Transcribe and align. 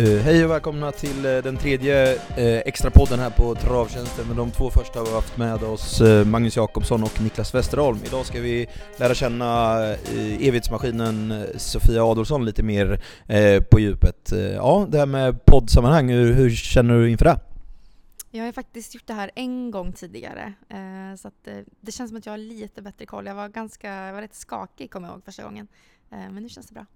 Uh, 0.00 0.18
hej 0.18 0.44
och 0.44 0.50
välkomna 0.50 0.92
till 0.92 1.26
uh, 1.26 1.42
den 1.42 1.56
tredje 1.56 2.12
eh, 2.12 2.38
uh, 2.38 2.62
extra 2.66 2.90
podden 2.90 3.18
här 3.18 3.30
på 3.30 3.54
Travtjänsten. 3.54 4.26
Med 4.26 4.36
de 4.36 4.50
två 4.50 4.70
första 4.70 4.98
har 4.98 5.06
vi 5.06 5.12
haft 5.12 5.36
med 5.36 5.62
oss 5.62 6.02
Magnus 6.26 6.56
Jakobsson 6.56 7.02
och 7.02 7.20
Niklas 7.20 7.54
Westerholm. 7.54 7.98
Idag 8.06 8.26
ska 8.26 8.40
vi 8.40 8.66
lära 8.96 9.14
känna 9.14 9.78
evighetsmaskinen 10.40 11.46
Sofia 11.56 12.04
Adolfsson 12.04 12.44
lite 12.44 12.62
mer 12.62 13.00
på 13.70 13.80
djupet. 13.80 14.32
Ja, 14.54 14.86
det 14.90 14.98
här 14.98 15.06
med 15.06 15.44
poddsammanhang, 15.44 16.08
hur, 16.08 16.32
hur 16.32 16.50
känner 16.50 16.94
du 16.94 17.10
inför 17.10 17.24
det? 17.24 17.40
Jag 18.30 18.44
har 18.44 18.52
faktiskt 18.52 18.94
gjort 18.94 19.06
det 19.06 19.14
här 19.14 19.30
en 19.34 19.70
gång 19.70 19.92
tidigare, 19.92 20.52
så 21.18 21.28
att, 21.28 21.48
det 21.80 21.92
känns 21.92 22.10
som 22.10 22.18
att 22.18 22.26
jag 22.26 22.32
har 22.32 22.38
lite 22.38 22.82
bättre 22.82 23.06
koll. 23.06 23.26
Jag 23.26 23.34
var 23.34 23.48
ganska, 23.48 23.90
jag 23.90 24.12
var 24.12 24.22
rätt 24.22 24.34
skakig 24.34 24.90
kommer 24.90 25.08
jag 25.08 25.14
ihåg 25.14 25.24
första 25.24 25.42
gången, 25.42 25.68
men 26.10 26.42
nu 26.42 26.48
känns 26.48 26.66
det 26.66 26.74
bra. 26.74 26.86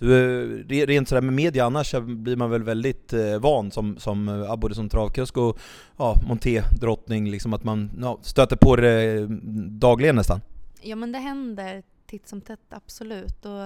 Du, 0.00 0.82
eh, 0.82 0.86
rent 0.86 1.08
sådär 1.08 1.22
med 1.22 1.34
media 1.34 1.64
annars 1.64 1.94
blir 2.00 2.36
man 2.36 2.50
väl 2.50 2.62
väldigt 2.62 3.12
eh, 3.12 3.38
van 3.38 3.70
som, 3.70 3.98
som 3.98 4.28
eh, 4.28 4.56
både 4.56 4.74
som 4.74 4.88
travkusk 4.88 5.36
och 5.36 5.58
ja, 5.96 6.16
monté-drottning, 6.28 7.30
liksom 7.30 7.54
att 7.54 7.64
man 7.64 7.90
ja, 8.00 8.18
stöter 8.22 8.56
på 8.56 8.76
det 8.76 9.18
mm, 9.18 9.78
dagligen 9.78 10.16
nästan? 10.16 10.40
Ja 10.82 10.96
men 10.96 11.12
det 11.12 11.18
händer 11.18 11.82
titt 12.06 12.28
som 12.28 12.40
tätt, 12.40 12.72
absolut. 12.72 13.44
Och, 13.44 13.62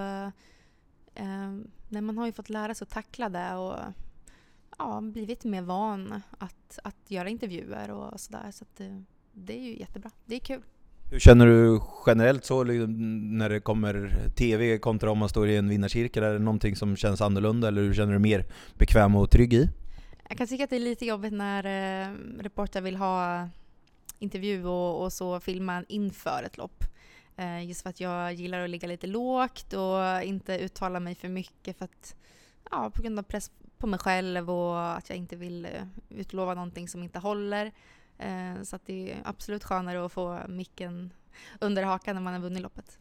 eh, 1.14 1.50
nej, 1.88 2.02
man 2.02 2.18
har 2.18 2.26
ju 2.26 2.32
fått 2.32 2.50
lära 2.50 2.74
sig 2.74 2.84
att 2.84 2.90
tackla 2.90 3.28
det 3.28 3.54
och 3.54 3.78
ja, 4.78 5.00
blivit 5.00 5.44
mer 5.44 5.62
van 5.62 6.22
att, 6.38 6.78
att 6.84 7.10
göra 7.10 7.28
intervjuer 7.28 7.90
och 7.90 8.20
sådär. 8.20 8.50
Så, 8.50 8.58
så 8.58 8.64
det, 8.76 9.04
det 9.32 9.58
är 9.58 9.62
ju 9.62 9.78
jättebra. 9.78 10.10
Det 10.24 10.34
är 10.34 10.40
kul. 10.40 10.62
Hur 11.10 11.18
känner 11.18 11.46
du 11.46 11.80
generellt 12.06 12.44
så 12.44 12.64
liksom, 12.64 13.38
när 13.38 13.48
det 13.48 13.60
kommer 13.60 14.12
TV 14.36 14.78
kontra 14.78 15.10
om 15.10 15.18
man 15.18 15.28
står 15.28 15.48
i 15.48 15.56
en 15.56 15.68
vinnarcirkel? 15.68 16.22
Är 16.22 16.32
det 16.32 16.38
någonting 16.38 16.76
som 16.76 16.96
känns 16.96 17.20
annorlunda 17.20 17.68
eller 17.68 17.82
hur 17.82 17.94
känner 17.94 18.12
du 18.12 18.18
mer 18.18 18.44
bekväm 18.74 19.16
och 19.16 19.30
trygg 19.30 19.54
i? 19.54 19.68
Jag 20.28 20.38
kan 20.38 20.46
tycka 20.46 20.64
att 20.64 20.70
det 20.70 20.76
är 20.76 20.80
lite 20.80 21.06
jobbigt 21.06 21.32
när 21.32 21.64
eh, 21.64 22.14
reportrar 22.38 22.82
vill 22.82 22.96
ha 22.96 23.48
intervju 24.18 24.66
och, 24.66 25.02
och, 25.02 25.12
så 25.12 25.40
filma 25.40 25.84
inför 25.88 26.42
ett 26.46 26.56
lopp. 26.56 26.84
Eh, 27.36 27.66
just 27.66 27.82
för 27.82 27.90
att 27.90 28.00
jag 28.00 28.32
gillar 28.34 28.60
att 28.60 28.70
ligga 28.70 28.88
lite 28.88 29.06
lågt 29.06 29.72
och 29.72 30.22
inte 30.22 30.58
uttala 30.58 31.00
mig 31.00 31.14
för 31.14 31.28
mycket 31.28 31.78
för 31.78 31.84
att, 31.84 32.16
ja, 32.70 32.90
på 32.94 33.02
grund 33.02 33.18
av 33.18 33.22
press 33.22 33.50
på 33.78 33.86
mig 33.86 33.98
själv 33.98 34.50
och 34.50 34.96
att 34.96 35.08
jag 35.08 35.18
inte 35.18 35.36
vill 35.36 35.64
eh, 35.64 35.70
utlova 36.08 36.54
någonting 36.54 36.88
som 36.88 37.02
inte 37.02 37.18
håller. 37.18 37.72
Eh, 38.18 38.62
så 38.62 38.76
att 38.76 38.86
det 38.86 39.12
är 39.12 39.16
absolut 39.24 39.64
skönare 39.64 40.06
att 40.06 40.12
få 40.12 40.40
micken 40.48 41.12
under 41.60 41.82
hakan 41.82 42.14
när 42.16 42.22
man 42.22 42.32
har 42.32 42.40
vunnit 42.40 42.62
loppet. 42.62 42.98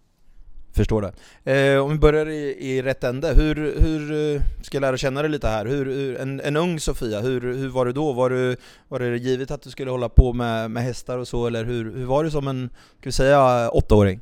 Förstår 0.75 1.01
det. 1.01 1.73
Eh, 1.73 1.83
om 1.83 1.91
vi 1.91 1.97
börjar 1.97 2.29
i, 2.29 2.55
i 2.59 2.81
rätt 2.81 3.03
ände, 3.03 3.33
hur, 3.33 3.55
hur 3.55 4.35
eh, 4.35 4.41
ska 4.61 4.75
jag 4.75 4.81
lära 4.81 4.97
känna 4.97 5.21
dig 5.21 5.31
lite 5.31 5.47
här? 5.47 5.65
Hur, 5.65 5.85
hur, 5.85 6.17
en, 6.17 6.39
en 6.41 6.57
ung 6.57 6.79
Sofia, 6.79 7.21
hur, 7.21 7.41
hur 7.41 7.69
var 7.69 7.85
du 7.85 7.91
då? 7.91 8.13
Var, 8.13 8.29
du, 8.29 8.57
var 8.87 8.99
det 8.99 9.17
givet 9.17 9.51
att 9.51 9.61
du 9.61 9.69
skulle 9.69 9.91
hålla 9.91 10.09
på 10.09 10.33
med, 10.33 10.71
med 10.71 10.83
hästar 10.83 11.17
och 11.17 11.27
så, 11.27 11.47
eller 11.47 11.65
hur, 11.65 11.95
hur 11.95 12.05
var 12.05 12.23
du 12.23 12.31
som 12.31 12.47
en, 12.47 12.69
ska 12.99 13.09
vi 13.09 13.11
säga, 13.11 13.69
åttaåring? 13.69 14.21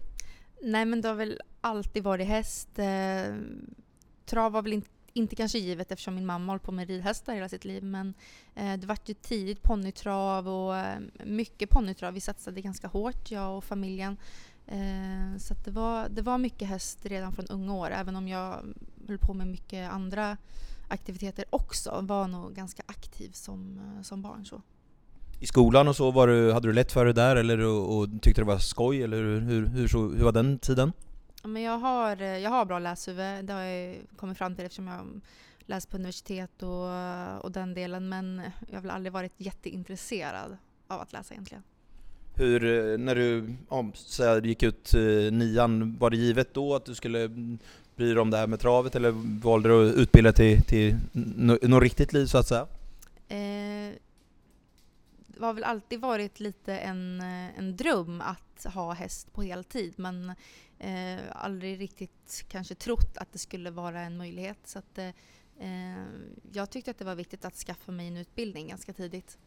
Nej 0.61 0.85
men 0.85 1.01
det 1.01 1.07
har 1.07 1.15
väl 1.15 1.41
alltid 1.61 2.03
varit 2.03 2.27
häst. 2.27 2.69
Eh, 2.79 3.35
trav 4.25 4.51
var 4.51 4.61
väl 4.61 4.73
inte 4.73 4.89
inte 5.13 5.35
kanske 5.35 5.59
givet 5.59 5.91
eftersom 5.91 6.15
min 6.15 6.25
mamma 6.25 6.51
hållit 6.51 6.63
på 6.63 6.71
med 6.71 6.87
ridhästar 6.87 7.33
hela 7.33 7.49
sitt 7.49 7.65
liv 7.65 7.83
men 7.83 8.13
eh, 8.55 8.73
det 8.73 8.87
vart 8.87 9.09
ju 9.09 9.13
tidigt 9.13 9.63
ponnytrav 9.63 10.49
och 10.49 10.77
eh, 10.77 10.99
mycket 11.23 11.69
ponnytrav. 11.69 12.13
Vi 12.13 12.21
satsade 12.21 12.61
ganska 12.61 12.87
hårt, 12.87 13.31
jag 13.31 13.57
och 13.57 13.63
familjen. 13.63 14.17
Eh, 14.67 15.37
så 15.37 15.53
det, 15.65 15.71
var, 15.71 16.09
det 16.09 16.21
var 16.21 16.37
mycket 16.37 16.67
häst 16.67 16.99
redan 17.05 17.33
från 17.33 17.45
unga 17.45 17.73
år 17.73 17.91
även 17.91 18.15
om 18.15 18.27
jag 18.27 18.59
höll 19.07 19.17
på 19.17 19.33
med 19.33 19.47
mycket 19.47 19.91
andra 19.91 20.37
aktiviteter 20.87 21.45
också. 21.49 21.99
Var 22.01 22.27
nog 22.27 22.53
ganska 22.53 22.83
aktiv 22.85 23.29
som, 23.31 23.77
eh, 23.77 24.03
som 24.03 24.21
barn. 24.21 24.45
så. 24.45 24.61
I 25.39 25.47
skolan 25.47 25.87
och 25.87 25.95
så, 25.95 26.11
var 26.11 26.27
du, 26.27 26.53
hade 26.53 26.67
du 26.67 26.73
lätt 26.73 26.91
för 26.91 27.05
det 27.05 27.13
där 27.13 27.35
eller 27.35 27.59
och, 27.59 27.97
och 27.97 28.07
tyckte 28.21 28.41
det 28.41 28.45
var 28.45 28.57
skoj 28.57 29.03
eller 29.03 29.17
hur, 29.17 29.41
hur, 29.41 29.67
hur, 29.67 30.17
hur 30.17 30.23
var 30.23 30.31
den 30.31 30.59
tiden? 30.59 30.91
Men 31.43 31.61
jag, 31.61 31.77
har, 31.77 32.15
jag 32.21 32.49
har 32.49 32.65
bra 32.65 32.79
läshuvud, 32.79 33.45
det 33.45 33.53
har 33.53 33.61
jag 33.61 33.97
kommit 34.15 34.37
fram 34.37 34.55
till 34.55 34.65
eftersom 34.65 34.87
jag 34.87 35.21
läst 35.65 35.89
på 35.89 35.97
universitet 35.97 36.63
och, 36.63 37.43
och 37.45 37.51
den 37.51 37.73
delen. 37.73 38.09
Men 38.09 38.41
jag 38.67 38.75
har 38.75 38.81
väl 38.81 38.91
aldrig 38.91 39.13
varit 39.13 39.33
jätteintresserad 39.37 40.57
av 40.87 41.01
att 41.01 41.13
läsa 41.13 41.33
egentligen. 41.33 41.63
Hur, 42.35 42.97
när 42.97 43.15
du 43.15 43.55
ja, 43.69 43.91
så 43.93 44.39
gick 44.43 44.63
ut 44.63 44.93
eh, 44.93 45.31
nian, 45.31 45.97
var 45.97 46.09
det 46.09 46.17
givet 46.17 46.53
då 46.53 46.75
att 46.75 46.85
du 46.85 46.95
skulle 46.95 47.27
bry 47.95 48.13
dig 48.13 48.19
om 48.19 48.29
det 48.29 48.37
här 48.37 48.47
med 48.47 48.59
travet 48.59 48.95
eller 48.95 49.11
valde 49.41 49.69
du 49.69 49.89
att 49.89 49.95
utbilda 49.95 50.31
till, 50.33 50.61
till 50.61 50.97
något 51.11 51.83
riktigt 51.83 52.13
liv 52.13 52.25
så 52.25 52.37
att 52.37 52.47
säga? 52.47 52.67
Eh, 53.27 53.93
det 55.27 55.45
har 55.45 55.53
väl 55.53 55.63
alltid 55.63 55.99
varit 55.99 56.39
lite 56.39 56.77
en, 56.77 57.21
en 57.57 57.77
dröm 57.77 58.21
att 58.21 58.73
ha 58.73 58.93
häst 58.93 59.33
på 59.33 59.41
heltid 59.41 59.93
men 59.95 60.33
eh, 60.81 61.19
aldrig 61.31 61.79
riktigt 61.79 62.45
kanske 62.47 62.75
trott 62.75 63.17
att 63.17 63.31
det 63.31 63.39
skulle 63.39 63.71
vara 63.71 64.01
en 64.01 64.17
möjlighet. 64.17 64.57
Så 64.63 64.79
att, 64.79 64.97
eh, 64.97 65.09
jag 66.51 66.69
tyckte 66.69 66.91
att 66.91 66.97
det 66.97 67.05
var 67.05 67.15
viktigt 67.15 67.45
att 67.45 67.55
skaffa 67.55 67.91
mig 67.91 68.07
en 68.07 68.17
utbildning 68.17 68.67
ganska 68.67 68.93
tidigt. 68.93 69.37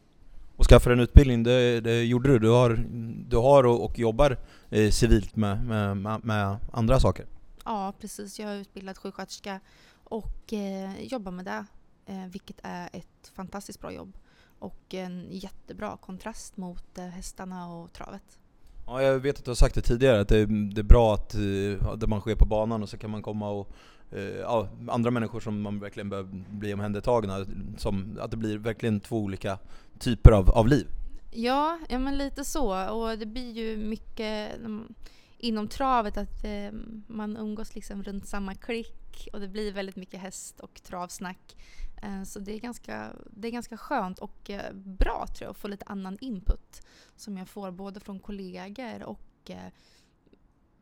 Och 0.57 0.65
skaffa 0.65 0.93
en 0.93 0.99
utbildning, 0.99 1.43
det, 1.43 1.81
det 1.81 2.03
gjorde 2.03 2.29
du? 2.29 2.39
Du 2.39 2.49
har, 2.49 2.85
du 3.29 3.37
har 3.37 3.63
och, 3.63 3.85
och 3.85 3.99
jobbar 3.99 4.37
eh, 4.69 4.91
civilt 4.91 5.35
med, 5.35 5.65
med, 5.65 6.25
med, 6.25 6.57
andra 6.73 6.99
saker? 6.99 7.25
Ja, 7.65 7.93
precis. 7.99 8.39
Jag 8.39 8.47
har 8.47 8.55
utbildat 8.55 8.97
sjuksköterska 8.97 9.59
och 10.03 10.53
eh, 10.53 11.01
jobbar 11.01 11.31
med 11.31 11.45
det, 11.45 11.65
eh, 12.05 12.25
vilket 12.25 12.59
är 12.63 12.89
ett 12.93 13.31
fantastiskt 13.33 13.81
bra 13.81 13.91
jobb 13.91 14.17
och 14.59 14.93
en 14.93 15.27
jättebra 15.31 15.97
kontrast 15.97 16.57
mot 16.57 16.97
eh, 16.97 17.05
hästarna 17.05 17.73
och 17.73 17.93
travet. 17.93 18.39
Ja, 18.87 19.01
jag 19.01 19.19
vet 19.19 19.37
att 19.37 19.45
du 19.45 19.51
har 19.51 19.55
sagt 19.55 19.75
det 19.75 19.81
tidigare, 19.81 20.19
att 20.19 20.27
det, 20.27 20.45
det 20.45 20.81
är 20.81 20.83
bra 20.83 21.13
att 21.13 21.35
eh, 21.35 21.95
det 21.97 22.07
man 22.07 22.21
sker 22.21 22.35
på 22.35 22.45
banan 22.45 22.83
och 22.83 22.89
så 22.89 22.97
kan 22.97 23.09
man 23.09 23.21
komma 23.21 23.49
och 23.49 23.71
uh, 24.13 24.21
ja, 24.21 24.67
andra 24.87 25.11
människor 25.11 25.39
som 25.39 25.61
man 25.61 25.79
verkligen 25.79 26.09
behöver 26.09 26.43
bli 26.49 26.73
omhändertagna, 26.73 27.45
som, 27.77 28.17
att 28.21 28.31
det 28.31 28.37
blir 28.37 28.57
verkligen 28.57 28.99
två 28.99 29.19
olika 29.19 29.59
typer 29.99 30.31
av, 30.31 30.49
av 30.49 30.67
liv. 30.67 30.87
Ja, 31.31 31.79
ja 31.89 31.99
men 31.99 32.17
lite 32.17 32.45
så. 32.45 32.89
Och 32.89 33.17
det 33.17 33.25
blir 33.25 33.51
ju 33.51 33.77
mycket 33.77 34.55
mm, 34.55 34.93
inom 35.37 35.67
travet 35.67 36.17
att 36.17 36.43
eh, 36.43 36.71
man 37.07 37.37
umgås 37.37 37.75
liksom 37.75 38.03
runt 38.03 38.27
samma 38.27 38.55
klick 38.55 39.27
och 39.33 39.39
det 39.39 39.47
blir 39.47 39.73
väldigt 39.73 39.95
mycket 39.95 40.19
häst 40.19 40.59
och 40.59 40.83
travsnack. 40.83 41.55
Eh, 42.01 42.23
så 42.23 42.39
det 42.39 42.53
är, 42.53 42.59
ganska, 42.59 43.11
det 43.29 43.47
är 43.47 43.51
ganska 43.51 43.77
skönt 43.77 44.19
och 44.19 44.49
eh, 44.49 44.73
bra 44.73 45.27
tror 45.27 45.45
jag 45.45 45.51
att 45.51 45.57
få 45.57 45.67
lite 45.67 45.85
annan 45.85 46.17
input 46.21 46.81
som 47.15 47.37
jag 47.37 47.47
får 47.47 47.71
både 47.71 47.99
från 47.99 48.19
kollegor 48.19 49.03
och 49.03 49.49
eh, 49.49 49.71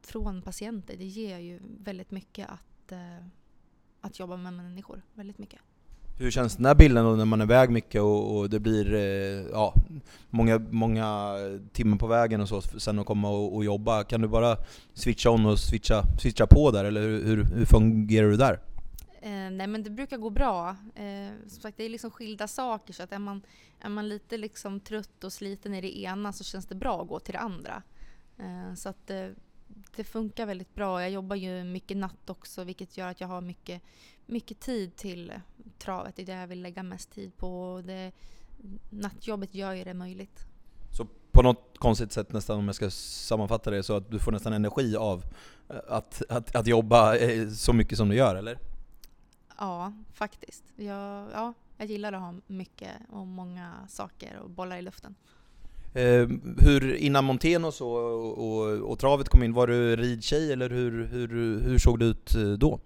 från 0.02 0.42
patienter. 0.42 0.98
Det 0.98 1.06
ger 1.06 1.38
ju 1.38 1.60
väldigt 1.80 2.12
mycket 2.12 2.50
att, 2.50 2.94
att 4.02 4.20
jobba 4.20 4.38
med 4.38 4.54
människor. 4.54 5.02
Väldigt 5.14 5.38
mycket. 5.38 5.60
Hur 6.18 6.32
känns 6.32 6.56
den 6.56 6.66
här 6.66 6.76
bilden 6.76 7.06
då 7.06 7.16
när 7.16 7.26
man 7.26 7.42
är 7.42 7.46
iväg 7.46 7.70
mycket 7.70 8.02
och, 8.02 8.38
och, 8.38 8.50
det 8.50 8.60
blir 8.60 8.96
ja, 9.52 9.74
många, 10.30 10.60
många 10.60 11.36
timmar 11.72 11.98
på 11.98 12.08
vägen 12.08 12.42
och 12.42 12.50
så, 12.50 12.62
sen 12.62 13.00
att 13.00 13.06
komma 13.06 13.30
och, 13.30 13.56
och, 13.56 13.66
jobba? 13.66 14.04
Kan 14.04 14.22
du 14.22 14.28
bara 14.28 14.58
switcha 14.94 15.30
on 15.30 15.46
och 15.46 15.60
switcha, 15.60 16.04
switcha 16.20 16.48
på 16.48 16.72
där, 16.72 16.86
eller 16.86 17.02
hur, 17.02 17.44
hur 17.44 17.66
fungerar 17.66 18.28
du 18.28 18.38
där? 18.38 18.60
Eh, 19.24 19.52
nej 19.52 19.68
men 19.68 19.84
det 19.84 19.90
brukar 19.90 20.18
gå 20.18 20.30
bra. 20.30 20.70
Eh, 20.96 21.32
som 21.48 21.62
sagt 21.62 21.78
det 21.78 21.84
är 21.84 21.90
liksom 21.90 22.12
skilda 22.12 22.48
saker 22.48 22.94
så 22.94 23.04
att 23.04 23.12
är 23.12 23.20
man, 23.20 23.42
är 23.80 23.90
man 23.90 24.10
lite 24.10 24.38
liksom 24.38 24.80
trött 24.80 25.24
och 25.24 25.34
sliten 25.34 25.74
i 25.74 25.82
det 25.82 25.98
ena 25.98 26.34
så 26.34 26.44
känns 26.44 26.66
det 26.66 26.76
bra 26.76 27.02
att 27.02 27.08
gå 27.08 27.20
till 27.20 27.34
det 27.34 27.40
andra. 27.40 27.84
Eh, 28.38 28.74
så 28.76 28.90
att 28.90 29.08
det, 29.08 29.36
det 29.96 30.04
funkar 30.04 30.46
väldigt 30.46 30.76
bra. 30.76 31.02
Jag 31.02 31.12
jobbar 31.12 31.36
ju 31.36 31.64
mycket 31.64 31.98
natt 31.98 32.30
också 32.30 32.64
vilket 32.64 32.98
gör 32.98 33.08
att 33.08 33.22
jag 33.22 33.28
har 33.28 33.42
mycket, 33.42 33.82
mycket 34.26 34.60
tid 34.60 34.96
till 34.96 35.34
travet. 35.78 36.16
Det 36.16 36.22
är 36.22 36.26
det 36.26 36.34
jag 36.34 36.48
vill 36.48 36.62
lägga 36.62 36.84
mest 36.84 37.12
tid 37.12 37.38
på. 37.38 37.82
Det, 37.86 38.12
nattjobbet 38.90 39.56
gör 39.56 39.74
ju 39.74 39.84
det 39.84 39.94
möjligt. 39.94 40.46
Så 40.92 41.08
på 41.32 41.42
något 41.42 41.78
konstigt 41.78 42.12
sätt 42.12 42.34
nästan 42.34 42.60
om 42.60 42.66
jag 42.66 42.76
ska 42.76 42.90
sammanfatta 42.90 43.72
det 43.72 43.84
så 43.84 43.98
att 43.98 44.12
du 44.12 44.20
får 44.20 44.32
nästan 44.32 44.54
energi 44.54 44.96
av 44.96 45.24
eh, 45.70 45.76
att, 45.88 46.22
att, 46.30 46.56
att 46.56 46.68
jobba 46.68 47.16
eh, 47.16 47.50
så 47.50 47.74
mycket 47.74 47.98
som 47.98 48.10
du 48.10 48.16
gör 48.16 48.36
eller? 48.36 48.73
Ja, 49.58 49.94
faktiskt. 50.14 50.64
Jag, 50.76 51.32
ja, 51.34 51.54
jag 51.78 51.88
gillar 51.88 52.14
att 52.14 52.22
ha 52.22 52.34
mycket 52.48 52.92
och 53.10 53.28
många 53.28 53.74
saker 53.88 54.40
och 54.40 54.50
bollar 54.50 54.78
i 54.78 54.82
luften. 54.82 55.16
Eh, 55.94 56.28
hur, 56.58 56.94
innan 56.94 57.26
montén 57.26 57.66
och 57.66 57.74
så 57.74 57.90
och, 57.90 58.38
och, 58.38 58.92
och, 58.92 59.00
travet 59.00 59.30
kom 59.30 59.44
in, 59.44 59.54
var 59.54 59.68
du 59.68 59.96
ridtjej 59.96 60.54
eller 60.54 60.70
hur, 60.70 61.06
hur, 61.06 61.28
hur 61.60 61.80
såg 61.80 62.00
det 62.00 62.06
ut 62.06 62.36
eh, 62.36 62.52
då? 62.52 62.80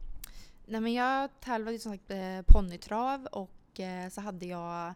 Nej 0.65 0.81
men 0.81 0.93
jag 0.93 1.29
tävlade 1.39 1.71
ju 1.71 1.79
som 1.79 1.91
sagt 1.91 2.11
eh, 2.11 2.41
ponnytrav 2.47 3.25
och 3.25 3.79
eh, 3.79 4.09
så 4.09 4.21
hade 4.21 4.45
jag 4.45 4.93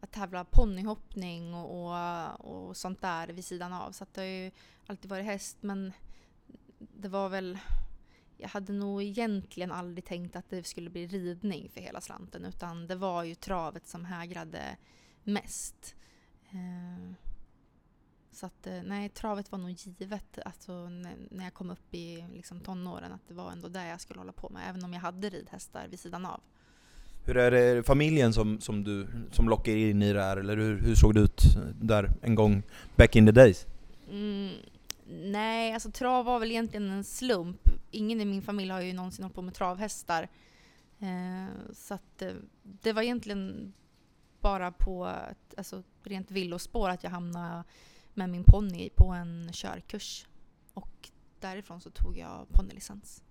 att 0.00 0.12
tävla 0.12 0.44
ponnyhoppning 0.44 1.54
och, 1.54 1.94
och, 2.40 2.68
och, 2.68 2.76
sånt 2.76 3.00
där 3.00 3.28
vid 3.28 3.44
sidan 3.44 3.72
av. 3.72 3.92
Så 3.92 4.06
det 4.14 4.20
har 4.20 4.28
ju 4.28 4.50
alltid 4.86 5.10
varit 5.10 5.24
häst 5.24 5.56
men 5.60 5.92
det 6.78 7.08
var 7.08 7.28
väl 7.28 7.58
jag 8.36 8.48
hade 8.48 8.72
nog 8.72 9.02
egentligen 9.02 9.72
aldrig 9.72 10.04
tänkt 10.04 10.36
att 10.36 10.50
det 10.50 10.66
skulle 10.66 10.90
bli 10.90 11.06
ridning 11.06 11.68
för 11.68 11.80
hela 11.80 12.00
slanten 12.00 12.44
utan 12.44 12.86
det 12.86 12.94
var 12.94 13.24
ju 13.24 13.34
travet 13.34 13.86
som 13.86 14.04
hägrade 14.04 14.76
mest. 15.24 15.94
Eh, 16.50 17.14
så 18.32 18.46
att 18.46 18.66
eh, 18.66 18.82
nej, 18.84 19.08
travet 19.08 19.52
var 19.52 19.58
nog 19.58 19.70
givet 19.70 20.38
alltså, 20.44 20.88
när 21.30 21.44
jag 21.44 21.54
kom 21.54 21.70
upp 21.70 21.94
i 21.94 22.24
liksom, 22.34 22.60
tonåren 22.60 23.12
att 23.12 23.28
det 23.28 23.34
var 23.34 23.52
ändå 23.52 23.68
det 23.68 23.86
jag 23.86 24.00
skulle 24.00 24.20
hålla 24.20 24.32
på 24.32 24.48
med 24.48 24.62
även 24.68 24.84
om 24.84 24.92
jag 24.92 25.00
hade 25.00 25.30
ridhästar 25.30 25.86
vid 25.90 26.00
sidan 26.00 26.26
av. 26.26 26.40
Hur 27.26 27.36
är 27.36 27.50
det 27.50 27.82
familjen 27.82 28.32
som, 28.32 28.60
som, 28.60 28.84
du, 28.84 29.06
som 29.32 29.48
lockar 29.48 29.72
in 29.72 30.02
i 30.02 30.12
det 30.12 30.22
här 30.22 30.36
eller 30.36 30.56
hur, 30.56 30.80
hur 30.80 30.94
såg 30.94 31.14
det 31.14 31.20
ut 31.20 31.42
där 31.80 32.10
en 32.22 32.34
gång 32.34 32.62
back 32.96 33.16
in 33.16 33.26
the 33.26 33.32
days? 33.32 33.66
Mm, 34.10 34.52
nej, 35.06 35.72
alltså 35.72 35.90
trav 35.90 36.24
var 36.24 36.38
väl 36.38 36.50
egentligen 36.50 36.90
en 36.90 37.04
slump. 37.04 37.60
Ingen 37.90 38.20
i 38.20 38.24
min 38.24 38.42
familj 38.42 38.70
har 38.70 38.80
ju 38.80 38.92
någonsin 38.92 39.22
hållit 39.22 39.34
på 39.34 39.42
med 39.42 39.54
travhästar. 39.54 40.28
Eh, 40.98 41.72
så 41.74 41.94
att 41.94 42.22
eh, 42.22 42.32
det 42.62 42.92
var 42.92 43.02
egentligen 43.02 43.72
bara 44.40 44.72
på 44.72 45.12
alltså, 45.56 45.82
rent 46.02 46.30
villospår 46.30 46.88
att 46.88 47.04
jag 47.04 47.10
hamnade 47.10 47.64
med 48.14 48.30
min 48.30 48.44
ponny 48.44 48.90
på 48.90 49.06
en 49.06 49.50
körkurs. 49.52 50.26
Och 50.74 51.10
därifrån 51.40 51.80
så 51.80 51.90
tog 51.90 52.18
jag 52.18 52.46
ponnylicens. 52.52 53.22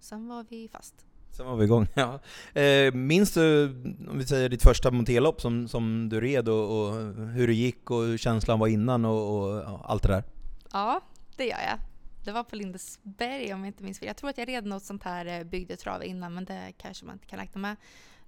Sen 0.00 0.28
var 0.28 0.46
vi 0.48 0.68
fast. 0.68 0.94
Sen 1.30 1.46
var 1.46 1.56
vi 1.56 1.64
igång, 1.64 1.86
ja. 1.94 2.20
Eh, 2.60 2.94
minns 2.94 3.34
du, 3.34 3.68
om 4.08 4.18
vi 4.18 4.26
säger 4.26 4.48
ditt 4.48 4.62
första 4.62 4.90
monterlopp 4.90 5.40
som, 5.40 5.68
som 5.68 6.08
du 6.08 6.20
red 6.20 6.48
och, 6.48 6.80
och, 6.80 6.94
hur 7.14 7.46
det 7.46 7.54
gick 7.54 7.90
och 7.90 8.02
hur 8.02 8.18
känslan 8.18 8.58
var 8.58 8.66
innan 8.66 9.04
och, 9.04 9.46
och 9.46 9.90
allt 9.90 10.02
det 10.02 10.08
där? 10.08 10.24
Ja, 10.72 11.00
det 11.36 11.46
gör 11.46 11.60
jag. 11.60 11.78
Det 12.24 12.32
var 12.32 12.44
på 12.44 12.56
Lindesberg 12.56 13.54
om 13.54 13.60
jag 13.60 13.66
inte 13.66 13.82
minns 13.84 13.98
fel. 13.98 14.06
Jag 14.06 14.16
tror 14.16 14.30
att 14.30 14.38
jag 14.38 14.48
red 14.48 14.66
något 14.66 14.82
sånt 14.82 15.02
här 15.02 15.26
eh, 15.26 15.44
bygdetrav 15.44 16.04
innan 16.04 16.34
men 16.34 16.44
det 16.44 16.72
kanske 16.78 17.04
man 17.04 17.12
inte 17.14 17.26
kan 17.26 17.38
räkna 17.38 17.60
med. 17.60 17.76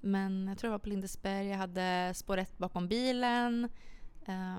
Men 0.00 0.48
jag 0.48 0.58
tror 0.58 0.68
det 0.68 0.72
var 0.72 0.78
på 0.78 0.88
Lindesberg, 0.88 1.48
jag 1.48 1.56
hade 1.56 2.12
spår 2.14 2.38
1 2.38 2.58
bakom 2.58 2.88
bilen. 2.88 3.68
Eh, 4.26 4.56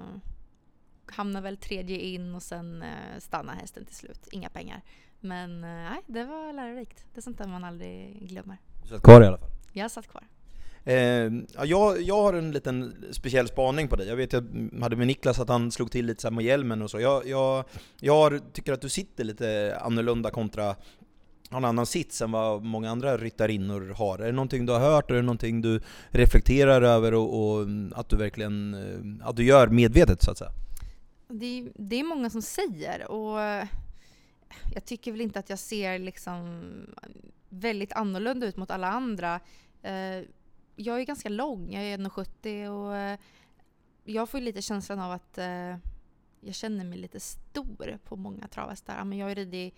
hamnade 1.06 1.44
väl 1.44 1.58
tredje 1.58 2.00
in 2.00 2.36
och 2.36 2.44
sen 2.44 2.82
eh, 2.82 3.20
stannade 3.20 3.58
hästen 3.60 3.86
till 3.86 3.96
slut. 3.96 4.28
Inga 4.32 4.50
pengar. 4.50 4.82
Men 5.20 5.64
eh, 5.64 5.70
nej, 5.70 6.02
det 6.08 6.24
var 6.24 6.54
lärorikt. 6.54 7.06
Det 7.14 7.20
är 7.20 7.22
sånt 7.22 7.38
där 7.38 7.48
man 7.48 7.64
aldrig 7.64 8.30
glömmer. 8.30 8.58
Du 8.82 8.88
satt 8.88 9.04
kvar 9.04 9.22
i 9.22 9.26
alla 9.26 9.38
fall? 9.38 9.50
Jag 9.74 9.92
satt 9.92 10.08
kvar. 10.08 10.24
Eh, 10.88 11.32
jag, 11.64 12.02
jag 12.02 12.22
har 12.22 12.34
en 12.34 12.52
liten 12.52 12.94
speciell 13.12 13.48
spaning 13.48 13.88
på 13.88 13.96
dig. 13.96 14.08
Jag 14.08 14.16
vet 14.16 14.34
jag 14.34 14.44
mm, 14.44 14.82
hade 14.82 14.96
med 14.96 15.08
Niklas 15.08 15.40
att 15.40 15.50
han 15.50 15.72
slog 15.72 15.92
till 15.92 16.06
lite 16.06 16.22
så 16.22 16.32
med 16.32 16.46
hjälmen 16.46 16.82
och 16.82 16.92
så. 16.92 17.00
Jag, 17.00 17.28
jag, 17.28 17.66
jag 18.00 18.42
tycker 18.54 18.74
att 18.74 18.82
du 18.82 18.90
sitter 18.90 19.24
lite 19.24 19.78
annorlunda 19.82 20.32
kontra 20.32 20.76
har 21.50 21.58
en 21.58 21.66
annan 21.66 21.86
sits 21.86 22.22
än 22.22 22.32
vad 22.32 22.64
många 22.64 22.92
andra 22.92 23.18
ryttarinnor 23.18 23.94
har. 23.98 24.20
Är 24.20 24.26
det 24.26 24.32
någonting 24.32 24.66
du 24.66 24.74
har 24.74 24.80
hört, 24.80 25.12
är 25.12 25.16
det 25.16 25.22
någonting 25.22 25.62
du 25.62 25.82
reflekterar 26.10 26.82
över 26.82 27.14
och, 27.14 27.52
och 27.52 27.62
mm, 27.62 27.94
att 27.96 28.10
du 28.10 28.16
verkligen 28.18 28.74
eh, 28.74 29.28
att 29.28 29.36
du 29.36 29.44
gör 29.44 29.68
medvetet 29.68 30.24
så 30.24 30.32
att 30.32 30.38
säga? 30.38 30.52
Det, 31.28 31.68
det 31.76 31.96
är 31.96 32.04
många 32.04 32.30
som 32.30 32.42
säger 32.42 33.12
och 33.12 33.42
eh, 33.42 33.68
jag 34.74 34.86
tycker 34.86 35.12
väl 35.12 35.22
inte 35.22 35.40
att 35.40 35.50
jag 35.50 35.60
ser 35.60 36.00
liksom 36.00 36.64
väldigt 37.50 37.94
annorlunda 37.94 38.48
ut 38.48 38.58
mot 38.58 38.72
alla 38.72 38.88
andra. 38.88 39.40
Eh, 39.82 40.24
jag 40.80 41.00
är 41.00 41.04
ganska 41.04 41.30
lång, 41.30 41.72
jag 41.72 41.84
är 41.84 41.98
1,70 41.98 42.68
och 42.68 42.96
eh, 42.96 43.20
jag 44.04 44.30
får 44.30 44.40
lite 44.40 44.62
känslan 44.62 45.00
av 45.00 45.12
att 45.12 45.38
eh, 45.38 45.78
jag 46.40 46.56
känner 46.56 46.86
mig 46.86 46.98
lite 46.98 47.20
stor 47.20 48.00
på 48.04 48.16
många 48.16 48.48
travhästar. 48.48 49.14
Jag 49.14 49.28
har 49.28 49.36
ridit 49.36 49.74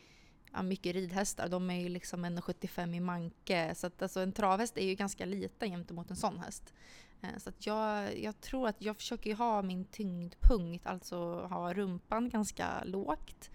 ja, 0.54 0.62
mycket 0.62 0.94
ridhästar, 0.94 1.50
de 1.50 1.70
är 1.70 1.80
ju 1.80 1.90
liksom 1.90 2.26
1,75 2.26 2.96
i 2.96 3.00
manke. 3.00 3.76
Så 3.76 3.88
att, 3.88 4.02
alltså, 4.02 4.20
en 4.20 4.32
travhäst 4.32 4.78
är 4.78 4.86
ju 4.86 4.96
ganska 4.96 5.26
liten 5.26 5.70
gentemot 5.70 6.10
en 6.10 6.16
sån 6.16 6.40
häst. 6.40 6.74
Eh, 7.22 7.38
så 7.38 7.50
att 7.50 7.66
jag, 7.66 8.20
jag 8.20 8.42
tror 8.42 8.68
att 8.68 8.82
jag 8.82 8.96
försöker 8.96 9.36
ha 9.36 9.62
min 9.62 9.86
tyngdpunkt, 9.86 10.88
alltså 10.88 11.18
ha 11.42 11.74
rumpan 11.74 12.30
ganska 12.30 12.84
lågt. 12.84 13.50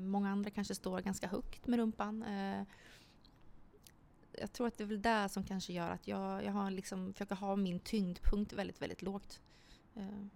Många 0.00 0.30
andra 0.30 0.50
kanske 0.50 0.74
står 0.74 1.00
ganska 1.00 1.28
högt 1.28 1.66
med 1.66 1.78
rumpan. 1.78 2.24
Eh, 4.34 4.40
jag 4.40 4.52
tror 4.52 4.66
att 4.66 4.78
det 4.78 4.84
är 4.84 4.88
väl 4.88 5.02
det 5.02 5.28
som 5.30 5.44
kanske 5.44 5.72
gör 5.72 5.90
att 5.90 6.08
jag, 6.08 6.44
jag 6.44 6.52
har 6.52 6.70
liksom, 6.70 7.12
försöker 7.12 7.34
ha 7.34 7.56
min 7.56 7.80
tyngdpunkt 7.80 8.52
väldigt, 8.52 8.82
väldigt 8.82 9.02
lågt. 9.02 9.40
Eh, 9.96 10.26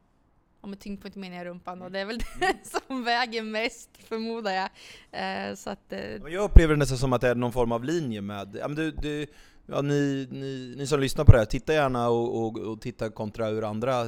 och 0.61 0.69
med 0.69 0.81
tyngdpunkt 0.81 1.17
menar 1.17 1.37
jag 1.37 1.47
rumpan 1.47 1.83
och 1.83 1.93
det 1.93 2.01
är 2.01 2.05
väl 2.05 2.19
det 2.19 2.57
som 2.87 3.05
väger 3.05 3.43
mest 3.43 3.91
förmodar 4.09 4.53
jag. 4.53 4.71
Eh, 5.13 5.55
så 5.55 5.71
att, 5.71 5.93
eh, 5.93 6.01
jag 6.01 6.45
upplever 6.45 6.75
det 6.75 6.79
nästan 6.79 6.99
som 6.99 7.13
att 7.13 7.21
det 7.21 7.29
är 7.29 7.35
någon 7.35 7.53
form 7.53 7.73
av 7.73 7.85
linje 7.85 8.21
med, 8.21 8.57
ja, 8.61 8.69
men 8.69 8.77
du, 8.77 8.91
du, 8.91 9.27
ja, 9.67 9.83
ni, 9.83 10.29
ni, 10.31 10.75
ni 10.77 10.87
som 10.87 11.01
lyssnar 11.01 11.25
på 11.25 11.33
det 11.33 11.39
här, 11.39 11.45
titta 11.45 11.73
gärna 11.73 12.09
och, 12.09 12.43
och, 12.43 12.59
och 12.59 12.81
titta 12.81 13.11
kontra 13.11 13.47
hur 13.47 13.65
andra 13.65 14.03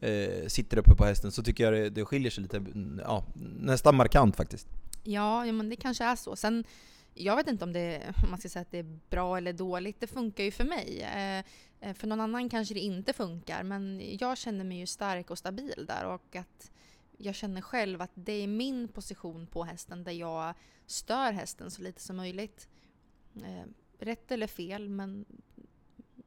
eh, 0.00 0.46
sitter 0.46 0.78
uppe 0.78 0.94
på 0.94 1.04
hästen, 1.04 1.32
så 1.32 1.42
tycker 1.42 1.64
jag 1.64 1.72
det, 1.72 1.90
det 1.90 2.04
skiljer 2.04 2.30
sig 2.30 2.42
lite, 2.42 2.64
ja, 3.04 3.24
nästan 3.60 3.96
markant 3.96 4.36
faktiskt. 4.36 4.68
Ja, 5.02 5.46
ja, 5.46 5.52
men 5.52 5.68
det 5.68 5.76
kanske 5.76 6.04
är 6.04 6.16
så. 6.16 6.36
Sen, 6.36 6.64
jag 7.16 7.36
vet 7.36 7.48
inte 7.48 7.64
om, 7.64 7.72
det, 7.72 8.14
om 8.22 8.30
man 8.30 8.38
ska 8.38 8.48
säga 8.48 8.60
att 8.62 8.70
det 8.70 8.78
är 8.78 8.98
bra 9.10 9.36
eller 9.36 9.52
dåligt, 9.52 10.00
det 10.00 10.06
funkar 10.06 10.44
ju 10.44 10.50
för 10.50 10.64
mig. 10.64 11.00
Eh, 11.00 11.38
eh, 11.80 11.94
för 11.94 12.06
någon 12.06 12.20
annan 12.20 12.48
kanske 12.48 12.74
det 12.74 12.80
inte 12.80 13.12
funkar, 13.12 13.62
men 13.62 14.02
jag 14.20 14.38
känner 14.38 14.64
mig 14.64 14.78
ju 14.78 14.86
stark 14.86 15.30
och 15.30 15.38
stabil 15.38 15.86
där 15.88 16.06
och 16.06 16.36
att 16.36 16.70
jag 17.18 17.34
känner 17.34 17.60
själv 17.60 18.02
att 18.02 18.10
det 18.14 18.32
är 18.32 18.46
min 18.46 18.88
position 18.88 19.46
på 19.46 19.64
hästen 19.64 20.04
där 20.04 20.12
jag 20.12 20.54
stör 20.86 21.32
hästen 21.32 21.70
så 21.70 21.82
lite 21.82 22.00
som 22.00 22.16
möjligt. 22.16 22.68
Eh, 23.36 23.64
rätt 23.98 24.32
eller 24.32 24.46
fel, 24.46 24.88
men 24.88 25.24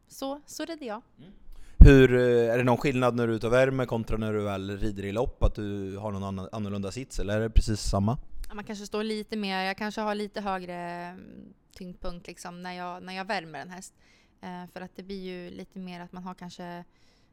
så, 0.07 0.41
så 0.45 0.65
rider 0.65 0.87
jag. 0.87 1.01
Mm. 1.17 1.31
Hur, 1.77 2.15
eh, 2.15 2.53
är 2.53 2.57
det 2.57 2.63
någon 2.63 2.77
skillnad 2.77 3.15
när 3.15 3.27
du 3.27 3.33
är 3.33 3.37
ute 3.37 3.47
och 3.47 3.53
värmer 3.53 3.85
kontra 3.85 4.17
när 4.17 4.33
du 4.33 4.41
väl 4.41 4.77
rider 4.77 5.05
i 5.05 5.11
lopp? 5.11 5.43
Att 5.43 5.55
du 5.55 5.97
har 5.97 6.11
någon 6.11 6.23
annan, 6.23 6.49
annorlunda 6.51 6.91
sits, 6.91 7.19
eller 7.19 7.37
är 7.37 7.41
det 7.41 7.49
precis 7.49 7.81
samma? 7.81 8.17
Man 8.53 8.63
kanske 8.63 8.85
står 8.85 9.03
lite 9.03 9.37
mer, 9.37 9.63
jag 9.63 9.77
kanske 9.77 10.01
har 10.01 10.15
lite 10.15 10.41
högre 10.41 10.75
mm, 10.75 11.53
tyngdpunkt 11.71 12.27
liksom 12.27 12.63
när 12.63 12.73
jag, 12.73 13.03
när 13.03 13.13
jag 13.13 13.25
värmer 13.25 13.59
en 13.59 13.69
häst. 13.69 13.93
Eh, 14.41 14.65
för 14.65 14.81
att 14.81 14.95
det 14.95 15.03
blir 15.03 15.21
ju 15.21 15.49
lite 15.49 15.79
mer 15.79 15.99
att 15.99 16.11
man 16.11 16.23
har 16.23 16.33
kanske 16.33 16.83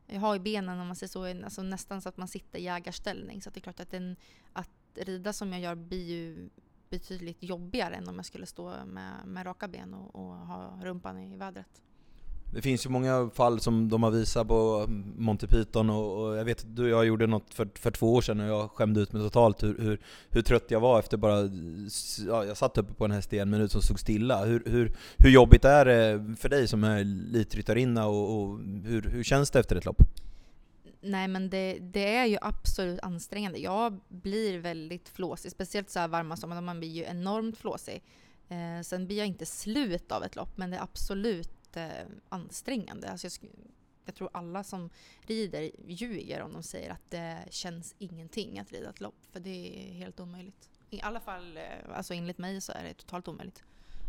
jag 0.07 0.21
har 0.21 0.37
i 0.37 0.41
benen 0.41 0.81
om 0.81 0.87
man 0.87 0.97
säger 0.97 1.09
så, 1.09 1.45
alltså 1.45 1.63
nästan 1.63 2.03
så 2.03 2.09
att 2.09 2.17
man 2.17 2.29
sitter 2.29 2.59
i 2.59 2.63
jägarställning. 2.63 3.43
Så 3.43 3.51
det 3.51 3.59
är 3.59 3.63
klart 3.63 3.81
att, 3.81 3.91
den, 3.91 4.17
att 4.53 4.71
rida 4.95 5.33
som 5.33 5.53
jag 5.53 5.61
gör 5.61 5.75
blir 5.75 6.05
ju 6.05 6.49
betydligt 6.91 7.43
jobbigare 7.43 7.95
än 7.95 8.09
om 8.09 8.17
jag 8.17 8.25
skulle 8.25 8.47
stå 8.47 8.85
med, 8.85 9.13
med 9.27 9.47
raka 9.47 9.69
ben 9.69 9.95
och, 9.95 10.15
och 10.15 10.37
ha 10.37 10.81
rumpan 10.83 11.19
i 11.19 11.37
vädret. 11.37 11.83
Det 12.51 12.63
finns 12.63 12.87
ju 12.87 12.91
många 12.91 13.31
fall 13.35 13.61
som 13.61 13.89
de 13.89 14.03
har 14.03 14.11
visat 14.11 14.49
på 14.49 14.87
Monty 15.17 15.47
Python 15.47 15.91
och, 15.91 16.25
och 16.25 16.37
jag 16.37 16.45
vet 16.45 16.61
att 16.61 16.77
du 16.77 16.83
och 16.83 16.89
jag 16.89 17.07
gjorde 17.07 17.27
något 17.27 17.55
för, 17.55 17.69
för 17.75 17.91
två 17.91 18.15
år 18.15 18.21
sedan 18.21 18.41
och 18.41 18.47
jag 18.47 18.71
skämde 18.71 19.01
ut 19.01 19.13
mig 19.13 19.23
totalt 19.23 19.63
hur, 19.63 19.79
hur, 19.79 20.01
hur 20.31 20.43
trött 20.43 20.65
jag 20.69 20.81
var 20.81 20.99
efter 20.99 21.17
bara... 21.17 21.41
Ja, 22.27 22.45
jag 22.45 22.57
satt 22.57 22.79
uppe 22.79 22.95
på 22.95 23.05
en 23.05 23.11
häst 23.11 23.33
i 23.33 23.39
en 23.39 23.51
minut 23.51 23.73
som 23.73 23.83
stod 23.83 24.01
stilla. 24.01 24.45
Hur, 24.45 24.63
hur, 24.67 24.93
hur 25.17 25.31
jobbigt 25.31 25.65
är 25.65 25.85
det 25.85 26.37
för 26.37 26.49
dig 26.49 26.69
som 26.69 26.85
är 26.85 27.01
elitryttarinna 27.01 28.07
och, 28.07 28.43
och 28.43 28.59
hur, 28.85 29.03
hur 29.03 29.25
känns 29.25 29.51
det 29.51 29.61
efter 29.61 29.77
ett 29.77 29.85
lopp? 29.85 30.03
Nej 31.01 31.29
men 31.29 31.51
det, 31.51 31.79
det, 31.81 32.17
är 32.17 32.27
ju 32.27 32.39
absolut 32.41 33.01
ansträngande. 33.01 33.59
Jag 33.59 34.01
blir 34.09 34.59
väldigt 34.59 35.09
flåsig, 35.09 35.51
speciellt 35.51 35.91
så 35.91 35.99
här 35.99 36.09
varma 36.09 36.37
sommar, 36.37 36.61
man 36.61 36.79
blir 36.79 36.91
ju 36.91 37.05
enormt 37.05 37.59
flåsig. 37.59 38.03
Eh, 38.49 38.83
sen 38.83 39.07
blir 39.07 39.19
jag 39.19 39.27
inte 39.27 39.47
slut 39.47 40.13
av 40.13 40.25
ett 40.25 40.37
lopp, 40.37 40.57
men 40.57 40.71
det 40.71 40.77
är 40.77 40.83
absolut 40.83 41.56
jätteansträngande. 41.77 43.11
Alltså 43.11 43.27
jag, 43.27 43.51
jag 44.05 44.15
tror 44.15 44.31
alla 44.33 44.65
som 44.65 44.91
rider 45.27 45.71
ljuger 45.87 46.43
om 46.43 46.53
de 46.53 46.63
säger 46.63 46.91
att 46.91 47.11
det 47.11 47.39
känns 47.51 47.95
ingenting 47.99 48.59
att 48.59 48.73
rida 48.73 48.91
ett 48.91 49.01
lopp. 49.01 49.19
För 49.33 49.41
det 49.41 49.91
är 49.91 49.95
helt 49.95 50.21
omöjligt. 50.21 50.69
I 50.91 51.01
alla 51.03 51.21
fall, 51.21 51.57
eh, 51.57 51.97
alltså 51.97 52.15
enligt 52.15 52.39
mig 52.39 52.61
så 52.61 52.73
är 52.73 52.85
det 52.85 52.95
totalt 52.95 53.29
omöjligt. 53.29 53.63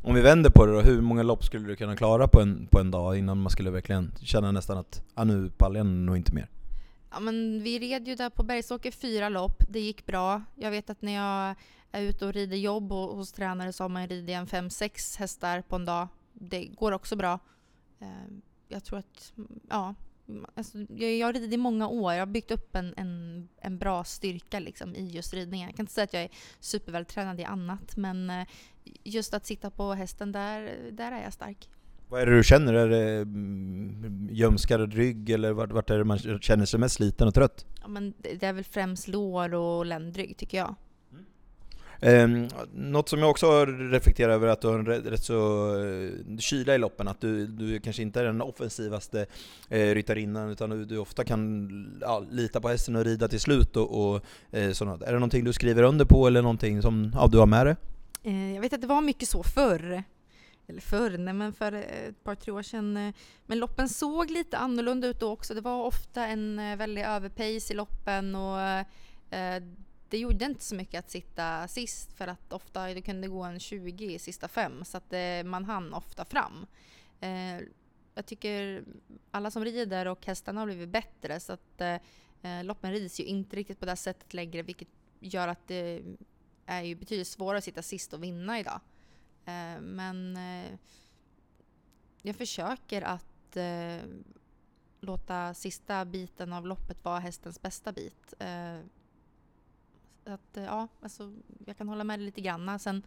Om 0.03 0.15
vi 0.15 0.21
vänder 0.21 0.50
på 0.50 0.65
det 0.65 0.71
då, 0.71 0.81
hur 0.81 1.01
många 1.01 1.24
lopp 1.24 1.43
skulle 1.43 1.67
du 1.67 1.75
kunna 1.75 1.95
klara 1.95 2.27
på 2.27 2.41
en, 2.41 2.67
på 2.71 2.79
en 2.79 2.91
dag 2.91 3.17
innan 3.17 3.41
man 3.41 3.50
skulle 3.50 3.69
verkligen 3.69 4.12
känna 4.21 4.51
nästan 4.51 4.77
att 4.77 5.03
ah, 5.13 5.24
nu 5.24 5.50
pallar 5.50 5.77
jag 5.77 5.86
nog 5.86 6.17
inte 6.17 6.33
mer? 6.33 6.47
Ja, 7.12 7.19
men 7.19 7.63
vi 7.63 7.79
red 7.79 8.07
ju 8.07 8.15
där 8.15 8.29
på 8.29 8.43
Bergsåker 8.43 8.91
fyra 8.91 9.29
lopp, 9.29 9.63
det 9.69 9.79
gick 9.79 10.05
bra. 10.05 10.41
Jag 10.55 10.71
vet 10.71 10.89
att 10.89 11.01
när 11.01 11.12
jag 11.12 11.55
är 11.91 12.01
ute 12.01 12.25
och 12.25 12.33
rider 12.33 12.57
jobb 12.57 12.91
och 12.91 13.15
hos 13.17 13.31
tränare 13.31 13.74
så 13.74 13.83
har 13.83 13.89
man 13.89 14.07
ridit 14.07 14.36
en 14.36 14.47
fem 14.47 14.69
sex 14.69 15.17
hästar 15.17 15.62
på 15.62 15.75
en 15.75 15.86
dag. 15.86 16.07
Det 16.33 16.65
går 16.65 16.91
också 16.91 17.15
bra. 17.15 17.39
Ehm, 18.00 18.42
jag 18.68 18.84
tror 18.84 19.00
att, 19.00 19.34
ja, 19.70 19.96
alltså, 20.56 20.77
jag, 20.77 21.12
jag 21.12 21.27
har 21.27 21.34
ridit 21.34 21.54
i 21.54 21.58
många 21.58 21.88
år. 21.88 22.13
Jag 22.13 22.22
har 22.22 22.25
byggt 22.25 22.51
upp 22.51 22.75
en, 22.75 22.94
en, 22.98 23.48
en 23.62 23.77
bra 23.77 24.04
styrka 24.04 24.60
liksom, 24.60 24.96
i 24.96 25.08
just 25.08 25.34
ridningen. 25.34 25.68
Jag 25.68 25.75
kan 25.75 25.84
inte 25.84 25.94
säga 25.94 26.04
att 26.04 26.13
jag 26.13 26.24
är 26.24 26.30
supervältränad 26.60 27.39
i 27.39 27.44
annat, 27.44 27.98
men 27.98 28.30
eh, 28.30 28.48
just 29.04 29.34
att 29.34 29.46
sitta 29.46 29.70
på 29.70 29.94
hästen, 29.94 30.32
där, 30.32 30.92
där 30.92 31.12
är 31.12 31.24
jag 31.24 31.34
stark. 31.34 31.70
Vad 32.10 32.22
är 32.22 32.25
det 32.25 32.38
du 32.38 32.44
känner? 32.44 32.74
Är 32.74 32.89
det 32.89 33.22
mm, 33.22 34.30
gömskad 34.32 34.94
rygg 34.94 35.30
eller 35.30 35.51
vart, 35.51 35.72
vart 35.72 35.89
är 35.89 35.98
det 35.98 36.04
man 36.04 36.20
känner 36.20 36.66
sig 36.66 36.80
mest 36.80 36.96
sliten 36.96 37.27
och 37.27 37.34
trött? 37.34 37.66
Ja, 37.82 37.88
men 37.88 38.13
det 38.20 38.44
är 38.44 38.54
väl 38.54 38.63
främst 38.63 39.08
lår 39.08 39.54
och 39.54 39.86
ländrygg 39.86 40.38
tycker 40.38 40.58
jag. 40.58 40.75
Um, 42.01 42.48
något 42.74 43.10
som 43.10 43.20
jag 43.20 43.30
också 43.30 43.66
reflekterar 43.66 44.34
över 44.34 44.48
är 44.48 44.51
att 44.51 44.62
du 44.62 44.68
har 44.68 44.80
en 44.80 44.86
rätt, 44.86 45.24
så 45.24 45.70
eh, 45.84 46.38
kyla 46.38 46.75
i 46.75 46.77
loppen, 46.77 47.08
att 47.08 47.22
du, 47.22 47.48
du 47.48 47.80
kanske 47.80 48.01
inte 48.01 48.20
är 48.20 48.24
den 48.24 48.42
offensivaste 48.42 49.25
eh, 49.70 49.94
ryttarinnan 49.94 50.50
utan 50.50 50.70
du, 50.70 50.86
du 50.86 50.98
ofta 50.98 51.24
kan 51.24 51.70
ja, 52.01 52.24
lita 52.32 52.62
på 52.62 52.70
hästen 52.70 52.96
och 52.96 53.06
rida 53.06 53.27
till 53.27 53.39
slut 53.39 53.77
och, 53.77 54.10
och 54.12 54.22
eh, 54.51 54.72
sådant. 54.72 55.01
Är 55.01 55.08
det 55.08 55.20
någonting 55.20 55.44
du 55.44 55.54
skriver 55.54 55.84
under 55.84 56.06
på 56.06 56.27
eller 56.27 56.42
någonting 56.42 56.82
som 56.82 57.12
ja, 57.16 57.27
du 57.32 57.38
har 57.38 57.46
med 57.46 57.66
dig? 57.66 57.75
Eh, 58.24 58.54
jag 58.54 58.62
vet 58.62 58.74
att 58.74 58.82
det 58.82 58.88
var 58.88 59.01
mycket 59.01 59.30
så 59.30 59.44
förr. 59.44 60.04
Eller 60.68 60.82
förr, 60.82 61.18
nej 61.18 61.34
men 61.34 61.54
för 61.54 61.74
eh, 61.74 61.80
ett 61.80 62.24
par, 62.24 62.36
tre 62.36 62.54
år 62.54 62.62
sedan. 62.62 62.98
Eh, 62.98 63.13
men 63.46 63.60
loppen 63.60 63.89
såg 63.89 64.32
lite 64.32 64.58
annorlunda 64.58 65.08
ut 65.08 65.20
då 65.20 65.32
också. 65.32 65.54
Det 65.54 65.62
var 65.62 65.84
ofta 65.84 66.27
en 66.27 66.77
väldig 66.77 67.01
överpace 67.01 67.74
i 67.74 67.75
loppen 67.75 68.36
och 68.36 68.86
det 70.09 70.17
gjorde 70.17 70.45
inte 70.45 70.63
så 70.63 70.75
mycket 70.75 70.99
att 70.99 71.11
sitta 71.11 71.67
sist 71.67 72.13
för 72.13 72.27
att 72.27 72.53
ofta 72.53 72.87
det 72.87 73.01
kunde 73.01 73.27
gå 73.27 73.43
en 73.43 73.59
20 73.59 74.13
i 74.13 74.19
sista 74.19 74.47
fem 74.47 74.85
så 74.85 74.97
att 74.97 75.09
det, 75.09 75.43
man 75.45 75.65
hann 75.65 75.93
ofta 75.93 76.25
fram. 76.25 76.65
Eh, 77.19 77.59
jag 78.15 78.25
tycker 78.25 78.83
alla 79.31 79.51
som 79.51 79.65
rider 79.65 80.05
och 80.05 80.25
hästarna 80.25 80.61
har 80.61 80.65
blivit 80.65 80.89
bättre 80.89 81.39
så 81.39 81.53
att 81.53 81.81
eh, 81.81 81.95
eh 82.41 82.63
loppen 82.63 82.91
rids 82.91 83.19
ju 83.19 83.23
inte 83.23 83.55
riktigt 83.55 83.79
på 83.79 83.85
det 83.85 83.95
sättet 83.95 84.33
längre 84.33 84.61
vilket 84.61 84.87
gör 85.19 85.47
att 85.47 85.67
det 85.67 86.03
är 86.65 86.81
ju 86.81 86.95
betydligt 86.95 87.27
svårare 87.27 87.57
att 87.57 87.63
sitta 87.63 87.81
sist 87.81 88.13
och 88.13 88.23
vinna 88.23 88.59
idag. 88.59 88.79
Eh, 89.45 89.81
men 89.81 90.37
eh, 90.37 90.79
jag 92.21 92.35
försöker 92.35 93.01
att 93.01 93.57
eh, 93.57 94.09
låta 94.99 95.53
sista 95.53 96.05
biten 96.05 96.53
av 96.53 96.67
loppet 96.67 97.05
vara 97.05 97.19
hästens 97.19 97.61
bästa 97.61 97.91
bit. 97.91 98.33
Eh, 98.39 98.79
att, 100.27 100.57
eh, 100.57 100.63
ja, 100.63 100.88
alltså, 101.01 101.34
jag 101.65 101.77
kan 101.77 101.89
hålla 101.89 102.03
med 102.03 102.19
dig 102.19 102.25
lite 102.25 102.41
grann. 102.41 102.79
Sen 102.79 103.03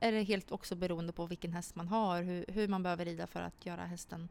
är 0.00 0.12
det 0.12 0.22
helt 0.22 0.52
också 0.52 0.74
beroende 0.74 1.12
på 1.12 1.26
vilken 1.26 1.52
häst 1.52 1.74
man 1.74 1.88
har, 1.88 2.22
hur, 2.22 2.44
hur 2.48 2.68
man 2.68 2.82
behöver 2.82 3.04
rida 3.04 3.26
för 3.26 3.40
att 3.40 3.66
göra 3.66 3.84
hästen 3.84 4.28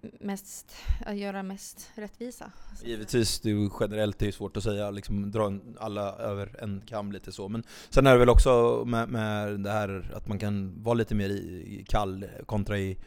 mest, 0.00 0.76
att 1.06 1.16
göra 1.16 1.42
mest 1.42 1.90
rättvisa. 1.94 2.52
Givetvis, 2.84 3.40
det 3.40 3.50
är 3.50 3.70
generellt 3.80 4.18
det 4.18 4.28
är 4.28 4.32
svårt 4.32 4.56
att 4.56 4.62
säga, 4.62 4.90
liksom 4.90 5.30
dra 5.30 5.52
alla 5.78 6.12
över 6.12 6.62
en 6.62 6.82
kam 6.86 7.12
lite 7.12 7.32
så. 7.32 7.48
Men 7.48 7.62
sen 7.90 8.06
är 8.06 8.12
det 8.12 8.18
väl 8.18 8.28
också 8.28 8.84
med, 8.86 9.08
med 9.08 9.60
det 9.60 9.70
här 9.70 10.12
att 10.14 10.28
man 10.28 10.38
kan 10.38 10.82
vara 10.82 10.94
lite 10.94 11.14
mer 11.14 11.30
i, 11.30 11.84
kall 11.88 12.26
kontra 12.46 12.78
i 12.78 12.98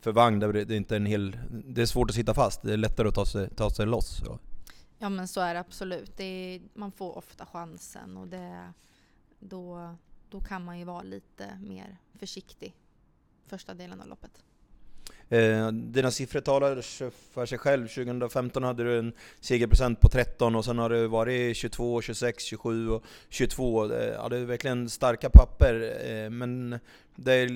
för 0.00 0.12
vagn, 0.12 0.40
där 0.40 0.52
det 0.52 0.74
är 0.74 0.76
inte 0.76 0.96
en 0.96 1.06
hel... 1.06 1.36
Det 1.50 1.82
är 1.82 1.86
svårt 1.86 2.10
att 2.10 2.16
sitta 2.16 2.34
fast, 2.34 2.62
det 2.62 2.72
är 2.72 2.76
lättare 2.76 3.08
att 3.08 3.14
ta 3.14 3.26
sig, 3.26 3.50
ta 3.50 3.70
sig 3.70 3.86
loss. 3.86 4.16
Så. 4.24 4.38
Ja 4.98 5.08
men 5.08 5.28
så 5.28 5.40
är 5.40 5.54
det 5.54 5.60
absolut. 5.60 6.16
Det 6.16 6.24
är, 6.24 6.60
man 6.74 6.92
får 6.92 7.18
ofta 7.18 7.46
chansen 7.46 8.16
och 8.16 8.28
det, 8.28 8.72
då, 9.38 9.96
då 10.28 10.40
kan 10.40 10.64
man 10.64 10.78
ju 10.78 10.84
vara 10.84 11.02
lite 11.02 11.58
mer 11.60 11.96
försiktig 12.18 12.74
första 13.46 13.74
delen 13.74 14.00
av 14.00 14.08
loppet. 14.08 14.42
Eh, 15.28 15.68
dina 15.72 16.10
siffror 16.10 16.40
talar 16.40 16.80
för 17.34 17.46
sig 17.46 17.58
själv. 17.58 17.88
2015 17.88 18.62
hade 18.62 18.84
du 18.84 18.98
en 18.98 19.12
segerprocent 19.40 20.00
på 20.00 20.08
13 20.08 20.56
och 20.56 20.64
sen 20.64 20.78
har 20.78 20.90
det 20.90 21.08
varit 21.08 21.56
22, 21.56 22.02
26, 22.02 22.44
27 22.44 22.90
och 22.90 23.04
22. 23.28 23.92
Eh, 23.92 24.04
ja, 24.04 24.28
det 24.28 24.36
är 24.36 24.44
verkligen 24.44 24.90
starka 24.90 25.30
papper. 25.30 25.96
Eh, 26.06 26.30
men 26.30 26.78
det 27.16 27.32
är 27.32 27.50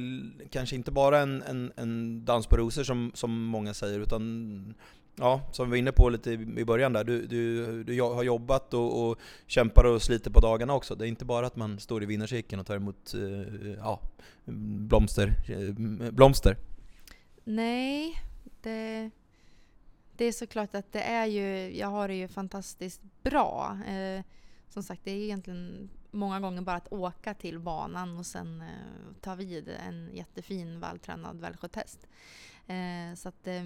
kanske 0.51 0.77
inte 0.77 0.91
bara 0.91 1.19
en, 1.19 1.43
en, 1.43 1.73
en 1.77 2.25
dans 2.25 2.47
på 2.47 2.57
rosor 2.57 2.85
som, 2.85 3.13
som 3.15 3.43
många 3.45 3.75
säger, 3.75 4.01
utan 4.01 4.75
Ja, 5.21 5.41
som 5.53 5.67
vi 5.67 5.71
var 5.71 5.77
inne 5.77 5.93
på 5.93 6.09
lite 6.09 6.31
i 6.33 6.65
början 6.65 6.93
där, 6.93 7.05
du, 7.05 7.27
du, 7.27 7.85
du 7.85 8.03
har 8.03 8.23
jobbat 8.23 8.75
och, 8.75 9.09
och 9.09 9.19
kämpar 9.47 9.85
och 9.85 10.03
sliter 10.03 10.31
på 10.31 10.41
dagarna 10.41 10.75
också. 10.75 10.95
Det 10.95 11.07
är 11.07 11.09
inte 11.09 11.25
bara 11.25 11.47
att 11.47 11.57
man 11.57 11.79
står 11.79 12.03
i 12.03 12.07
vinnarcirkeln 12.07 12.61
och 12.61 12.67
tar 12.67 12.77
emot 12.77 13.15
eh, 13.15 13.73
ja, 13.79 14.01
blomster, 14.89 15.35
eh, 15.49 16.11
blomster. 16.13 16.57
Nej, 17.45 18.23
det, 18.63 19.11
det 20.17 20.25
är 20.25 20.33
såklart 20.33 20.75
att 20.75 20.93
det 20.93 21.03
är 21.03 21.27
ju, 21.27 21.79
jag 21.79 21.89
har 21.89 22.09
det 22.09 22.15
ju 22.15 22.29
fantastiskt 22.29 23.01
bra. 23.23 23.79
Eh, 23.87 24.25
som 24.69 24.83
sagt, 24.83 25.05
det 25.05 25.11
är 25.11 25.17
egentligen 25.17 25.91
många 26.11 26.41
gånger 26.41 26.63
bara 26.63 26.77
att 26.77 26.93
åka 26.93 27.35
till 27.35 27.59
banan 27.59 28.19
och 28.19 28.27
sen 28.27 28.61
eh, 28.61 29.15
ta 29.21 29.35
vid 29.35 29.69
en 29.69 30.11
jättefin, 30.15 30.81
vältränad, 30.81 31.41
välskött 31.41 31.77
häst. 31.77 32.07
Eh, 32.67 33.15
så 33.17 33.29
att 33.29 33.47
eh, 33.47 33.65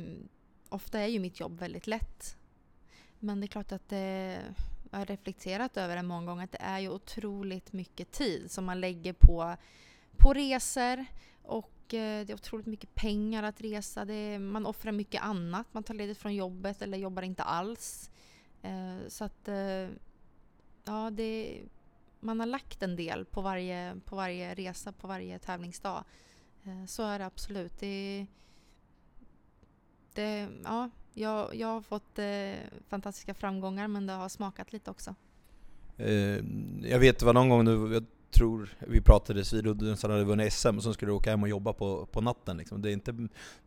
ofta 0.75 1.01
är 1.01 1.07
ju 1.07 1.19
mitt 1.19 1.41
jobb 1.41 1.59
väldigt 1.59 1.87
lätt. 1.87 2.37
Men 3.19 3.41
det 3.41 3.47
är 3.47 3.49
klart 3.49 3.73
att 3.73 3.89
det, 3.89 4.43
jag 4.91 4.99
har 4.99 5.07
reflekterat 5.07 5.77
över 5.77 5.97
det 5.97 6.03
många 6.03 6.27
gånger, 6.27 6.45
att 6.45 6.53
det 6.53 6.63
är 6.63 6.79
ju 6.79 6.89
otroligt 6.89 7.73
mycket 7.73 8.13
tid 8.13 8.51
som 8.51 8.65
man 8.65 8.81
lägger 8.81 9.13
på, 9.13 9.57
på 10.17 10.33
resor 10.33 11.07
och 11.43 11.95
eh, 11.95 12.27
det 12.27 12.31
är 12.31 12.35
otroligt 12.35 12.67
mycket 12.67 12.95
pengar 12.95 13.43
att 13.43 13.61
resa. 13.61 14.03
Är, 14.03 14.39
man 14.39 14.67
offrar 14.67 14.93
mycket 14.93 15.23
annat. 15.23 15.67
Man 15.73 15.83
tar 15.83 15.95
ledigt 15.95 16.19
från 16.19 16.35
jobbet 16.35 16.83
eller 16.83 16.99
jobbar 16.99 17.23
inte 17.23 17.43
alls. 17.43 18.11
Eh, 18.63 19.09
så 19.09 19.25
att 19.25 19.49
eh, 19.49 19.89
ja, 20.85 21.11
det, 21.13 21.61
man 22.21 22.41
har 22.41 22.47
lagt 22.47 22.83
en 22.83 22.97
del 22.97 23.25
på 23.25 23.41
varje, 23.41 23.97
på 24.05 24.17
varje 24.17 24.55
resa, 24.55 24.93
på 24.93 25.07
varje 25.07 25.39
tävlingsdag. 25.39 26.05
Så 26.87 27.03
är 27.03 27.19
det 27.19 27.27
absolut. 27.27 27.81
Det, 27.81 28.27
det, 30.15 30.49
ja, 30.65 30.91
jag, 31.15 31.55
jag 31.55 31.69
har 31.69 31.81
fått 31.81 32.19
eh, 32.19 32.81
fantastiska 32.89 33.35
framgångar 33.35 33.89
men 33.89 34.07
det 34.07 34.13
har 34.13 34.29
smakat 34.29 34.73
lite 34.73 34.91
också. 34.91 35.15
Eh, 35.97 36.41
jag 36.83 36.99
vet 36.99 37.19
det 37.19 37.27
var 37.27 37.33
någon 37.33 37.49
gång 37.49 37.65
nu, 37.65 37.95
jag 37.95 38.05
tror 38.35 38.77
vi 38.79 39.01
pratade 39.01 39.43
vid 39.53 39.67
Udden 39.67 39.97
hade 40.03 40.25
vunnit 40.25 40.53
SM 40.53 40.77
och 40.77 40.83
så 40.83 40.95
skulle 40.95 41.11
du 41.11 41.15
åka 41.17 41.31
hem 41.31 41.43
och 41.43 41.49
jobba 41.49 41.73
på, 41.73 42.07
på 42.07 42.21
natten. 42.21 42.57
Liksom. 42.57 42.83
Det, 42.83 42.91
är 42.91 42.93
inte, 42.93 43.13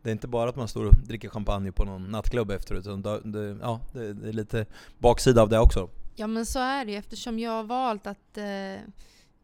det 0.02 0.10
är 0.10 0.12
inte 0.12 0.28
bara 0.28 0.50
att 0.50 0.56
man 0.56 0.68
står 0.68 0.86
och 0.86 0.94
dricker 0.94 1.28
champagne 1.28 1.72
på 1.72 1.84
någon 1.84 2.10
nattklubb 2.10 2.50
efteråt, 2.50 2.86
utan 2.86 3.32
det, 3.32 3.58
ja, 3.60 3.80
det, 3.92 4.12
det 4.12 4.28
är 4.28 4.32
lite 4.32 4.66
baksida 4.98 5.42
av 5.42 5.48
det 5.48 5.58
också. 5.58 5.88
Ja 6.16 6.26
men 6.26 6.46
så 6.46 6.58
är 6.58 6.84
det 6.84 6.96
eftersom 6.96 7.38
jag 7.38 7.50
har 7.50 7.64
valt 7.64 8.06
att 8.06 8.38
eh, 8.38 8.80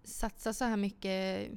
satsa 0.04 0.52
så 0.52 0.64
här 0.64 0.76
mycket 0.76 1.50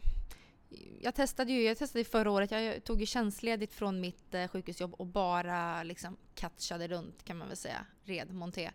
jag 1.01 1.15
testade 1.15 1.51
ju 1.51 1.63
jag 1.63 1.77
testade 1.77 2.05
förra 2.05 2.31
året. 2.31 2.51
Jag 2.51 2.83
tog 2.83 2.99
ju 2.99 3.05
tjänstledigt 3.05 3.73
från 3.73 3.99
mitt 3.99 4.33
eh, 4.33 4.47
sjukhusjobb 4.47 4.93
och 4.93 5.05
bara 5.05 5.83
liksom 5.83 6.17
catchade 6.35 6.87
runt 6.87 7.23
kan 7.23 7.37
man 7.37 7.47
väl 7.47 7.57
säga. 7.57 7.85
Red, 8.03 8.33
monté. 8.33 8.71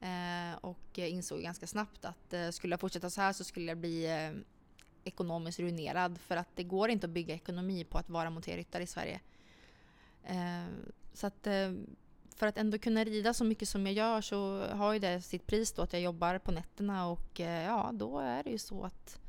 Eh, 0.00 0.58
och 0.60 0.98
insåg 0.98 1.42
ganska 1.42 1.66
snabbt 1.66 2.04
att 2.04 2.32
eh, 2.32 2.50
skulle 2.50 2.72
jag 2.72 2.80
fortsätta 2.80 3.10
så 3.10 3.20
här 3.20 3.32
så 3.32 3.44
skulle 3.44 3.66
jag 3.66 3.78
bli 3.78 4.06
eh, 4.06 4.40
ekonomiskt 5.04 5.60
ruinerad. 5.60 6.18
För 6.18 6.36
att 6.36 6.48
det 6.54 6.64
går 6.64 6.90
inte 6.90 7.06
att 7.06 7.10
bygga 7.10 7.34
ekonomi 7.34 7.84
på 7.84 7.98
att 7.98 8.10
vara 8.10 8.30
monterryttare 8.30 8.82
i 8.82 8.86
Sverige. 8.86 9.20
Eh, 10.24 10.64
så 11.12 11.26
att 11.26 11.46
eh, 11.46 11.72
för 12.36 12.46
att 12.46 12.58
ändå 12.58 12.78
kunna 12.78 13.04
rida 13.04 13.34
så 13.34 13.44
mycket 13.44 13.68
som 13.68 13.86
jag 13.86 13.94
gör 13.94 14.20
så 14.20 14.66
har 14.66 14.92
ju 14.92 14.98
det 14.98 15.22
sitt 15.22 15.46
pris 15.46 15.72
då 15.72 15.82
att 15.82 15.92
jag 15.92 16.02
jobbar 16.02 16.38
på 16.38 16.52
nätterna 16.52 17.06
och 17.06 17.40
eh, 17.40 17.64
ja, 17.64 17.90
då 17.92 18.18
är 18.18 18.42
det 18.42 18.50
ju 18.50 18.58
så 18.58 18.84
att 18.84 19.20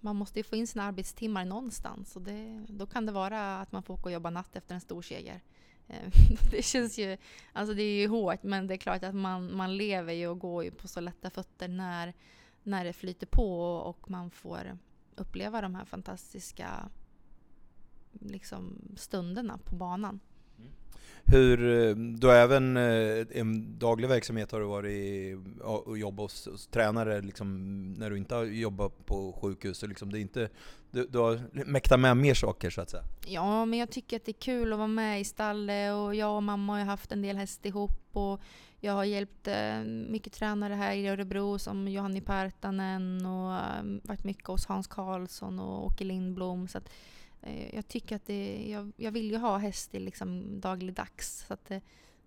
man 0.00 0.16
måste 0.16 0.38
ju 0.38 0.42
få 0.42 0.56
in 0.56 0.66
sina 0.66 0.84
arbetstimmar 0.84 1.44
någonstans 1.44 2.16
och 2.16 2.22
det, 2.22 2.64
då 2.68 2.86
kan 2.86 3.06
det 3.06 3.12
vara 3.12 3.58
att 3.60 3.72
man 3.72 3.82
får 3.82 3.94
åka 3.94 4.02
och 4.04 4.12
jobba 4.12 4.30
natt 4.30 4.56
efter 4.56 4.74
en 4.74 4.80
stor 4.80 5.02
seger. 5.02 5.40
Eh, 5.86 6.12
det 6.50 6.62
känns 6.62 6.98
ju, 6.98 7.16
alltså 7.52 7.74
det 7.74 7.82
är 7.82 7.96
ju 7.96 8.08
hårt 8.08 8.42
men 8.42 8.66
det 8.66 8.74
är 8.74 8.78
klart 8.78 9.04
att 9.04 9.14
man, 9.14 9.56
man 9.56 9.76
lever 9.76 10.12
ju 10.12 10.28
och 10.28 10.38
går 10.38 10.64
ju 10.64 10.70
på 10.70 10.88
så 10.88 11.00
lätta 11.00 11.30
fötter 11.30 11.68
när, 11.68 12.14
när 12.62 12.84
det 12.84 12.92
flyter 12.92 13.26
på 13.26 13.62
och 13.62 14.10
man 14.10 14.30
får 14.30 14.78
uppleva 15.16 15.60
de 15.60 15.74
här 15.74 15.84
fantastiska 15.84 16.88
liksom, 18.12 18.80
stunderna 18.96 19.58
på 19.58 19.76
banan. 19.76 20.20
Hur, 21.30 21.88
eh, 21.88 21.94
du 21.94 22.26
har 22.26 22.34
även 22.34 22.76
i 22.76 23.26
en 23.34 23.78
daglig 23.78 24.08
verksamhet 24.08 24.52
har 24.52 24.60
du 24.60 24.66
varit 24.66 25.38
och 25.60 25.98
jobbat 25.98 26.22
hos, 26.22 26.46
hos 26.46 26.66
tränare 26.66 27.20
liksom, 27.20 27.92
när 27.92 28.10
du 28.10 28.18
inte 28.18 28.34
har 28.34 28.44
jobbat 28.44 29.06
på 29.06 29.32
sjukhus. 29.32 29.82
liksom, 29.82 30.12
det 30.12 30.18
är 30.18 30.20
inte, 30.20 30.48
du, 30.90 31.06
du 31.06 31.18
har 31.18 31.40
mäktat 31.52 32.00
med 32.00 32.16
mer 32.16 32.34
saker 32.34 32.70
så 32.70 32.80
att 32.80 32.90
säga. 32.90 33.02
Ja, 33.26 33.64
men 33.64 33.78
jag 33.78 33.90
tycker 33.90 34.16
att 34.16 34.24
det 34.24 34.30
är 34.30 34.40
kul 34.40 34.72
att 34.72 34.78
vara 34.78 34.88
med 34.88 35.20
i 35.20 35.24
stallet 35.24 35.94
och 35.94 36.14
jag 36.14 36.36
och 36.36 36.42
mamma 36.42 36.78
har 36.78 36.84
haft 36.84 37.12
en 37.12 37.22
del 37.22 37.36
häst 37.36 37.66
ihop 37.66 38.08
och 38.12 38.40
jag 38.80 38.92
har 38.92 39.04
hjälpt 39.04 39.48
eh, 39.48 39.80
mycket 40.08 40.32
tränare 40.32 40.74
här 40.74 40.94
i 40.94 41.08
Örebro 41.08 41.58
som 41.58 41.88
Johanni 41.88 42.20
Partanen 42.20 43.26
och 43.26 43.50
varit 44.02 44.24
mycket 44.24 44.46
hos 44.46 44.66
Hans 44.66 44.86
Karlsson 44.86 45.58
och 45.58 45.86
Åke 45.86 46.04
Lindblom. 46.04 46.68
Så 46.68 46.78
att, 46.78 46.88
Eh, 47.42 47.74
jag 47.74 47.88
tycker 47.88 48.16
att 48.16 48.26
det, 48.26 48.68
jag, 48.70 48.92
jag 48.96 49.12
vill 49.12 49.30
ju 49.30 49.36
ha 49.36 49.58
häst 49.58 49.94
i 49.94 50.00
liksom 50.00 50.60
dagligdags. 50.60 51.44
Så 51.46 51.54
att 51.54 51.64
det, 51.68 51.80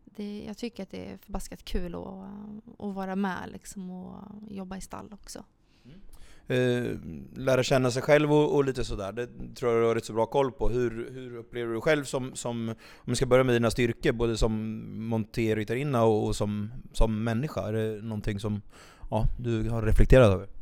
det, 0.06 0.44
jag 0.48 0.58
tycker 0.58 0.84
att 0.84 0.91
det 0.91 1.12
är 1.12 1.18
förbaskat 1.18 1.65
kul 1.65 1.96
att, 1.96 2.01
eh, 2.01 2.86
att 2.88 2.96
vara 2.96 3.15
med 3.15 3.50
liksom 3.51 3.89
och 3.89 4.24
jobba 4.50 4.77
i 4.77 4.82
stall 4.82 5.13
också. 5.13 5.46
Mm. 5.86 6.00
Eh, 6.48 6.98
lära 7.36 7.63
känna 7.63 7.91
sig 7.91 8.01
själv 8.01 8.34
och, 8.34 8.56
och, 8.56 8.65
lite 8.65 8.84
sådär, 8.84 9.12
det 9.12 9.27
tror 9.56 9.72
jag 9.72 9.82
du 9.82 9.88
har 9.88 9.96
rätt 9.96 10.06
så 10.06 10.13
bra 10.13 10.25
koll 10.25 10.51
på. 10.51 10.70
Hur, 10.70 11.12
hur 11.12 11.36
upplever 11.36 11.74
du 11.74 11.82
själv 11.82 12.03
som, 12.03 12.36
som, 12.36 12.70
om 12.70 13.06
vi 13.06 13.15
ska 13.15 13.25
börja 13.25 13.44
med 13.44 13.56
dina 13.56 13.72
styrkor, 13.72 14.12
både 14.12 14.38
som 14.38 14.82
monterryttarinna 15.10 16.03
och, 16.03 16.25
och 16.25 16.36
som, 16.36 16.72
som 16.94 17.24
människa? 17.24 17.68
Är 17.68 17.74
det 17.74 18.01
någonting 18.01 18.39
som 18.39 18.62
ja, 19.10 19.25
du 19.39 19.70
har 19.70 19.82
reflekterat 19.82 20.34
över? 20.34 20.61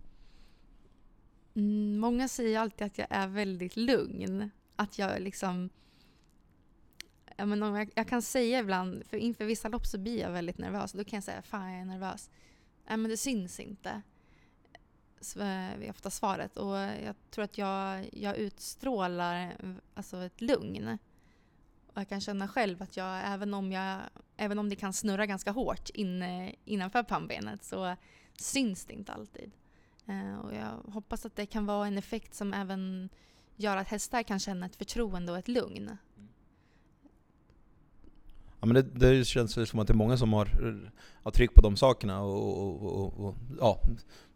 Mm, 1.55 1.99
många 1.99 2.27
säger 2.27 2.59
alltid 2.59 2.87
att 2.87 2.97
jag 2.97 3.07
är 3.09 3.27
väldigt 3.27 3.77
lugn. 3.77 4.51
Att 4.75 4.99
jag 4.99 5.21
liksom... 5.21 5.69
Jag, 7.37 7.47
men 7.47 7.61
jag, 7.61 7.91
jag 7.95 8.07
kan 8.07 8.21
säga 8.21 8.59
ibland, 8.59 9.03
för 9.05 9.17
inför 9.17 9.45
vissa 9.45 9.67
lopp 9.67 9.85
så 9.85 9.97
blir 9.97 10.19
jag 10.19 10.31
väldigt 10.31 10.57
nervös. 10.57 10.91
Då 10.91 11.03
kan 11.03 11.17
jag 11.17 11.23
säga 11.23 11.41
fan 11.41 11.71
jag 11.71 11.81
är 11.81 11.85
nervös. 11.85 12.29
Nej 12.87 12.97
men 12.97 13.11
det 13.11 13.17
syns 13.17 13.59
inte. 13.59 14.01
Så 15.21 15.39
eh, 15.39 15.73
är 15.73 15.89
ofta 15.89 16.09
svaret. 16.09 16.57
Och 16.57 16.77
jag 16.77 17.15
tror 17.31 17.43
att 17.43 17.57
jag, 17.57 18.09
jag 18.13 18.37
utstrålar 18.37 19.57
alltså 19.93 20.17
ett 20.17 20.41
lugn. 20.41 20.97
Och 21.87 21.97
jag 21.97 22.09
kan 22.09 22.21
känna 22.21 22.47
själv 22.47 22.81
att 22.81 22.97
jag, 22.97 23.21
även 23.25 23.53
om, 23.53 23.71
jag, 23.71 23.99
även 24.37 24.59
om 24.59 24.69
det 24.69 24.75
kan 24.75 24.93
snurra 24.93 25.25
ganska 25.25 25.51
hårt 25.51 25.89
inne, 25.89 26.55
innanför 26.65 27.03
pannbenet 27.03 27.63
så 27.63 27.95
syns 28.35 28.85
det 28.85 28.93
inte 28.93 29.11
alltid. 29.11 29.51
Eh, 30.09 30.39
och 30.39 30.53
jag 30.53 30.93
hoppas 30.93 31.25
att 31.25 31.35
det 31.35 31.45
kan 31.45 31.65
vara 31.65 31.87
en 31.87 31.97
effekt 31.97 32.33
som 32.33 32.53
även 32.53 33.09
gör 33.55 33.77
att 33.77 33.87
hästar 33.87 34.23
kan 34.23 34.39
känna 34.39 34.65
ett 34.65 34.75
förtroende 34.75 35.31
och 35.31 35.37
ett 35.37 35.47
lugn. 35.47 35.97
Ja, 38.59 38.65
men 38.67 38.73
det, 38.73 38.81
det 38.81 39.25
känns 39.25 39.69
som 39.69 39.79
att 39.79 39.87
det 39.87 39.93
är 39.93 39.95
många 39.95 40.17
som 40.17 40.33
har, 40.33 40.49
har 41.23 41.31
tryck 41.31 41.53
på 41.53 41.61
de 41.61 41.77
sakerna 41.77 42.21
och, 42.21 42.63
och, 42.63 43.03
och, 43.03 43.27
och 43.27 43.35
ja, 43.59 43.81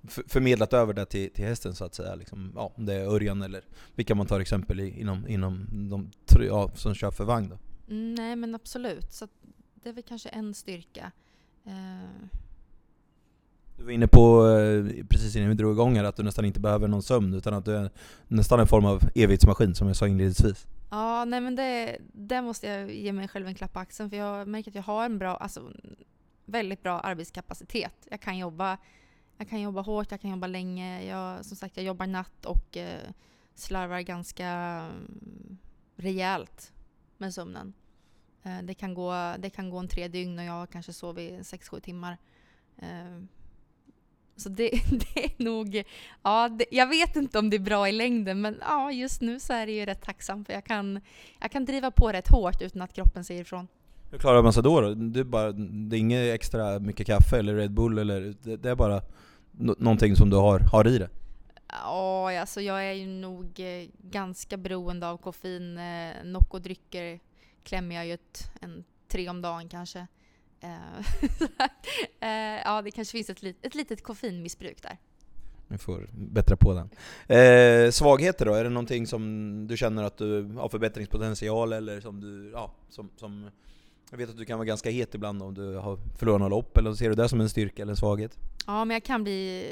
förmedlat 0.08 0.74
över 0.74 0.94
det 0.94 1.06
till, 1.06 1.32
till 1.32 1.46
hästen 1.46 1.75
så 1.75 1.86
att 1.86 1.96
säga. 1.96 2.15
Liksom, 2.15 2.51
ja, 2.56 2.74
om 2.75 2.86
det 2.86 2.94
är 2.94 3.06
Örjan 3.06 3.42
eller 3.42 3.63
vilka 3.96 4.15
man 4.15 4.27
tar 4.27 4.39
exempel 4.39 4.80
i, 4.80 5.00
inom, 5.00 5.27
inom 5.27 5.68
de 5.89 6.12
ja, 6.39 6.72
som 6.75 6.96
kör 6.96 7.12
för 7.12 7.24
vagn. 7.24 7.50
Då. 7.50 7.58
Mm, 7.94 8.15
nej 8.15 8.36
men 8.36 8.56
absolut, 8.56 9.13
så 9.13 9.27
det 9.74 9.89
är 9.89 9.94
väl 9.94 10.03
kanske 10.03 10.30
en 10.30 10.53
styrka. 10.53 11.12
Uh... 11.68 12.42
Du 13.77 13.84
var 13.84 13.92
inne 13.92 14.08
på, 14.08 14.48
eh, 14.48 15.06
precis 15.06 15.36
innan 15.36 15.50
vi 15.50 15.56
drog 15.56 15.74
igång 15.74 15.96
här, 15.96 16.03
att 16.03 16.15
du 16.15 16.24
nästan 16.24 16.46
inte 16.46 16.60
behöver 16.60 16.88
någon 16.88 17.03
sömn 17.03 17.34
utan 17.34 17.53
att 17.53 17.65
du 17.65 17.75
är 17.75 17.92
nästan 18.27 18.60
en 18.60 18.68
form 18.68 18.86
av 18.86 19.01
evighetsmaskin 19.15 19.75
som 19.75 19.88
jag 19.88 19.96
sa 19.96 20.08
inledningsvis. 20.08 20.68
Ja, 20.89 21.25
nej 21.25 21.42
men 21.42 21.56
det, 21.56 21.98
det 22.13 22.42
måste 22.42 22.68
jag 22.68 22.92
ge 22.92 23.13
mig 23.13 23.27
själv 23.27 23.48
en 23.48 23.56
klapp 23.56 23.74
på 23.74 23.80
axeln 23.80 24.10
för 24.10 24.18
jag 24.18 24.48
märker 24.48 24.72
att 24.72 24.75
jag 24.75 24.84
har 24.84 25.06
en 25.06 25.18
bra, 25.18 25.36
alltså 25.36 25.72
väldigt 26.46 26.84
bra 26.84 27.00
arbetskapacitet. 27.00 28.08
Jag 28.12 28.22
kan 28.22 28.38
jobba, 28.38 28.77
jag 29.38 29.50
kan 29.50 29.62
jobba 29.62 29.82
hårt, 29.82 30.12
jag 30.12 30.22
kan 30.22 30.32
jobba 30.32 30.48
länge. 30.48 31.03
Jag, 31.03 31.46
som 31.46 31.58
sagt, 31.58 31.77
jag 31.77 31.86
jobbar 31.86 32.08
natt 32.08 32.46
och 32.46 32.77
eh, 32.77 33.10
slarvar 33.56 34.01
ganska 34.01 34.48
mm, 34.48 35.58
rejält 35.96 36.74
med 37.18 37.34
sömnen. 37.34 37.74
Eh, 38.44 38.62
det, 38.63 38.74
kan 38.74 38.94
gå, 38.94 39.34
det 39.39 39.50
kan 39.50 39.70
gå 39.70 39.80
en 39.80 39.88
tre 39.88 40.08
dygn 40.08 40.39
och 40.39 40.46
jag 40.46 40.70
kanske 40.70 40.94
sover 40.94 41.44
sex 41.44 41.70
sju 41.70 41.80
timmar. 41.80 42.18
Eh, 42.77 43.24
så 44.36 44.50
det, 44.50 44.70
det, 44.92 45.25
är 45.25 45.44
nog, 45.44 45.84
ja, 46.24 46.50
det, 46.50 46.66
jag 46.72 46.88
vet 46.88 47.16
inte 47.16 47.40
om 47.40 47.50
det 47.50 47.58
är 47.58 47.60
bra 47.60 47.90
i 47.90 47.92
längden 47.92 48.42
men 48.42 48.58
ja, 48.62 48.92
just 48.92 49.22
nu 49.22 49.40
så 49.40 49.54
är 49.54 49.66
det 49.66 49.72
ju 49.72 49.86
rätt 49.86 50.02
tacksamt 50.02 50.48
för 50.48 50.54
jag 50.54 50.66
kan, 50.66 51.00
jag 51.42 51.52
kan 51.52 51.66
driva 51.66 51.92
på 51.92 52.12
rätt 52.12 52.28
hårt 52.28 52.62
utan 52.62 52.82
att 52.82 52.94
kroppen 52.94 53.24
säger 53.24 53.42
ifrån. 53.42 53.68
Hur 54.12 54.18
klarar 54.18 54.44
man 54.44 54.54
sig 54.54 54.63
då? 54.63 54.82
då? 54.82 54.94
Det, 54.94 55.20
är 55.20 55.24
bara, 55.24 55.52
det 55.52 55.98
är 55.98 56.00
inget 56.00 56.36
extra 56.36 56.80
mycket 56.80 57.08
kaffe 57.08 57.38
eller 57.40 57.56
Red 57.56 57.72
Bull 57.72 57.98
eller 57.98 58.34
det, 58.42 58.58
det 58.58 58.70
är 58.70 58.75
bara 58.75 59.02
no 59.52 59.75
någonting 59.80 60.16
som 60.16 60.30
du 60.30 60.38
har, 60.38 60.60
har 60.60 60.88
i 60.88 60.98
det? 60.98 61.10
Ja, 61.68 62.40
alltså 62.40 62.62
jag 62.62 62.86
är 62.86 62.92
ju 62.92 63.08
nog 63.08 63.60
eh, 63.60 63.90
ganska 63.98 64.58
beroende 64.58 65.08
av 65.08 65.18
koffein. 65.18 65.78
Eh, 65.78 66.13
Nocco-drycker 66.24 67.20
klämmer 67.63 67.96
jag 67.96 68.06
ju 68.06 68.13
ett, 68.13 68.52
en 68.62 68.84
tre 69.08 69.30
om 69.30 69.42
dagen 69.42 69.70
kanske. 69.70 70.08
Eh, 72.20 72.62
ja, 72.65 72.82
det 72.82 72.91
kanske 72.91 73.12
finns 73.12 73.29
ett, 73.29 73.43
lit, 73.43 73.58
ett 73.62 73.75
litet 73.75 74.03
koffeinmissbruk 74.03 74.82
där. 74.82 74.98
Vi 75.67 75.77
får 75.77 76.10
bättra 76.13 76.58
på 76.58 76.74
den. 76.74 76.89
Eh, 77.38 77.91
svagheter 77.91 78.45
då? 78.45 78.54
Är 78.54 78.63
det 78.63 78.69
någonting 78.69 79.08
som 79.08 79.67
du 79.67 79.78
känner 79.78 80.04
att 80.04 80.17
du 80.17 80.43
har 80.43 80.69
förbättringspotential 80.69 81.73
eller 81.73 82.02
som 82.02 82.21
du, 82.21 82.52
ja, 82.54 82.73
som, 82.89 83.10
som 83.15 83.49
jag 84.13 84.17
vet 84.17 84.30
att 84.30 84.38
du 84.38 84.45
kan 84.45 84.58
vara 84.58 84.65
ganska 84.65 84.89
het 84.89 85.15
ibland 85.15 85.43
om 85.43 85.54
du 85.54 85.76
har 85.76 85.99
förlorat 86.17 86.39
några 86.39 86.56
lopp, 86.56 86.78
eller 86.78 86.93
ser 86.93 87.10
du 87.10 87.15
det 87.15 87.30
som 87.30 87.41
en 87.41 87.49
styrka 87.49 87.82
eller 87.82 87.93
en 87.93 87.97
svaghet? 87.97 88.38
Ja, 88.67 88.86
men 88.86 88.95
jag 88.95 89.04
kan 89.04 89.23
bli... 89.23 89.65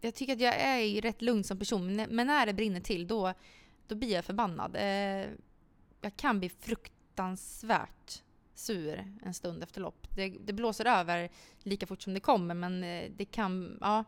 Jag 0.00 0.14
tycker 0.14 0.32
att 0.32 0.40
jag 0.40 0.60
är 0.60 1.02
rätt 1.02 1.22
lugn 1.22 1.44
som 1.44 1.58
person, 1.58 1.96
men 1.96 2.26
när 2.26 2.46
det 2.46 2.52
brinner 2.52 2.80
till 2.80 3.06
då, 3.06 3.32
då 3.88 3.94
blir 3.94 4.12
jag 4.12 4.24
förbannad. 4.24 4.76
Eh, 4.76 5.28
jag 6.00 6.16
kan 6.16 6.38
bli 6.38 6.48
fruktansvärt 6.48 8.22
sur 8.54 9.04
en 9.22 9.34
stund 9.34 9.62
efter 9.62 9.80
lopp. 9.80 10.06
Det, 10.14 10.28
det, 10.28 10.52
blåser 10.52 10.84
över 10.84 11.30
lika 11.62 11.86
fort 11.86 12.02
som 12.02 12.14
det 12.14 12.20
kommer 12.20 12.54
men 12.54 12.84
eh, 12.84 13.10
det 13.16 13.24
kan, 13.24 13.78
ja, 13.80 14.04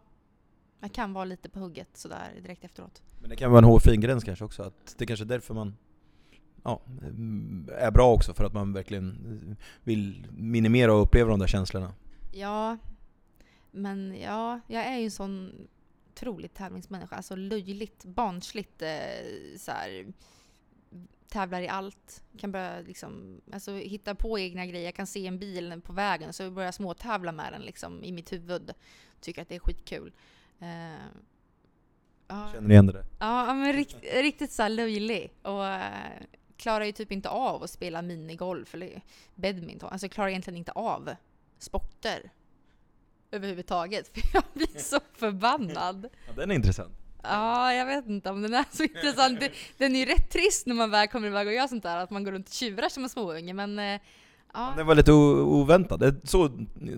man 0.81 0.91
kan 0.91 1.13
vara 1.13 1.25
lite 1.25 1.49
på 1.49 1.59
hugget 1.59 1.97
sådär 1.97 2.33
direkt 2.43 2.65
efteråt. 2.65 3.03
Men 3.21 3.31
det 3.31 3.37
kan 3.37 3.51
vara 3.51 3.59
en 3.59 3.65
hårfin 3.65 4.01
gräns 4.01 4.25
kanske 4.25 4.45
också, 4.45 4.63
att 4.63 4.95
det 4.99 5.07
kanske 5.07 5.25
är 5.25 5.27
därför 5.27 5.55
man 5.55 5.77
ja, 6.65 6.81
är 7.79 7.91
bra 7.91 8.13
också, 8.13 8.35
för 8.35 8.45
att 8.45 8.53
man 8.53 8.73
verkligen 8.73 9.57
vill 9.85 10.27
minimera 10.31 10.95
och 10.95 11.03
uppleva 11.03 11.31
de 11.31 11.39
där 11.39 11.47
känslorna. 11.47 11.95
Ja, 12.33 12.79
men 13.71 14.17
ja, 14.21 14.61
jag 14.67 14.85
är 14.85 14.99
ju 14.99 15.05
en 15.05 15.11
sån 15.11 15.53
otroligt 16.13 16.55
tävlingsmänniska, 16.55 17.17
alltså 17.17 17.37
löjligt, 17.37 18.05
barnsligt 18.05 18.83
eh, 18.83 19.59
så 19.59 19.71
här, 19.71 20.07
tävlar 21.29 21.61
i 21.63 21.69
allt. 21.69 22.23
Kan 22.39 22.53
börja 22.53 22.81
liksom, 22.81 23.41
alltså, 23.53 23.73
hitta 23.73 24.15
på 24.15 24.39
egna 24.39 24.67
grejer. 24.67 24.85
Jag 24.85 24.95
kan 24.95 25.07
se 25.07 25.27
en 25.27 25.39
bil 25.39 25.81
på 25.85 25.93
vägen 25.93 26.33
så 26.33 26.51
börjar 26.51 26.67
jag 26.67 26.75
småtävla 26.75 27.33
med 27.33 27.53
den 27.53 27.63
liksom, 27.63 28.05
i 28.05 28.13
mitt 28.13 28.33
huvud. 28.33 28.73
Tycker 29.21 29.43
att 29.43 29.49
det 29.49 29.55
är 29.55 29.61
skitkul. 29.61 30.13
Uh, 30.63 30.69
ja. 32.29 32.51
Känner 32.53 32.71
igen 32.71 32.87
det? 32.87 33.05
Ja, 33.19 33.55
men 33.55 33.73
rikt, 33.73 33.97
riktigt 34.15 34.53
så 34.53 34.69
löjlig. 34.69 35.33
Och 35.43 35.63
uh, 35.63 36.27
klarar 36.57 36.85
ju 36.85 36.93
typ 36.93 37.13
inte 37.13 37.29
av 37.29 37.63
att 37.63 37.71
spela 37.71 38.03
minigolf 38.03 38.75
eller 38.75 39.03
badminton. 39.35 39.91
Alltså 39.93 40.09
klarar 40.09 40.29
egentligen 40.29 40.57
inte 40.57 40.73
av 40.73 41.11
sporter 41.59 42.31
överhuvudtaget. 43.31 44.09
För 44.15 44.23
jag 44.33 44.45
blir 44.55 44.79
så 44.79 45.01
förbannad. 45.13 46.09
Ja, 46.27 46.33
den 46.37 46.51
är 46.51 46.55
intressant. 46.55 47.06
Ja, 47.31 47.73
jag 47.75 47.87
vet 47.87 48.07
inte 48.07 48.31
om 48.31 48.43
den 48.43 48.55
är 48.55 48.65
så 48.71 48.83
intressant. 48.83 49.41
Den 49.79 49.97
är 49.97 50.01
ju 50.01 50.05
rätt 50.05 50.31
trist 50.31 50.67
när 50.67 50.75
man 50.75 50.91
väl 50.91 51.09
kommer 51.09 51.29
iväg 51.29 51.47
och 51.47 51.53
gör 51.53 51.67
sånt 51.67 51.83
där, 51.83 51.97
att 51.97 52.11
man 52.11 52.25
går 52.25 52.33
runt 52.33 52.49
och 52.49 52.55
tjurar 52.55 52.89
som 52.89 53.03
en 53.03 53.09
småunge, 53.09 53.53
men 53.53 53.79
eh, 53.79 54.01
Ja. 54.57 54.75
Den 54.77 54.87
var 54.87 54.95
lite 54.95 55.13
oväntad, 55.13 56.21
så 56.25 56.51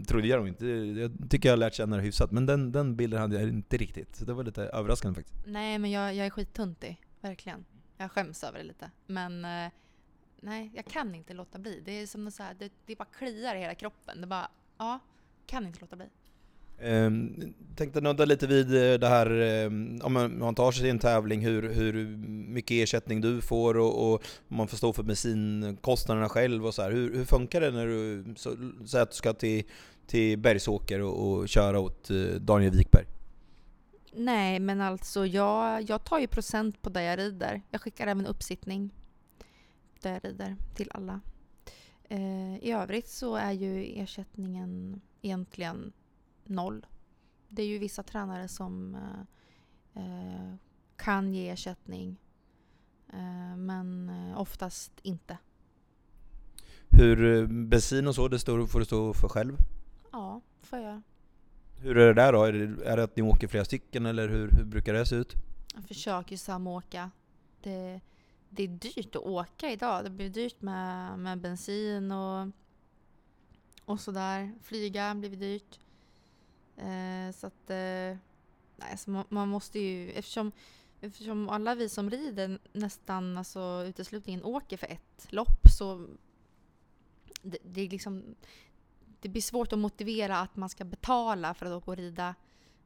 trodde 0.06 0.26
jag 0.26 0.38
nog 0.38 0.48
inte. 0.48 0.66
Jag 0.66 1.30
tycker 1.30 1.48
jag 1.48 1.52
har 1.52 1.56
lärt 1.58 1.74
känna 1.74 1.96
det 1.96 2.02
hyfsat, 2.02 2.30
men 2.30 2.46
den, 2.46 2.72
den 2.72 2.96
bilden 2.96 3.20
hade 3.20 3.40
jag 3.40 3.48
inte 3.48 3.76
riktigt. 3.76 4.16
Så 4.16 4.24
det 4.24 4.32
var 4.32 4.44
lite 4.44 4.62
överraskande 4.62 5.14
faktiskt. 5.14 5.46
Nej, 5.46 5.78
men 5.78 5.90
jag, 5.90 6.14
jag 6.14 6.26
är 6.26 6.30
skittuntig, 6.30 7.00
verkligen. 7.20 7.64
Jag 7.96 8.10
skäms 8.10 8.44
över 8.44 8.58
det 8.58 8.64
lite. 8.64 8.90
Men 9.06 9.44
eh, 9.44 9.70
nej, 10.40 10.70
jag 10.74 10.84
kan 10.84 11.14
inte 11.14 11.34
låta 11.34 11.58
bli. 11.58 11.82
Det 11.84 11.92
är 11.92 12.06
som 12.06 12.30
så 12.30 12.42
här, 12.42 12.54
det, 12.58 12.72
det 12.86 12.96
bara 12.96 13.08
kliar 13.18 13.54
i 13.54 13.58
hela 13.58 13.74
kroppen. 13.74 14.20
Det 14.20 14.26
bara, 14.26 14.50
ja, 14.78 14.98
kan 15.46 15.66
inte 15.66 15.80
låta 15.80 15.96
bli. 15.96 16.06
Eh, 16.78 17.10
tänkte 17.76 18.00
nudda 18.00 18.24
lite 18.24 18.46
vid 18.46 18.74
eh, 18.74 18.98
det 18.98 19.08
här, 19.08 19.30
ehm, 19.30 20.00
om 20.02 20.12
man 20.38 20.54
tar 20.54 20.72
sig 20.72 20.82
till 20.82 20.90
en 20.90 20.98
tävling, 20.98 21.40
hur, 21.40 21.72
hur 21.72 22.06
mycket 22.48 22.70
ersättning 22.70 23.20
du 23.20 23.40
får 23.40 23.76
och, 23.76 24.12
och 24.12 24.24
man 24.48 24.68
får 24.68 24.76
stå 24.76 24.92
för 24.92 25.02
bensinkostnaderna 25.02 26.28
själv 26.28 26.66
och 26.66 26.74
så 26.74 26.82
här. 26.82 26.90
Hur, 26.90 27.16
hur 27.16 27.24
funkar 27.24 27.60
det 27.60 27.70
när 27.70 27.86
du 27.86 28.24
säger 28.86 29.02
att 29.02 29.10
du 29.10 29.16
ska 29.16 29.32
till, 29.32 29.64
till 30.06 30.38
Bergsåker 30.38 31.00
och, 31.00 31.28
och 31.28 31.48
köra 31.48 31.80
åt 31.80 32.10
eh, 32.10 32.16
Daniel 32.40 32.72
Wikberg? 32.72 33.04
Nej, 34.12 34.60
men 34.60 34.80
alltså 34.80 35.26
jag, 35.26 35.82
jag 35.82 36.04
tar 36.04 36.18
ju 36.18 36.26
procent 36.26 36.82
på 36.82 36.90
det 36.90 37.02
jag 37.02 37.18
rider. 37.18 37.62
Jag 37.70 37.80
skickar 37.80 38.06
även 38.06 38.26
uppsittning 38.26 38.90
där 40.02 40.12
jag 40.12 40.24
rider 40.24 40.56
till 40.74 40.90
alla. 40.94 41.20
Eh, 42.08 42.56
I 42.56 42.72
övrigt 42.72 43.08
så 43.08 43.36
är 43.36 43.52
ju 43.52 44.00
ersättningen 44.02 45.00
egentligen 45.22 45.92
noll. 46.48 46.86
Det 47.48 47.62
är 47.62 47.66
ju 47.66 47.78
vissa 47.78 48.02
tränare 48.02 48.48
som 48.48 48.94
eh, 48.94 50.02
eh 50.02 50.54
kan 50.96 51.34
ge 51.34 51.48
ersättning 51.48 52.16
eh, 53.12 53.56
men 53.56 54.08
eh, 54.08 54.40
oftast 54.40 54.92
inte. 55.02 55.38
Hur 56.88 57.46
bensin 57.46 58.06
och 58.06 58.14
så, 58.14 58.28
det 58.28 58.38
står, 58.38 58.66
får 58.66 58.78
du 58.78 58.84
stå 58.84 59.14
för 59.14 59.28
själv? 59.28 59.56
Ja, 60.12 60.40
får 60.62 60.78
jag 60.78 61.02
Hur 61.76 61.98
är 61.98 62.06
det 62.06 62.14
där 62.14 62.32
då? 62.32 62.44
Är 62.44 62.52
det, 62.52 62.84
är 62.84 62.96
det 62.96 63.04
att 63.04 63.16
ni 63.16 63.22
åker 63.22 63.48
flera 63.48 63.64
stycken 63.64 64.06
eller 64.06 64.28
hur, 64.28 64.50
hur 64.50 64.64
brukar 64.64 64.92
det 64.92 65.06
se 65.06 65.16
ut? 65.16 65.34
Jag 65.74 65.84
försöker 65.84 66.36
samåka. 66.36 67.10
Det, 67.62 68.00
det 68.48 68.62
är 68.62 68.68
dyrt 68.68 69.16
att 69.16 69.22
åka 69.22 69.70
idag. 69.70 70.04
Det 70.04 70.10
blir 70.10 70.28
dyrt 70.28 70.62
med, 70.62 71.18
med 71.18 71.40
bensin 71.40 72.12
och, 72.12 72.48
och 73.84 74.00
sådär. 74.00 74.52
Flyga 74.62 75.14
blir 75.14 75.36
dyrt. 75.36 75.78
Eh, 76.78 77.32
så 77.32 77.46
att, 77.46 77.70
eh, 77.70 78.16
nej, 78.76 78.90
alltså 78.90 79.10
man, 79.10 79.24
man, 79.28 79.48
måste 79.48 79.78
ju, 79.78 80.10
eftersom, 80.10 80.52
eftersom 81.00 81.48
alla 81.48 81.74
vi 81.74 81.88
som 81.88 82.10
rider 82.10 82.58
nästan 82.72 83.38
alltså, 83.38 83.84
uteslutningen 83.86 84.44
åker 84.44 84.76
för 84.76 84.86
ett 84.86 85.26
lopp 85.32 85.68
så 85.78 86.08
det, 87.42 87.58
det, 87.64 87.80
är 87.80 87.88
liksom, 87.88 88.34
det 89.20 89.28
blir 89.28 89.42
svårt 89.42 89.72
att 89.72 89.78
motivera 89.78 90.38
att 90.38 90.56
man 90.56 90.68
ska 90.68 90.84
betala 90.84 91.54
för 91.54 91.66
att 91.66 91.72
åka 91.72 91.90
och 91.90 91.96
rida 91.96 92.34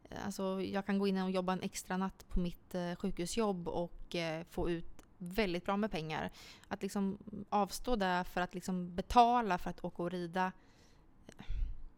eh, 0.05 0.27
Alltså 0.27 0.63
jag 0.63 0.87
kan 0.87 0.99
gå 0.99 1.07
in 1.07 1.19
och 1.19 1.31
jobba 1.31 1.53
en 1.53 1.63
extra 1.63 1.97
natt 1.97 2.29
på 2.29 2.41
mitt 2.41 2.75
eh, 2.75 2.95
sjukhusjobb 2.95 3.69
och 3.69 4.15
eh, 4.15 4.45
få 4.51 4.71
ut 4.71 5.03
väldigt 5.19 5.65
bra 5.65 5.77
med 5.77 5.91
pengar. 5.91 6.31
Att 6.69 6.83
liksom 6.83 7.19
avstå 7.49 7.97
där 7.97 8.25
för 8.25 8.41
att 8.41 8.55
liksom 8.55 8.95
betala 8.95 9.59
för 9.59 9.71
att 9.71 9.85
åka 9.85 10.03
och 10.03 10.11
rida. 10.11 10.53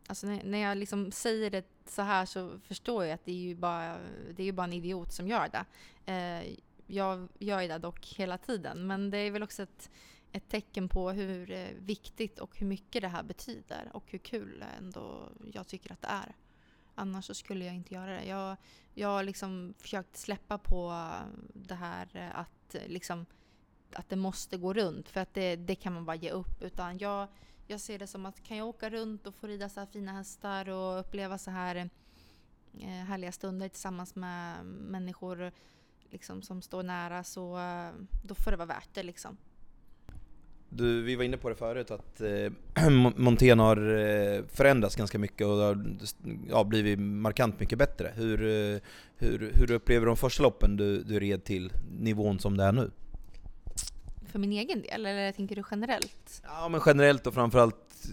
Alltså 0.06 0.26
när, 0.26 0.44
när 0.44 0.58
jag 0.58 0.78
liksom 0.78 1.12
säger 1.12 1.50
det 1.50 1.64
så 1.86 2.02
här 2.02 2.26
så 2.26 2.58
förstår 2.58 3.04
jag 3.04 3.14
att 3.14 3.24
det 3.24 3.32
är 3.32 3.36
ju 3.36 3.54
bara, 3.54 3.98
det 4.36 4.42
är 4.42 4.46
ju 4.46 4.52
bara 4.52 4.64
en 4.64 4.72
idiot 4.72 5.12
som 5.12 5.28
gör 5.28 5.48
det. 5.48 5.64
Eh, 6.12 6.56
jag 6.86 7.28
gör 7.38 7.68
det 7.68 7.78
dock 7.78 8.06
hela 8.06 8.38
tiden 8.38 8.86
men 8.86 9.10
det 9.10 9.18
är 9.18 9.30
väl 9.30 9.42
också 9.42 9.62
ett, 9.62 9.90
ett 10.32 10.48
tecken 10.48 10.88
på 10.88 11.10
hur 11.10 11.50
eh, 11.50 11.68
viktigt 11.78 12.38
och 12.38 12.58
hur 12.58 12.66
mycket 12.66 13.02
det 13.02 13.08
här 13.08 13.22
betyder 13.22 13.90
och 13.92 14.04
hur 14.06 14.18
kul 14.18 14.64
ändå 14.78 15.28
jag 15.52 15.66
tycker 15.66 15.92
att 15.92 16.02
det 16.02 16.08
är. 16.08 16.34
Annars 16.94 17.24
så 17.24 17.34
skulle 17.34 17.64
jag 17.64 17.74
inte 17.74 17.94
göra 17.94 18.10
det. 18.10 18.24
Jag, 18.24 18.56
jag 18.94 19.08
har 19.08 19.22
liksom 19.22 19.74
försökt 19.78 20.16
släppa 20.16 20.58
på 20.58 21.10
det 21.54 21.74
här 21.74 22.32
att, 22.34 22.76
liksom, 22.86 23.26
att 23.92 24.08
det 24.08 24.16
måste 24.16 24.56
gå 24.56 24.72
runt 24.72 25.08
för 25.08 25.20
att 25.20 25.34
det, 25.34 25.56
det 25.56 25.74
kan 25.74 25.92
man 25.92 26.04
bara 26.04 26.16
ge 26.16 26.30
upp. 26.30 26.62
Utan 26.62 26.98
jag, 26.98 27.28
jag 27.66 27.80
ser 27.80 27.98
det 27.98 28.06
som 28.06 28.26
att 28.26 28.42
kan 28.42 28.56
jag 28.56 28.68
åka 28.68 28.90
runt 28.90 29.26
och 29.26 29.34
få 29.34 29.46
rida 29.46 29.68
så 29.68 29.80
här 29.80 29.86
fina 29.86 30.12
hästar 30.12 30.68
och 30.68 31.00
uppleva 31.00 31.38
så 31.38 31.50
här 31.50 31.76
eh, 32.80 32.88
härliga 32.88 33.32
stunder 33.32 33.68
tillsammans 33.68 34.14
med 34.14 34.66
människor 34.66 35.52
liksom, 36.10 36.42
som 36.42 36.62
står 36.62 36.82
nära 36.82 37.24
så 37.24 37.58
eh, 37.58 37.88
då 38.22 38.34
får 38.34 38.50
det 38.50 38.56
vara 38.56 38.66
värt 38.66 38.88
det. 38.92 39.02
Liksom. 39.02 39.36
Du, 40.68 41.02
vi 41.02 41.16
var 41.16 41.24
inne 41.24 41.36
på 41.36 41.48
det 41.48 41.54
förut 41.54 41.90
att 41.90 42.20
eh, 42.20 42.90
Montén 43.16 43.58
har 43.58 43.76
eh, 43.76 44.44
förändrats 44.48 44.96
ganska 44.96 45.18
mycket 45.18 45.46
och 45.46 45.56
har 45.56 45.96
ja, 46.48 46.64
blivit 46.64 46.98
markant 46.98 47.60
mycket 47.60 47.78
bättre. 47.78 48.12
Hur, 48.16 48.38
hur, 49.16 49.52
hur 49.54 49.70
upplever 49.70 50.06
du 50.06 50.10
de 50.10 50.16
första 50.16 50.42
loppen 50.42 50.76
du, 50.76 51.02
du 51.02 51.20
red 51.20 51.44
till 51.44 51.72
nivån 51.90 52.38
som 52.38 52.56
det 52.56 52.64
är 52.64 52.72
nu? 52.72 52.90
För 54.34 54.38
min 54.38 54.52
egen 54.52 54.82
del, 54.82 55.06
eller 55.06 55.32
tänker 55.32 55.56
du 55.56 55.62
generellt? 55.70 56.42
Ja 56.44 56.68
men 56.68 56.80
generellt 56.86 57.26
och 57.26 57.34
framförallt, 57.34 58.06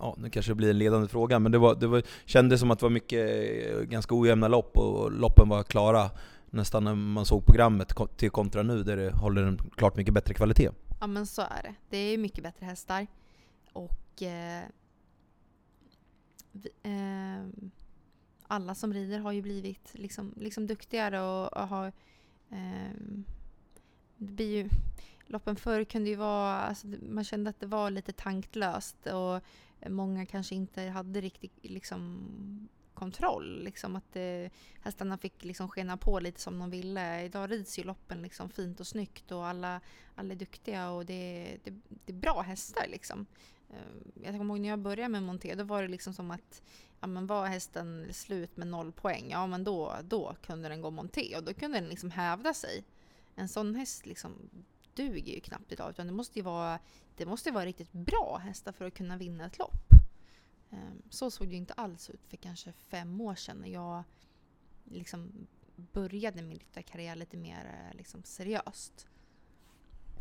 ja 0.00 0.16
nu 0.18 0.30
kanske 0.30 0.50
det 0.50 0.54
blir 0.54 0.70
en 0.70 0.78
ledande 0.78 1.08
fråga, 1.08 1.38
men 1.38 1.52
det, 1.52 1.58
var, 1.58 1.74
det 1.74 1.86
var, 1.86 2.02
kändes 2.24 2.60
som 2.60 2.70
att 2.70 2.78
det 2.78 2.84
var 2.84 2.90
mycket 2.90 3.30
eh, 3.70 3.80
ganska 3.80 4.14
ojämna 4.14 4.48
lopp 4.48 4.76
och 4.76 5.12
loppen 5.12 5.48
var 5.48 5.62
klara 5.62 6.10
nästan 6.50 6.84
när 6.84 6.94
man 6.94 7.26
såg 7.26 7.46
programmet 7.46 7.92
till 8.16 8.30
kontra 8.30 8.62
nu 8.62 8.82
där 8.82 8.96
det 8.96 9.10
håller 9.10 9.42
en 9.42 9.58
klart 9.76 9.96
mycket 9.96 10.14
bättre 10.14 10.34
kvalitet. 10.34 10.70
Ja 11.00 11.06
men 11.06 11.26
så 11.26 11.42
är 11.42 11.62
det. 11.62 11.74
Det 11.90 11.96
är 11.96 12.18
mycket 12.18 12.44
bättre 12.44 12.66
hästar. 12.66 13.06
Och 13.72 14.22
eh, 14.22 14.62
vi, 16.52 16.70
eh, 16.82 17.66
alla 18.46 18.74
som 18.74 18.92
rider 18.94 19.18
har 19.18 19.32
ju 19.32 19.42
blivit 19.42 19.90
liksom, 19.92 20.34
liksom 20.36 20.66
duktigare 20.66 21.20
och, 21.20 21.56
och 21.56 21.68
har... 21.68 21.86
Eh, 22.50 22.92
det 24.16 24.32
blir 24.32 24.56
ju, 24.56 24.68
loppen 25.32 25.56
förr 25.56 25.84
kunde 25.84 26.10
ju 26.10 26.16
vara... 26.16 26.60
Alltså, 26.60 26.86
man 27.08 27.24
kände 27.24 27.50
att 27.50 27.60
det 27.60 27.66
var 27.66 27.90
lite 27.90 28.12
tanklöst 28.12 29.06
och 29.06 29.40
många 29.90 30.26
kanske 30.26 30.54
inte 30.54 30.82
hade 30.82 31.20
riktigt 31.20 31.52
liksom, 31.62 32.68
kontroll. 32.94 33.62
Liksom 33.64 33.96
att 33.96 34.12
det, 34.12 34.50
hästarna 34.82 35.18
fick 35.18 35.44
liksom 35.44 35.68
skena 35.68 35.96
på 35.96 36.20
lite 36.20 36.40
som 36.40 36.58
de 36.58 36.70
ville. 36.70 37.24
Idag 37.24 37.50
rids 37.50 37.78
ju 37.78 37.84
loppen 37.84 38.22
liksom 38.22 38.48
fint 38.48 38.80
och 38.80 38.86
snyggt 38.86 39.32
och 39.32 39.46
alla, 39.46 39.80
alla 40.14 40.32
är 40.32 40.38
duktiga 40.38 40.90
och 40.90 41.06
det, 41.06 41.56
det, 41.64 41.74
det 41.88 42.12
är 42.12 42.16
bra 42.16 42.40
hästar. 42.40 42.86
Liksom. 42.88 43.26
Eh, 43.70 44.22
jag 44.22 44.38
kommer 44.38 44.54
ihåg 44.54 44.60
när 44.60 44.68
jag 44.68 44.78
började 44.78 45.08
med 45.08 45.22
monté, 45.22 45.54
då 45.54 45.64
var 45.64 45.82
det 45.82 45.88
liksom 45.88 46.14
som 46.14 46.30
att 46.30 46.62
ja, 47.00 47.06
men 47.06 47.26
var 47.26 47.46
hästen 47.46 48.08
slut 48.12 48.56
med 48.56 48.66
noll 48.66 48.92
poäng, 48.92 49.30
ja 49.30 49.46
men 49.46 49.64
då, 49.64 49.96
då 50.04 50.36
kunde 50.46 50.68
den 50.68 50.82
gå 50.82 50.90
monté 50.90 51.36
och 51.36 51.44
då 51.44 51.54
kunde 51.54 51.80
den 51.80 51.88
liksom 51.88 52.10
hävda 52.10 52.54
sig. 52.54 52.84
En 53.34 53.48
sån 53.48 53.74
häst 53.74 54.06
liksom 54.06 54.32
duger 54.94 55.34
ju 55.34 55.40
knappt 55.40 55.72
idag 55.72 55.90
utan 55.90 56.06
det 56.06 56.12
måste 56.12 56.38
ju 56.38 56.42
vara, 56.42 56.78
det 57.16 57.26
måste 57.26 57.50
vara 57.50 57.64
riktigt 57.64 57.92
bra 57.92 58.40
hästar 58.44 58.72
för 58.72 58.84
att 58.84 58.94
kunna 58.94 59.16
vinna 59.16 59.46
ett 59.46 59.58
lopp. 59.58 59.92
Ehm, 60.70 61.02
så 61.10 61.30
såg 61.30 61.48
det 61.48 61.52
ju 61.52 61.58
inte 61.58 61.74
alls 61.74 62.10
ut 62.10 62.26
för 62.28 62.36
kanske 62.36 62.72
fem 62.72 63.20
år 63.20 63.34
sedan 63.34 63.56
när 63.56 63.68
jag 63.68 64.04
liksom 64.84 65.46
började 65.92 66.42
min 66.42 66.58
ryttarkarriär 66.58 67.16
lite 67.16 67.36
mer 67.36 67.64
eh, 67.64 67.96
liksom 67.96 68.22
seriöst. 68.24 69.06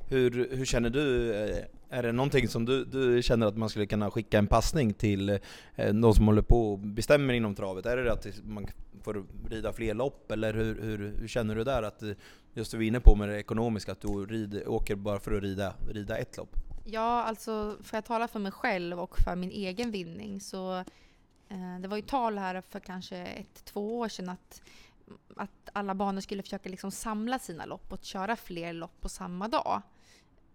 Hur, 0.07 0.55
hur 0.55 0.65
känner 0.65 0.89
du? 0.89 1.35
Eh, 1.35 1.65
är 1.89 2.03
det 2.03 2.11
någonting 2.11 2.47
som 2.47 2.65
du, 2.65 2.85
du 2.85 3.23
känner 3.23 3.47
att 3.47 3.57
man 3.57 3.69
skulle 3.69 3.85
kunna 3.85 4.11
skicka 4.11 4.37
en 4.37 4.47
passning 4.47 4.93
till 4.93 5.29
eh, 5.29 5.39
någon 5.75 6.01
de 6.01 6.13
som 6.13 6.25
håller 6.25 6.41
på 6.41 6.71
och 6.71 6.79
bestämmer 6.79 7.33
inom 7.33 7.55
travet? 7.55 7.85
Är 7.85 7.97
det 7.97 8.13
att 8.13 8.27
man 8.43 8.67
får 9.01 9.25
rida 9.49 9.73
fler 9.73 9.93
lopp 9.93 10.31
eller 10.31 10.53
hur, 10.53 10.81
hur, 10.81 11.15
hur 11.19 11.27
känner 11.27 11.55
du 11.55 11.63
där? 11.63 11.83
Att 11.83 12.03
just 12.53 12.71
du 12.71 12.77
var 12.77 12.83
inne 12.83 12.99
på 12.99 13.15
med 13.15 13.29
det 13.29 13.39
ekonomiska, 13.39 13.91
att 13.91 14.01
du 14.01 14.25
rider, 14.25 14.67
åker 14.67 14.95
bara 14.95 15.19
för 15.19 15.31
att 15.31 15.43
rida, 15.43 15.73
rida 15.89 16.17
ett 16.17 16.37
lopp? 16.37 16.55
Ja, 16.85 17.23
alltså 17.23 17.77
får 17.83 17.97
jag 17.97 18.05
tala 18.05 18.27
för 18.27 18.39
mig 18.39 18.51
själv 18.51 18.99
och 18.99 19.19
för 19.19 19.35
min 19.35 19.51
egen 19.51 19.91
vinning 19.91 20.41
så 20.41 20.77
eh, 21.49 21.79
det 21.81 21.87
var 21.87 21.97
ju 21.97 22.03
tal 22.03 22.37
här 22.37 22.61
för 22.69 22.79
kanske 22.79 23.17
ett, 23.17 23.65
två 23.65 23.99
år 23.99 24.09
sedan 24.09 24.29
att, 24.29 24.61
att 25.35 25.69
alla 25.73 25.95
banor 25.95 26.21
skulle 26.21 26.43
försöka 26.43 26.69
liksom 26.69 26.91
samla 26.91 27.39
sina 27.39 27.65
lopp 27.65 27.91
och 27.93 28.03
köra 28.03 28.35
fler 28.35 28.73
lopp 28.73 29.01
på 29.01 29.09
samma 29.09 29.47
dag. 29.47 29.81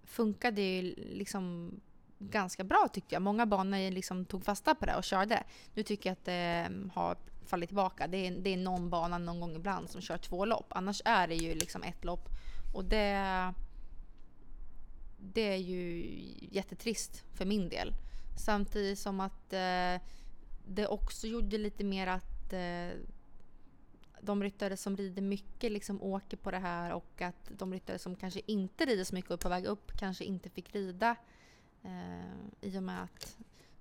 Funkade 0.05 0.63
ju 0.63 0.95
liksom 0.95 1.73
ganska 2.19 2.65
bra 2.65 2.89
tyckte 2.93 3.15
jag. 3.15 3.23
Många 3.23 3.47
banor 3.47 3.91
liksom 3.91 4.25
tog 4.25 4.45
fasta 4.45 4.75
på 4.75 4.87
det 4.87 4.97
och 4.97 5.05
körde. 5.05 5.43
Nu 5.75 5.83
tycker 5.83 6.11
jag 6.11 6.13
att 6.13 6.25
det 6.25 6.69
eh, 6.71 6.93
har 6.95 7.17
fallit 7.47 7.69
tillbaka. 7.69 8.07
Det 8.07 8.27
är, 8.27 8.31
det 8.31 8.51
är 8.51 8.57
någon 8.57 8.91
bana 8.91 9.19
någon 9.19 9.41
gång 9.41 9.57
ibland 9.57 9.91
som 9.91 10.01
kör 10.01 10.19
två 10.19 10.45
lopp. 10.45 10.67
Annars 10.69 11.03
är 11.05 11.29
det 11.29 11.35
ju 11.35 11.55
liksom 11.55 11.83
ett 11.83 12.05
lopp. 12.05 12.29
Och 12.75 12.85
det 12.85 13.55
det 15.19 15.53
är 15.53 15.57
ju 15.57 16.07
jättetrist 16.51 17.25
för 17.33 17.45
min 17.45 17.69
del. 17.69 17.95
Samtidigt 18.37 18.99
som 18.99 19.21
att 19.21 19.53
eh, 19.53 20.01
det 20.67 20.87
också 20.89 21.27
gjorde 21.27 21.59
lite 21.59 21.85
mer 21.85 22.07
att 22.07 22.53
eh, 22.53 23.01
de 24.21 24.43
ryttare 24.43 24.77
som 24.77 24.97
rider 24.97 25.23
mycket 25.23 25.73
liksom 25.73 26.03
åker 26.03 26.37
på 26.37 26.51
det 26.51 26.59
här 26.59 26.93
och 26.93 27.23
att 27.23 27.51
de 27.59 27.73
ryttare 27.73 27.99
som 27.99 28.17
kanske 28.17 28.41
inte 28.47 28.85
rider 28.85 29.05
så 29.05 29.15
mycket 29.15 29.31
och 29.31 29.39
är 29.39 29.43
på 29.43 29.49
väg 29.49 29.65
upp 29.65 29.93
kanske 29.99 30.25
inte 30.25 30.51
fick 30.51 30.75
rida. 30.75 31.17
Eh, 31.83 32.69
I 32.69 32.79
och 32.79 32.83
med 32.83 33.03
att 33.03 33.37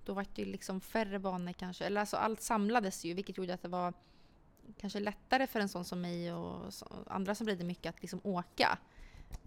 då 0.06 0.14
var 0.14 0.26
det 0.36 0.46
liksom 0.46 0.82
färre 0.82 1.20
banor 1.20 1.54
kanske. 1.54 1.86
Eller 1.86 2.00
alltså 2.00 2.18
allt 2.18 2.42
samlades 2.42 3.06
ju 3.06 3.14
vilket 3.14 3.38
gjorde 3.38 3.54
att 3.54 3.62
det 3.62 3.68
var 3.68 3.94
kanske 4.78 5.00
lättare 5.00 5.48
för 5.48 5.60
en 5.60 5.70
sån 5.70 5.86
som 5.86 6.02
mig 6.02 6.34
och 6.34 6.74
andra 7.08 7.36
som 7.36 7.48
rider 7.48 7.66
mycket 7.66 7.90
att 7.90 8.02
liksom 8.02 8.20
åka. 8.24 8.78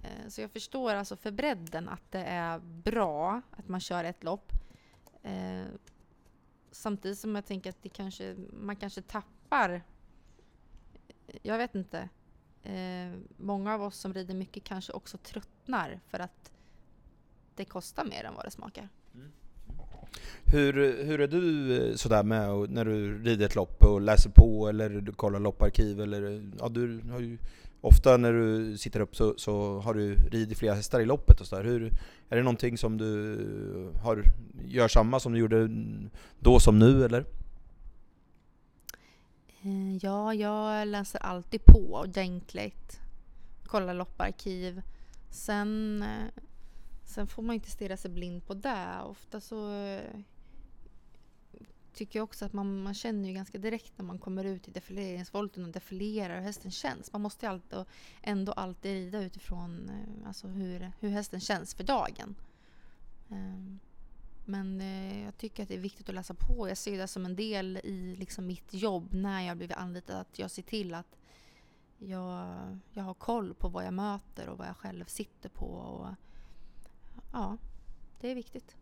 Eh, 0.03 0.29
så 0.29 0.40
jag 0.40 0.51
förstår 0.51 0.94
alltså 0.94 1.16
för 1.16 1.31
bredden 1.31 1.88
att 1.88 2.12
det 2.12 2.25
är 2.25 2.59
bra 2.59 3.42
att 3.51 3.68
man 3.68 3.81
kör 3.81 4.05
ett 4.05 4.25
lopp. 4.25 4.53
Eh, 5.23 5.66
samtidigt 6.71 7.18
som 7.18 7.35
jag 7.35 7.47
tänker 7.47 7.71
att 7.71 7.83
det 7.83 7.88
kanske, 7.88 8.37
man 8.53 8.77
kanske 8.77 9.03
tappar... 9.03 9.83
Jag 11.42 11.59
vet 11.59 11.75
inte. 11.75 12.09
Eh, 12.62 13.12
många 13.37 13.75
av 13.75 13.83
oss 13.83 13.97
som 13.97 14.14
rider 14.14 14.35
mycket 14.35 14.64
kanske 14.64 14.92
också 14.92 15.18
tröttnar 15.18 16.01
för 16.07 16.18
att 16.18 16.53
det 17.55 17.64
kostar 17.64 18.05
mer 18.05 18.25
än 18.25 18.35
vad 18.35 18.44
det 18.44 18.51
smakar. 18.51 18.88
Mm. 19.14 19.33
Hur, 20.44 21.05
hur 21.05 21.21
är 21.21 21.29
du 21.29 21.77
eh, 21.77 21.94
sådär 21.94 22.23
med 22.23 22.71
när 22.71 22.85
du 22.85 23.23
rider 23.23 23.47
ett 23.47 23.55
lopp 23.55 23.85
och 23.85 24.01
läser 24.01 24.31
på 24.31 24.68
eller 24.68 24.88
du 24.88 25.12
kollar 25.12 25.40
lopparkiv? 25.40 26.01
Eller, 26.01 26.51
ja, 26.59 26.68
du 26.68 27.01
har 27.12 27.21
ju 27.21 27.38
ofta 27.81 28.16
när 28.16 28.33
du 28.33 28.79
sitter 28.79 29.01
upp 29.01 29.16
så, 29.16 29.35
så 29.37 29.81
har 29.81 29.94
du 29.94 30.14
ridit 30.14 30.59
flera 30.59 30.75
hästar 30.75 31.01
i 31.01 31.07
loppet 31.07 31.40
och 31.40 31.47
sådär. 31.47 31.64
Hur, 31.64 31.92
är 32.29 32.37
det 32.37 32.42
någonting 32.42 32.79
som 32.79 32.99
du 32.99 33.92
har, 34.03 34.25
gör 34.64 34.88
samma 34.88 35.21
som 35.21 35.33
du 35.33 35.38
gjorde 35.38 35.68
då 36.40 36.61
som 36.61 36.79
nu 36.79 37.05
eller? 37.05 37.25
Eh, 39.62 39.97
ja, 40.03 40.35
jag 40.35 40.88
läser 40.88 41.23
alltid 41.23 41.64
på 41.64 41.94
ordentligt. 41.94 43.01
Kollar 43.66 43.94
lopparkiv. 43.94 44.83
Sen, 45.31 46.03
eh, 46.03 46.42
sen 47.09 47.27
får 47.27 47.42
man 47.42 47.55
inte 47.55 47.71
stirra 47.71 47.97
sig 47.97 48.11
blind 48.11 48.47
på 48.47 48.55
det. 48.55 49.01
Ofta 49.05 49.40
så 49.40 49.73
eh, 49.73 50.21
tycker 51.92 52.18
jag 52.18 52.25
också 52.25 52.44
att 52.44 52.53
man, 52.53 52.83
man 52.83 52.94
känner 52.94 53.29
ju 53.29 53.35
ganska 53.35 53.59
direkt 53.59 53.92
när 53.97 54.05
man 54.05 54.18
kommer 54.18 54.44
ut 54.44 54.68
i 54.68 54.71
defileringsvolten 54.71 55.64
och 55.64 55.71
defilerar 55.71 56.37
hur 56.37 56.42
hästen 56.42 56.71
känns. 56.71 57.12
Man 57.12 57.23
måste 57.23 57.47
ju 57.47 57.51
alltid, 57.53 57.85
ändå 58.23 58.53
alltid 58.53 58.92
rida 58.92 59.23
utifrån 59.23 59.90
eh, 59.90 60.29
alltså 60.29 60.47
hur, 60.47 60.92
hur 61.01 61.09
hästen 61.09 61.40
känns 61.40 61.75
för 61.75 61.85
dagen. 61.85 62.35
Eh, 63.31 63.77
men 64.44 64.81
eh, 64.81 65.25
jag 65.25 65.38
tycker 65.38 65.62
att 65.62 65.68
det 65.68 65.75
är 65.75 65.79
viktigt 65.79 66.09
att 66.09 66.14
läsa 66.14 66.35
på. 66.35 66.68
Jag 66.68 66.77
ser 66.77 66.99
det 66.99 67.09
som 67.09 67.25
en 67.25 67.37
del 67.37 67.77
i 67.77 68.16
liksom 68.18 68.47
mitt 68.47 68.75
jobb 68.75 69.14
när 69.14 69.42
jag 69.42 69.57
blivit 69.57 69.77
anlitad. 69.77 70.21
Att 70.21 70.38
jag 70.38 70.51
ser 70.51 70.62
till 70.62 70.94
att 70.94 71.16
jag, 71.99 72.79
jag 72.92 73.05
har 73.05 73.14
koll 73.14 73.55
på 73.55 73.68
vad 73.68 73.85
jag 73.85 73.94
möter 73.94 74.49
och 74.49 74.59
vad 74.59 74.68
jag 74.68 74.77
själv 74.77 75.05
sitter 75.05 75.49
på. 75.49 75.66
Och, 75.66 76.09
ja, 77.38 77.57
det 78.20 78.31
är 78.31 78.35
viktigt. 78.35 78.77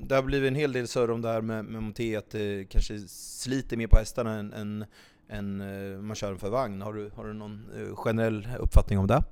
Det 0.00 0.14
har 0.14 0.22
blivit 0.22 0.48
en 0.48 0.54
hel 0.54 0.72
del 0.72 0.88
surr 0.88 1.10
om 1.10 1.22
det 1.22 1.28
här 1.28 1.40
med, 1.40 1.64
med 1.64 1.82
monté, 1.82 2.16
att 2.16 2.30
det 2.30 2.64
kanske 2.70 2.98
sliter 3.08 3.76
mer 3.76 3.86
på 3.86 3.96
hästarna 3.96 4.38
än, 4.38 4.52
än, 4.52 4.84
än 5.28 5.60
eh, 5.60 5.98
man 5.98 6.16
kör 6.16 6.36
för 6.36 6.50
vagn. 6.50 6.82
Har 6.82 6.92
du, 6.92 7.10
har 7.16 7.24
du 7.24 7.32
någon 7.32 7.70
eh, 7.76 7.96
generell 7.96 8.48
uppfattning 8.58 8.98
om 8.98 9.06
det? 9.06 9.24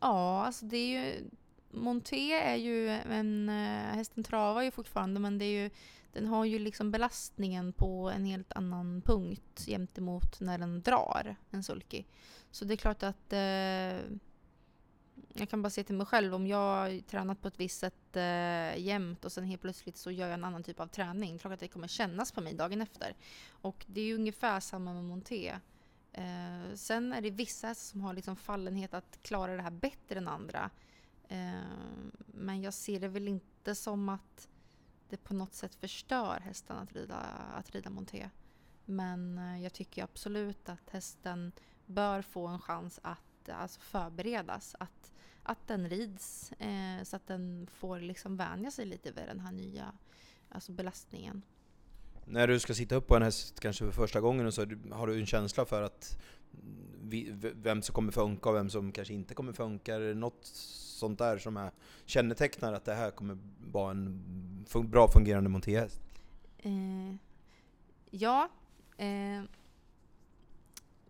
Ja, 0.00 0.44
alltså 0.46 0.64
det 0.64 0.76
är 0.76 1.04
ju... 1.04 1.30
Monté 1.74 2.32
är 2.32 2.56
ju 2.56 2.88
en... 2.88 3.48
Hästen 3.94 4.24
travar 4.24 4.62
ju 4.62 4.70
fortfarande 4.70 5.20
men 5.20 5.38
det 5.38 5.44
är 5.44 5.62
ju, 5.62 5.70
den 6.12 6.26
har 6.26 6.44
ju 6.44 6.58
liksom 6.58 6.90
belastningen 6.90 7.72
på 7.72 8.10
en 8.10 8.24
helt 8.24 8.52
annan 8.52 9.02
punkt 9.02 9.64
gentemot 9.66 10.40
när 10.40 10.58
den 10.58 10.82
drar 10.82 11.36
en 11.50 11.62
sulky. 11.62 12.04
Så 12.50 12.64
det 12.64 12.74
är 12.74 12.76
klart 12.76 13.02
att... 13.02 13.32
Eh, 13.32 14.18
jag 15.34 15.48
kan 15.48 15.62
bara 15.62 15.70
se 15.70 15.84
till 15.84 15.94
mig 15.94 16.06
själv, 16.06 16.34
om 16.34 16.46
jag 16.46 16.58
har 16.58 17.00
tränat 17.00 17.42
på 17.42 17.48
ett 17.48 17.60
visst 17.60 17.78
sätt 17.78 18.16
eh, 18.16 18.78
jämt 18.78 19.24
och 19.24 19.32
sen 19.32 19.44
helt 19.44 19.62
plötsligt 19.62 19.96
så 19.96 20.10
gör 20.10 20.26
jag 20.26 20.34
en 20.34 20.44
annan 20.44 20.62
typ 20.62 20.80
av 20.80 20.86
träning. 20.86 21.38
Klart 21.38 21.54
att 21.54 21.60
det 21.60 21.68
kommer 21.68 21.88
kännas 21.88 22.32
på 22.32 22.40
mig 22.40 22.54
dagen 22.54 22.80
efter. 22.80 23.16
Och 23.50 23.84
det 23.88 24.00
är 24.00 24.04
ju 24.04 24.14
ungefär 24.14 24.60
samma 24.60 24.92
med 24.92 25.04
monté. 25.04 25.58
Eh, 26.12 26.74
sen 26.74 27.12
är 27.12 27.20
det 27.20 27.30
vissa 27.30 27.74
som 27.74 28.00
har 28.00 28.12
liksom 28.12 28.36
fallenhet 28.36 28.94
att 28.94 29.18
klara 29.22 29.56
det 29.56 29.62
här 29.62 29.70
bättre 29.70 30.18
än 30.18 30.28
andra. 30.28 30.70
Eh, 31.28 31.52
men 32.26 32.62
jag 32.62 32.74
ser 32.74 33.00
det 33.00 33.08
väl 33.08 33.28
inte 33.28 33.74
som 33.74 34.08
att 34.08 34.48
det 35.08 35.16
på 35.16 35.34
något 35.34 35.54
sätt 35.54 35.74
förstör 35.74 36.40
hästen 36.40 36.76
att 36.76 36.92
rida, 36.92 37.16
att 37.54 37.70
rida 37.70 37.90
monté. 37.90 38.30
Men 38.84 39.38
eh, 39.38 39.62
jag 39.62 39.72
tycker 39.72 40.04
absolut 40.04 40.68
att 40.68 40.90
hästen 40.90 41.52
bör 41.86 42.22
få 42.22 42.46
en 42.46 42.60
chans 42.60 43.00
att 43.02 43.48
alltså 43.48 43.80
förberedas. 43.80 44.76
Att, 44.78 45.11
att 45.42 45.68
den 45.68 45.88
rids 45.88 46.52
eh, 46.52 47.02
så 47.04 47.16
att 47.16 47.26
den 47.26 47.66
får 47.72 48.00
liksom 48.00 48.36
vänja 48.36 48.70
sig 48.70 48.84
lite 48.84 49.12
vid 49.12 49.24
den 49.26 49.40
här 49.40 49.52
nya 49.52 49.92
alltså 50.48 50.72
belastningen. 50.72 51.42
När 52.24 52.48
du 52.48 52.60
ska 52.60 52.74
sitta 52.74 52.94
upp 52.94 53.06
på 53.06 53.16
en 53.16 53.22
häst 53.22 53.60
kanske 53.60 53.84
för 53.84 53.92
första 53.92 54.20
gången 54.20 54.52
så 54.52 54.66
har 54.90 55.06
du 55.06 55.20
en 55.20 55.26
känsla 55.26 55.64
för 55.64 55.82
att 55.82 56.18
vi, 57.02 57.32
vem 57.40 57.82
som 57.82 57.94
kommer 57.94 58.12
funka 58.12 58.48
och 58.48 58.54
vem 58.54 58.70
som 58.70 58.92
kanske 58.92 59.14
inte 59.14 59.34
kommer 59.34 59.52
funka. 59.52 59.94
Är 59.94 60.00
det 60.00 60.14
något 60.14 60.38
sånt 60.42 61.18
där 61.18 61.38
som 61.38 61.56
är, 61.56 61.70
kännetecknar 62.04 62.72
att 62.72 62.84
det 62.84 62.94
här 62.94 63.10
kommer 63.10 63.38
vara 63.72 63.90
en 63.90 64.64
fun 64.68 64.90
bra 64.90 65.08
fungerande 65.08 65.50
montéhäst? 65.50 66.00
Eh, 66.58 67.16
ja. 68.10 68.48
Eh, 68.96 69.42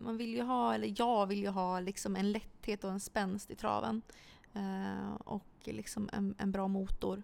man 0.03 0.17
vill 0.17 0.33
ju 0.33 0.41
ha, 0.41 0.73
eller 0.73 0.93
jag 0.97 1.25
vill 1.25 1.39
ju 1.39 1.49
ha 1.49 1.79
liksom 1.79 2.15
en 2.15 2.31
lätthet 2.31 2.83
och 2.83 2.91
en 2.91 2.99
spänst 2.99 3.51
i 3.51 3.55
traven. 3.55 4.01
Eh, 4.53 5.13
och 5.13 5.47
liksom 5.63 6.09
en, 6.13 6.35
en 6.37 6.51
bra 6.51 6.67
motor. 6.67 7.23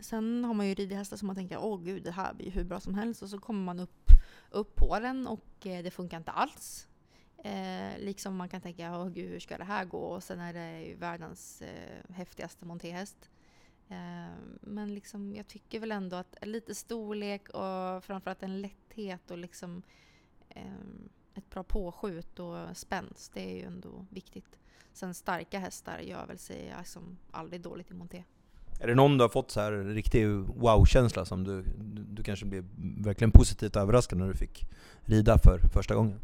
Sen 0.00 0.44
har 0.44 0.54
man 0.54 0.68
ju 0.68 0.74
ridit 0.74 0.98
hästar 0.98 1.16
som 1.16 1.26
man 1.26 1.36
tänker 1.36 1.58
åh 1.58 1.80
gud 1.82 2.02
det 2.02 2.10
här 2.10 2.34
blir 2.34 2.46
ju 2.46 2.52
hur 2.52 2.64
bra 2.64 2.80
som 2.80 2.94
helst 2.94 3.22
och 3.22 3.30
så 3.30 3.38
kommer 3.38 3.64
man 3.64 3.80
upp, 3.80 4.10
upp 4.50 4.76
på 4.76 4.98
den 4.98 5.26
och 5.26 5.66
eh, 5.66 5.82
det 5.82 5.90
funkar 5.90 6.16
inte 6.16 6.30
alls. 6.30 6.88
Eh, 7.44 7.98
liksom 7.98 8.36
man 8.36 8.48
kan 8.48 8.60
tänka 8.60 8.98
åh 8.98 9.08
gud 9.08 9.30
hur 9.30 9.40
ska 9.40 9.58
det 9.58 9.64
här 9.64 9.84
gå 9.84 9.98
och 9.98 10.22
sen 10.22 10.40
är 10.40 10.52
det 10.52 10.84
ju 10.84 10.94
världens 10.94 11.62
eh, 11.62 12.14
häftigaste 12.14 12.66
montéhäst. 12.66 13.30
Eh, 13.88 14.34
men 14.60 14.94
liksom, 14.94 15.34
jag 15.34 15.46
tycker 15.46 15.80
väl 15.80 15.92
ändå 15.92 16.16
att 16.16 16.36
lite 16.42 16.74
storlek 16.74 17.48
och 17.48 18.04
framförallt 18.04 18.42
en 18.42 18.60
lätthet 18.60 19.30
och 19.30 19.38
liksom 19.38 19.82
eh, 20.48 20.72
ett 21.34 21.50
bra 21.50 21.62
påskjut 21.62 22.38
och 22.38 22.76
spänst, 22.76 23.32
det 23.34 23.40
är 23.40 23.56
ju 23.56 23.62
ändå 23.62 24.06
viktigt. 24.10 24.58
Sen 24.92 25.14
starka 25.14 25.58
hästar 25.58 25.98
gör 25.98 26.26
väl 26.26 26.38
sig 26.38 26.70
alltså, 26.70 27.00
aldrig 27.30 27.60
dåligt 27.60 27.90
i 27.90 27.94
monté. 27.94 28.24
Är 28.80 28.86
det 28.86 28.94
någon 28.94 29.18
du 29.18 29.24
har 29.24 29.28
fått 29.28 29.50
så 29.50 29.60
här 29.60 29.72
riktig 29.72 30.28
wow-känsla 30.36 31.24
som 31.24 31.44
du, 31.44 31.62
du, 31.62 32.02
du 32.02 32.22
kanske 32.22 32.46
blev 32.46 32.64
verkligen 32.98 33.30
positivt 33.30 33.76
överraskad 33.76 34.18
när 34.18 34.28
du 34.28 34.34
fick 34.34 34.64
rida 35.04 35.38
för 35.38 35.58
första 35.72 35.94
gången? 35.94 36.20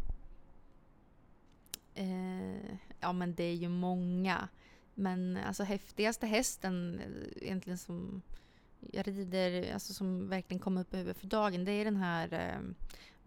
Eh, 1.95 2.77
ja 3.01 3.13
men 3.13 3.35
det 3.35 3.45
är 3.45 3.55
ju 3.55 3.69
många. 3.69 4.49
Men 4.95 5.39
alltså 5.47 5.63
häftigaste 5.63 6.27
hästen 6.27 7.01
eh, 7.01 7.43
egentligen 7.43 7.79
som 7.79 8.23
jag 8.91 9.09
rider, 9.09 9.73
alltså 9.75 9.93
som 9.93 10.29
verkligen 10.29 10.61
kom 10.61 10.79
upp 10.79 10.95
över 10.95 11.13
för 11.13 11.27
dagen, 11.27 11.65
det 11.65 11.73
är 11.73 11.85
den 11.85 11.97
här 11.97 12.33
eh, 12.33 12.61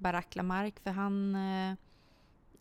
Barack 0.03 0.35
Lamarck. 0.35 0.79
För 0.79 0.91
han, 0.91 1.35
eh, 1.35 1.75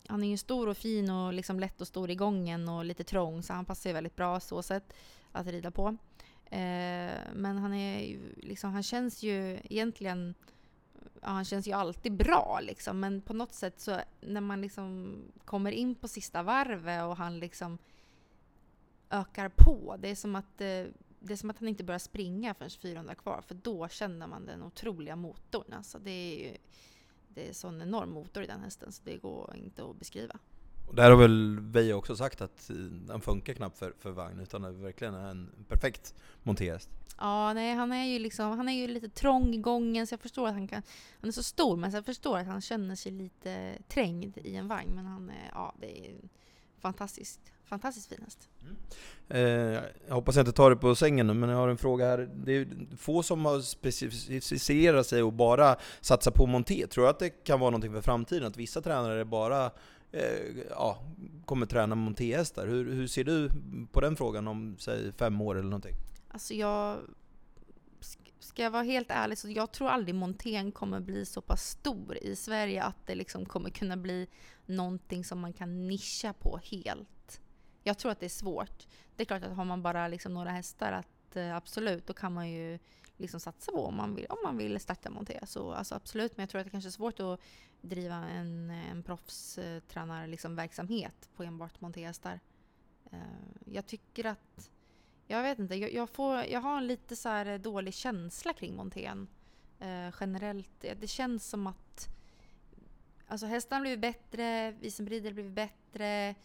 han 0.07 0.23
är 0.23 0.27
ju 0.27 0.37
stor 0.37 0.67
och 0.67 0.77
fin 0.77 1.09
och 1.09 1.33
liksom 1.33 1.59
lätt 1.59 1.81
och 1.81 1.87
stor 1.87 2.09
i 2.09 2.15
gången 2.15 2.69
och 2.69 2.85
lite 2.85 3.03
trång 3.03 3.43
så 3.43 3.53
han 3.53 3.65
passar 3.65 3.89
ju 3.89 3.93
väldigt 3.93 4.15
bra 4.15 4.39
så 4.39 4.63
sätt 4.63 4.93
att 5.31 5.47
rida 5.47 5.71
på. 5.71 5.87
Eh, 6.45 7.17
men 7.33 7.57
han 7.57 7.73
är 7.73 7.99
ju, 7.99 8.19
liksom, 8.37 8.71
han 8.71 8.83
känns 8.83 9.23
ju 9.23 9.59
egentligen 9.63 10.35
ja, 11.21 11.29
han 11.29 11.45
känns 11.45 11.67
ju 11.67 11.71
alltid 11.71 12.13
bra 12.13 12.59
liksom, 12.61 12.99
men 12.99 13.21
på 13.21 13.33
något 13.33 13.53
sätt 13.53 13.79
så 13.79 13.99
när 14.21 14.41
man 14.41 14.61
liksom 14.61 15.15
kommer 15.45 15.71
in 15.71 15.95
på 15.95 16.07
sista 16.07 16.43
varvet 16.43 17.03
och 17.03 17.17
han 17.17 17.39
liksom 17.39 17.77
ökar 19.09 19.49
på, 19.49 19.95
det 19.99 20.09
är 20.09 20.15
som 20.15 20.35
att, 20.35 20.61
eh, 20.61 20.85
det 21.19 21.33
är 21.33 21.35
som 21.35 21.49
att 21.49 21.59
han 21.59 21.67
inte 21.67 21.83
börjar 21.83 21.99
springa 21.99 22.53
förrän 22.53 22.69
400 22.69 23.15
kvar, 23.15 23.41
för 23.47 23.55
då 23.55 23.87
känner 23.87 24.27
man 24.27 24.45
den 24.45 24.63
otroliga 24.63 25.15
motorn. 25.15 25.73
Alltså 25.73 25.99
det 25.99 26.11
är 26.11 26.49
ju 26.49 26.57
det 27.35 27.49
är 27.49 27.53
sån 27.53 27.81
enorm 27.81 28.09
motor 28.09 28.43
i 28.43 28.47
den 28.47 28.61
hästen 28.61 28.91
så 28.91 29.01
det 29.05 29.17
går 29.17 29.55
inte 29.55 29.83
att 29.83 29.99
beskriva. 29.99 30.39
Där 30.91 31.09
har 31.11 31.17
väl 31.17 31.59
Veja 31.59 31.95
också 31.95 32.15
sagt 32.15 32.41
att 32.41 32.71
den 33.07 33.21
funkar 33.21 33.53
knappt 33.53 33.77
för, 33.77 33.93
för 33.99 34.11
vagn, 34.11 34.39
utan 34.39 34.61
det 34.61 34.71
verkligen 34.71 35.13
är 35.13 35.29
en 35.29 35.49
perfekt 35.67 36.15
montéhäst. 36.43 36.89
Ja, 37.17 37.53
nej, 37.53 37.73
han 37.73 37.91
är 37.91 38.05
ju 38.05 38.19
liksom, 38.19 38.57
han 38.57 38.69
är 38.69 38.73
ju 38.73 38.87
lite 38.87 39.09
trång 39.09 39.53
i 39.53 39.57
gången 39.57 40.07
så 40.07 40.13
jag 40.13 40.19
förstår 40.19 40.47
att 40.47 40.53
han 40.53 40.67
kan, 40.67 40.83
han 41.19 41.27
är 41.27 41.31
så 41.31 41.43
stor 41.43 41.77
men 41.77 41.91
jag 41.91 42.05
förstår 42.05 42.37
att 42.37 42.47
han 42.47 42.61
känner 42.61 42.95
sig 42.95 43.11
lite 43.11 43.77
trängd 43.87 44.37
i 44.37 44.55
en 44.55 44.67
vagn 44.67 44.91
men 44.95 45.05
han 45.05 45.29
är, 45.29 45.51
ja 45.53 45.75
det 45.79 46.07
är 46.07 46.15
fantastiskt, 46.83 47.39
fantastiskt 47.65 48.09
fin 48.09 48.21
häst. 48.23 48.49
Mm. 48.61 48.75
Eh, 49.29 49.83
jag 50.07 50.15
hoppas 50.15 50.35
jag 50.35 50.41
inte 50.41 50.51
tar 50.51 50.69
det 50.69 50.75
på 50.75 50.95
sängen 50.95 51.27
nu, 51.27 51.33
men 51.33 51.49
jag 51.49 51.57
har 51.57 51.67
en 51.67 51.77
fråga 51.77 52.05
här. 52.05 52.29
Det 52.33 52.51
är 52.51 52.67
få 52.97 53.23
som 53.23 53.45
har 53.45 53.59
specificerat 53.59 55.07
sig 55.07 55.23
och 55.23 55.33
bara 55.33 55.75
satsar 56.01 56.31
på 56.31 56.45
monté. 56.45 56.87
Tror 56.87 57.03
du 57.03 57.09
att 57.09 57.19
det 57.19 57.29
kan 57.29 57.59
vara 57.59 57.69
någonting 57.69 57.93
för 57.93 58.01
framtiden? 58.01 58.47
Att 58.47 58.57
vissa 58.57 58.81
tränare 58.81 59.25
bara 59.25 59.65
eh, 60.11 60.21
ja, 60.69 61.03
kommer 61.45 61.65
träna 61.65 61.95
montéhästar? 61.95 62.67
Hur, 62.67 62.93
hur 62.93 63.07
ser 63.07 63.23
du 63.23 63.49
på 63.91 64.01
den 64.01 64.15
frågan 64.15 64.47
om, 64.47 64.75
säg 64.79 65.11
fem 65.11 65.41
år 65.41 65.55
eller 65.55 65.69
någonting? 65.69 65.95
Alltså 66.27 66.53
jag... 66.53 66.97
Ska 68.39 68.63
jag 68.63 68.71
vara 68.71 68.83
helt 68.83 69.11
ärlig 69.11 69.37
så 69.37 69.49
jag 69.49 69.71
tror 69.71 69.89
aldrig 69.89 70.15
montén 70.15 70.71
kommer 70.71 70.99
bli 70.99 71.25
så 71.25 71.41
pass 71.41 71.69
stor 71.69 72.17
i 72.21 72.35
Sverige 72.35 72.83
att 72.83 73.07
det 73.07 73.15
liksom 73.15 73.45
kommer 73.45 73.69
kunna 73.69 73.97
bli 73.97 74.27
någonting 74.65 75.25
som 75.25 75.39
man 75.39 75.53
kan 75.53 75.87
nischa 75.87 76.33
på 76.33 76.59
helt. 76.63 77.41
Jag 77.83 77.97
tror 77.97 78.11
att 78.11 78.19
det 78.19 78.25
är 78.25 78.29
svårt. 78.29 78.87
Det 79.15 79.23
är 79.23 79.25
klart 79.25 79.43
att 79.43 79.55
har 79.55 79.65
man 79.65 79.81
bara 79.81 80.07
liksom 80.07 80.33
några 80.33 80.51
hästar 80.51 80.91
att 80.91 81.35
eh, 81.35 81.55
absolut, 81.55 82.07
då 82.07 82.13
kan 82.13 82.33
man 82.33 82.49
ju 82.49 82.79
liksom 83.17 83.39
satsa 83.39 83.71
på 83.71 83.85
om 83.85 83.95
man 83.95 84.15
vill, 84.15 84.25
om 84.29 84.37
man 84.43 84.57
vill 84.57 84.79
starta 84.79 85.09
monté. 85.09 85.39
Så 85.45 85.71
alltså 85.71 85.95
absolut, 85.95 86.37
men 86.37 86.43
jag 86.43 86.49
tror 86.49 86.59
att 86.59 86.65
det 86.65 86.71
kanske 86.71 86.89
är 86.89 86.91
svårt 86.91 87.19
att 87.19 87.39
driva 87.81 88.15
en, 88.15 88.69
en 88.69 89.03
proffstränarverksamhet 89.03 90.29
liksom, 90.29 90.55
verksamhet 90.55 91.29
på 91.35 91.43
enbart 91.43 91.81
montéhästar. 91.81 92.39
Uh, 93.13 93.19
eh, 93.19 93.73
jag 93.73 93.85
tycker 93.85 94.25
att 94.25 94.69
jag 95.27 95.43
vet 95.43 95.59
inte, 95.59 95.75
jag, 95.75 95.93
jag, 95.93 96.09
får, 96.09 96.43
jag 96.43 96.61
har 96.61 96.77
en 96.77 96.87
lite 96.87 97.15
så 97.15 97.29
här 97.29 97.57
dålig 97.57 97.93
känsla 97.93 98.53
kring 98.53 98.75
montén. 98.75 99.27
Eh, 99.79 100.13
generellt. 100.19 100.85
Det 100.99 101.09
känns 101.09 101.49
som 101.49 101.67
att 101.67 102.09
alltså 103.33 103.47
hästarna 103.47 103.79
har 103.79 103.81
blivit 103.81 103.99
bättre, 103.99 104.71
vi 104.71 104.91
som 104.91 105.07
rider 105.07 105.29
har 105.29 105.33
blivit 105.33 105.51
bättre, 105.51 106.35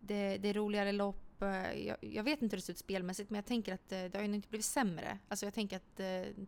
det, 0.00 0.38
det 0.38 0.48
är 0.48 0.54
roligare 0.54 0.92
lopp. 0.92 1.42
Eh, 1.42 1.86
jag, 1.86 1.96
jag, 2.00 2.24
vet 2.24 2.42
inte 2.42 2.56
hur 2.56 2.58
det 2.58 2.64
ser 2.64 2.72
ut 2.72 2.78
spelmässigt 2.78 3.30
men 3.30 3.36
jag 3.36 3.46
tänker 3.46 3.74
att 3.74 3.92
eh, 3.92 4.04
det 4.04 4.14
har 4.14 4.22
ju 4.22 4.34
inte 4.34 4.48
blivit 4.48 4.66
sämre. 4.66 5.18
Alltså 5.28 5.46
jag 5.46 5.54
tänker 5.54 5.76
att 5.76 6.00
eh, 6.00 6.44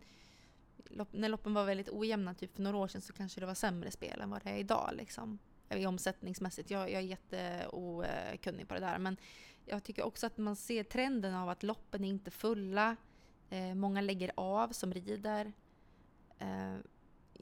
lopp, 0.91 1.09
när 1.13 1.29
loppen 1.29 1.55
var 1.55 1.65
väldigt 1.65 1.89
ojämna 1.89 2.35
typ 2.35 2.55
för 2.55 2.63
några 2.63 2.77
år 2.77 2.89
sedan 2.89 3.01
så 3.01 3.13
kanske 3.13 3.41
det 3.41 3.47
var 3.47 3.55
sämre 3.55 3.91
spel 3.91 4.21
än 4.21 4.31
vad 4.31 4.43
det 4.43 4.51
är 4.51 4.57
idag. 4.57 4.91
Liksom. 4.93 5.39
Omsättningsmässigt. 5.87 6.71
Jag, 6.71 6.91
jag 6.91 7.03
är 7.03 7.07
jätteokunnig 7.07 8.69
på 8.69 8.75
det 8.75 8.81
där. 8.81 8.99
Men 8.99 9.17
jag 9.65 9.85
tycker 9.85 10.03
också 10.03 10.27
att 10.27 10.39
man 10.39 10.57
ser 10.57 10.85
trenden 10.85 11.35
av 11.35 11.49
att 11.49 11.63
loppen 11.63 12.05
är 12.05 12.09
inte 12.09 12.31
fulla. 12.31 12.97
Eh, 13.51 13.75
många 13.75 14.01
lägger 14.01 14.33
av 14.35 14.69
som 14.69 14.93
rider. 14.93 15.53
Eh, 16.39 16.77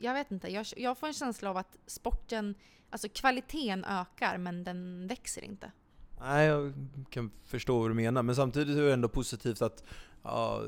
jag 0.01 0.15
vet 0.15 0.31
inte, 0.31 0.49
jag, 0.49 0.67
jag, 0.77 0.99
får 0.99 1.07
en 1.07 1.13
känsla 1.13 1.51
av 1.51 1.57
att 1.57 1.77
sporten, 1.87 2.55
alltså 2.91 3.09
kvaliteten 3.09 3.85
ökar 3.85 4.39
men 4.39 4.65
den 4.65 5.07
växer 5.07 5.45
inte. 5.45 5.73
Nej, 6.21 6.47
jag 6.47 6.75
kan 7.11 7.31
förstå 7.45 7.79
vad 7.79 7.91
du 7.91 7.95
menar, 7.95 8.23
men 8.23 8.37
samtidigt 8.37 8.77
är 8.77 8.83
det 8.83 8.93
ändå 8.93 9.09
positivt 9.09 9.63
att 9.63 9.85
ja, 10.23 10.63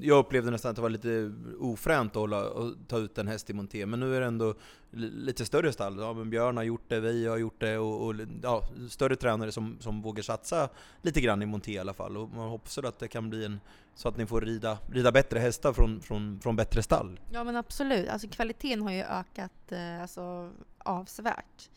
jag 0.00 0.18
upplevde 0.18 0.50
nästan 0.50 0.70
att 0.70 0.76
det 0.76 0.82
var 0.82 0.90
lite 0.90 1.32
ofränt 1.60 2.10
att, 2.10 2.16
hålla, 2.16 2.40
att 2.40 2.88
ta 2.88 2.98
ut 2.98 3.18
en 3.18 3.28
häst 3.28 3.50
i 3.50 3.52
monté, 3.52 3.86
men 3.86 4.00
nu 4.00 4.16
är 4.16 4.20
det 4.20 4.26
ändå 4.26 4.54
lite 4.90 5.44
större 5.44 5.72
stall. 5.72 5.98
Ja, 5.98 6.12
men 6.12 6.30
Björn 6.30 6.56
har 6.56 6.64
gjort 6.64 6.88
det, 6.88 7.00
vi 7.00 7.26
har 7.26 7.36
gjort 7.36 7.60
det 7.60 7.78
och, 7.78 8.06
och 8.06 8.14
ja, 8.42 8.62
större 8.88 9.16
tränare 9.16 9.52
som, 9.52 9.76
som 9.80 10.02
vågar 10.02 10.22
satsa 10.22 10.68
lite 11.02 11.20
grann 11.20 11.42
i 11.42 11.46
monté 11.46 11.72
i 11.72 11.78
alla 11.78 11.94
fall. 11.94 12.16
Och 12.16 12.28
man 12.28 12.48
hoppas 12.48 12.78
att 12.78 12.98
det 12.98 13.08
kan 13.08 13.30
bli 13.30 13.44
en, 13.44 13.60
så 13.94 14.08
att 14.08 14.16
ni 14.16 14.26
får 14.26 14.40
rida, 14.40 14.78
rida 14.92 15.12
bättre 15.12 15.38
hästar 15.38 15.72
från, 15.72 16.00
från, 16.00 16.40
från 16.40 16.56
bättre 16.56 16.82
stall. 16.82 17.20
Ja 17.32 17.44
men 17.44 17.56
absolut, 17.56 18.08
alltså 18.08 18.28
kvaliteten 18.28 18.82
har 18.82 18.92
ju 18.92 19.02
ökat 19.02 19.72
eh, 19.72 20.02
alltså, 20.02 20.50
avsevärt. 20.78 21.70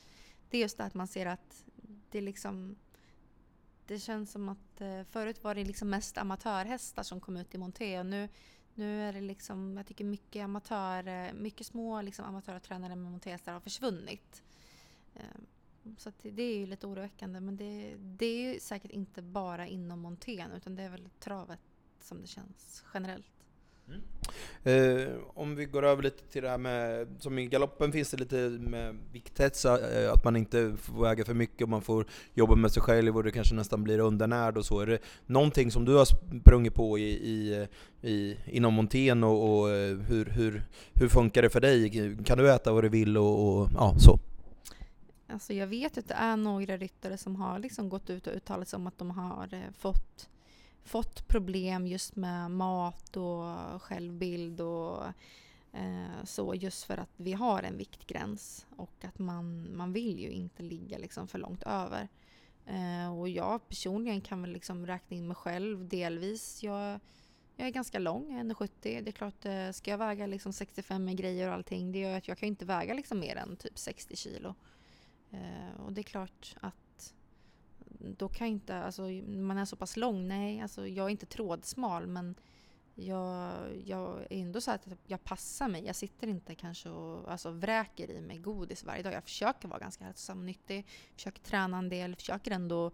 Det 0.50 0.58
är 0.58 0.62
just 0.62 0.78
det 0.78 0.84
att 0.84 0.93
man 0.93 1.08
ser 1.08 1.26
att 1.26 1.63
det 2.12 2.21
liksom 2.21 2.76
det 3.86 4.00
känns 4.00 4.32
som 4.32 4.50
att 4.50 4.82
eh, 4.82 5.04
förut 5.04 5.44
var 5.44 5.56
det 5.56 5.63
liksom 5.63 5.89
mest 5.89 6.17
amatörhästar 6.17 7.04
som 7.04 7.20
kom 7.20 7.38
ut 7.38 7.56
i 7.56 7.58
monté 7.58 8.00
och 8.00 8.06
nu, 8.06 8.30
nu 8.74 9.02
är 9.02 9.13
det 9.13 9.22
liksom, 9.22 9.78
jag 9.78 9.88
tycker 9.88 10.06
mycket 10.06 10.44
amatör, 10.44 11.34
mycket 11.34 11.67
små 11.67 12.02
liksom 12.02 12.26
amatörtränare 12.26 12.96
med 12.96 13.12
montéhästar 13.12 13.54
har 13.54 13.60
försvunnit. 13.60 14.44
Ehm, 15.15 15.46
så 15.98 16.12
det, 16.22 16.32
det, 16.32 16.44
är 16.44 16.58
ju 16.58 16.65
lite 16.65 16.88
oroväckande 16.88 17.39
men 17.39 17.58
det, 17.58 17.96
det 17.98 18.26
är 18.26 18.60
säkert 18.60 18.91
inte 18.91 19.22
bara 19.22 19.67
inom 19.67 20.00
montén 20.00 20.52
utan 20.52 20.76
det 20.76 20.84
är 20.84 20.89
väl 20.89 21.10
travet 21.20 21.60
som 22.00 22.22
det 22.22 22.28
känns 22.28 22.84
generellt. 22.94 23.40
Mm. 23.88 24.02
Eh, 24.63 25.08
om 25.34 25.56
vi 25.56 25.65
går 25.65 25.86
över 25.86 26.04
lite 26.04 26.24
till 26.24 26.44
det 26.44 26.50
här 26.50 26.58
med, 26.58 27.08
som 27.20 27.39
i 27.39 27.46
galoppen 27.46 27.91
finns 27.91 28.12
det 28.12 28.17
lite 28.17 28.36
med 28.50 28.98
vikthets, 29.12 29.65
eh, 29.65 30.13
att 30.13 30.24
man 30.24 30.36
inte 30.36 30.76
får 30.78 31.02
väga 31.02 31.26
för 31.26 31.34
mycket 31.34 31.62
och 31.62 31.70
man 31.70 31.82
får 31.82 32.06
jobba 32.34 32.56
med 32.56 32.72
sig 32.72 32.84
själv 32.84 33.17
och 33.17 33.24
det 33.24 33.32
kanske 33.32 33.56
nästan 33.56 33.84
blir 33.84 34.00
undernärd 34.00 34.58
och 34.58 34.65
så. 34.65 34.80
Är 34.80 34.86
det 34.86 35.00
någonting 35.26 35.72
som 35.72 35.86
du 35.86 35.96
har 35.96 36.06
sprungit 36.06 36.74
på 36.74 36.98
i, 36.98 37.12
i, 37.12 37.67
i 38.02 38.38
inom 38.46 38.74
montén 38.74 39.24
och, 39.24 39.60
och 39.60 39.70
eh, 39.70 39.98
hur, 39.98 40.26
hur, 40.26 40.63
hur 40.94 41.08
funkar 41.08 41.41
det 41.41 41.50
för 41.50 41.62
dig? 41.62 42.17
Kan 42.26 42.38
du 42.38 42.52
äta 42.52 42.74
vad 42.74 42.84
du 42.84 42.89
vill 42.89 43.17
och, 43.17 43.62
och 43.62 43.70
ja, 43.74 43.96
så? 44.00 44.20
Alltså 45.28 45.54
jag 45.54 45.67
vet 45.67 45.98
att 45.98 46.08
det 46.08 46.13
är 46.13 46.38
några 46.38 46.78
ryttare 46.78 47.17
som 47.17 47.36
har 47.36 47.60
liksom 47.60 47.89
gått 47.89 48.10
ut 48.10 48.28
och 48.28 48.34
uttalat 48.34 48.67
sig 48.67 48.78
om 48.78 48.88
att 48.88 48.98
de 48.98 49.12
har 49.12 49.54
eh, 49.54 49.72
fått 49.80 50.30
fått 50.84 51.28
problem 51.28 51.88
just 51.88 52.15
med 52.15 52.52
mat 52.52 53.17
och 53.17 53.82
självbild 53.82 54.62
och 54.62 55.06
eh, 55.74 56.24
så 56.24 56.56
just 56.56 56.84
för 56.84 56.98
att 56.98 57.13
vi 57.17 57.34
har 57.34 57.63
en 57.63 57.78
viktgräns 57.78 58.65
och 58.78 59.06
att 59.06 59.20
man, 59.20 59.78
man 59.78 59.94
vill 59.94 60.20
ju 60.20 60.30
inte 60.30 60.63
ligga 60.63 60.98
liksom 60.98 61.28
för 61.28 61.39
långt 61.39 61.63
över. 61.63 62.08
Eh, 62.65 63.20
och 63.20 63.30
jag 63.30 63.67
personligen 63.67 64.22
kan 64.22 64.41
väl 64.41 64.52
liksom 64.52 64.88
räkna 64.88 65.17
in 65.17 65.28
mig 65.28 65.36
själv 65.36 65.88
delvis. 65.88 66.63
Jag, 66.63 67.00
jag 67.56 67.67
är 67.67 67.72
ganska 67.72 68.00
lång, 68.00 68.41
1,70. 68.41 68.70
Det 68.82 69.08
är 69.08 69.12
klart, 69.12 69.46
eh, 69.46 69.72
ska 69.72 69.91
jag 69.91 69.98
väga 69.98 70.28
liksom 70.28 70.54
65 70.54 71.06
med 71.06 71.17
grejer 71.17 71.48
och 71.48 71.54
allting, 71.54 71.91
det 71.91 72.00
gör 72.00 72.17
att 72.17 72.28
jag 72.28 72.38
kan 72.38 72.48
inte 72.48 72.65
väga 72.65 72.94
liksom 72.94 73.20
mer 73.20 73.36
än 73.36 73.56
typ 73.56 73.78
60 73.78 74.15
kilo. 74.15 74.56
Eh, 75.32 75.82
och 75.86 75.94
det 75.94 76.02
är 76.02 76.04
klart 76.04 76.56
att 76.62 76.76
då 77.99 78.30
kan 78.30 78.47
jag 78.47 78.54
inte, 78.54 78.77
alltså 78.77 79.01
man 79.27 79.58
är 79.58 79.65
så 79.65 79.75
pass 79.75 79.97
lång, 79.97 80.27
nej, 80.27 80.62
alltså 80.62 80.88
jag 80.88 81.06
är 81.06 81.10
inte 81.10 81.25
trådsmal 81.25 82.08
men 82.08 82.36
jag, 82.95 83.54
jag 83.86 84.19
är 84.19 84.41
ändå 84.41 84.62
så 84.62 84.71
att 84.71 84.88
jag 85.08 85.23
passar 85.23 85.67
mig. 85.67 85.86
Jag 85.86 85.95
sitter 85.95 86.27
inte 86.27 86.56
kanske 86.56 86.89
och 86.89 87.32
alltså, 87.32 87.51
vräker 87.51 88.12
i 88.12 88.21
mig 88.21 88.38
godis 88.38 88.84
varje 88.84 89.04
dag. 89.04 89.13
Jag 89.13 89.23
försöker 89.23 89.67
vara 89.67 89.80
ganska 89.80 90.04
hälsosam 90.04 90.39
och 90.39 90.45
nyttig, 90.45 90.88
försöker 91.15 91.41
träna 91.41 91.77
en 91.77 91.89
del, 91.89 92.15
försöker 92.15 92.51
ändå 92.51 92.91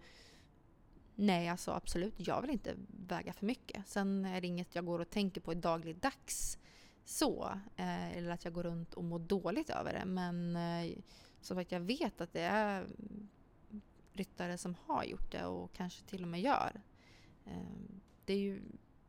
Nej, 1.20 1.50
alltså 1.50 1.72
absolut, 1.72 2.14
jag 2.18 2.42
vill 2.42 2.50
inte 2.50 2.76
väga 3.08 3.34
för 3.34 3.46
mycket. 3.46 3.88
Sen 3.88 4.26
är 4.26 4.42
det 4.42 4.48
inget 4.48 4.76
jag 4.76 4.86
går 4.86 5.00
och 5.00 5.10
tänker 5.10 5.42
på 5.42 5.52
i 5.52 5.56
dagligdags 5.56 6.58
så. 7.06 7.60
Eh, 7.76 8.18
eller 8.18 8.32
att 8.32 8.44
jag 8.46 8.54
går 8.54 8.64
runt 8.64 8.94
och 8.94 9.04
mår 9.04 9.20
dåligt 9.20 9.70
över 9.70 9.94
det. 9.94 10.06
Men 10.06 10.56
eh, 10.56 10.98
som 11.42 11.58
sagt, 11.58 11.72
jag 11.72 11.80
vet 11.80 12.22
att 12.22 12.34
det 12.34 12.42
är 12.42 12.88
ryttare 14.18 14.58
som 14.58 14.76
har 14.86 15.04
gjort 15.04 15.32
det 15.32 15.46
och 15.46 15.74
kanske 15.74 16.02
till 16.06 16.24
och 16.24 16.28
med 16.28 16.42
gör. 16.42 16.82
Ehm, 17.46 18.02
det 18.26 18.34
är 18.34 18.38
ju 18.38 18.62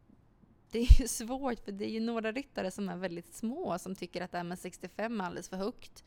det 0.70 0.78
är 0.78 1.00
ju 1.00 1.08
svårt 1.08 1.60
för 1.60 1.72
det 1.72 1.84
är 1.84 1.90
ju 1.90 2.00
några 2.00 2.32
ryttare 2.32 2.70
som 2.70 2.88
är 2.88 2.96
väldigt 2.96 3.34
små 3.34 3.78
som 3.78 3.94
tycker 3.94 4.22
att 4.22 4.32
det 4.32 4.36
här 4.36 4.44
med 4.44 4.58
65 4.58 5.20
är 5.20 5.24
alldeles 5.24 5.48
för 5.48 5.56
högt. 5.56 6.04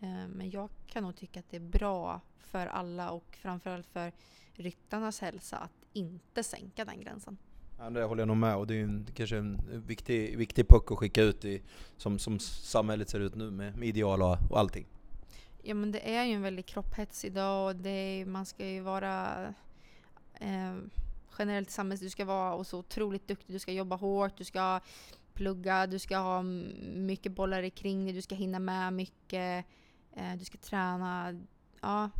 Ehm, 0.00 0.30
men 0.30 0.50
jag 0.50 0.70
kan 0.86 1.02
nog 1.02 1.16
tycka 1.16 1.40
att 1.40 1.50
det 1.50 1.56
är 1.56 1.60
bra 1.60 2.20
för 2.38 2.66
alla 2.66 3.10
och 3.10 3.36
framförallt 3.40 3.86
för 3.86 4.12
ryttarnas 4.52 5.20
hälsa 5.20 5.56
att 5.56 5.86
inte 5.92 6.42
sänka 6.42 6.84
den 6.84 7.00
gränsen. 7.00 7.38
Ja, 7.78 7.90
det 7.90 8.04
håller 8.04 8.20
jag 8.20 8.28
nog 8.28 8.36
med 8.36 8.56
och 8.56 8.66
det 8.66 8.74
är 8.74 8.78
ju 8.78 9.04
kanske 9.14 9.36
en 9.36 9.82
viktig, 9.86 10.38
viktig 10.38 10.68
puck 10.68 10.92
att 10.92 10.98
skicka 10.98 11.22
ut 11.22 11.44
i, 11.44 11.62
som, 11.96 12.18
som 12.18 12.38
samhället 12.38 13.08
ser 13.08 13.20
ut 13.20 13.34
nu 13.34 13.50
med, 13.50 13.76
med 13.76 13.88
ideal 13.88 14.22
och, 14.22 14.38
och 14.50 14.58
allting. 14.58 14.86
Ja 15.66 15.74
men 15.74 15.92
det 15.92 16.14
är 16.14 16.24
ju 16.24 16.32
en 16.32 16.42
väldig 16.42 16.66
kropphets 16.66 17.24
idag 17.24 17.66
och 17.66 17.76
det 17.76 17.90
är, 17.90 18.26
man 18.26 18.46
ska 18.46 18.66
ju 18.66 18.80
vara 18.80 19.44
eh, 20.34 20.76
generellt 21.38 21.68
i 21.68 21.72
samhället, 21.72 22.00
du 22.00 22.10
ska 22.10 22.24
vara 22.24 22.54
och 22.54 22.66
så 22.66 22.78
otroligt 22.78 23.28
duktig, 23.28 23.54
du 23.54 23.58
ska 23.58 23.72
jobba 23.72 23.96
hårt, 23.96 24.36
du 24.36 24.44
ska 24.44 24.80
plugga, 25.32 25.86
du 25.86 25.98
ska 25.98 26.16
ha 26.16 26.42
mycket 26.94 27.32
bollar 27.32 27.68
kring 27.68 28.04
dig, 28.04 28.14
du 28.14 28.22
ska 28.22 28.34
hinna 28.34 28.58
med 28.58 28.92
mycket, 28.92 29.66
eh, 30.12 30.34
du 30.38 30.44
ska 30.44 30.58
träna. 30.58 31.40
Ja, 31.80 32.10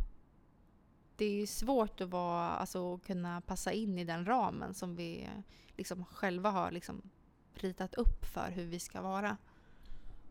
det 1.15 1.25
är 1.25 1.47
svårt 1.47 2.01
att 2.01 2.09
vara, 2.09 2.49
alltså, 2.49 2.97
kunna 2.97 3.41
passa 3.41 3.71
in 3.71 3.99
i 3.99 4.03
den 4.03 4.25
ramen 4.25 4.73
som 4.73 4.95
vi 4.95 5.23
eh, 5.23 5.41
liksom 5.77 6.05
själva 6.05 6.49
har 6.49 6.71
liksom 6.71 7.01
ritat 7.53 7.95
upp 7.95 8.25
för 8.25 8.51
hur 8.51 8.65
vi 8.65 8.79
ska 8.79 9.01
vara. 9.01 9.37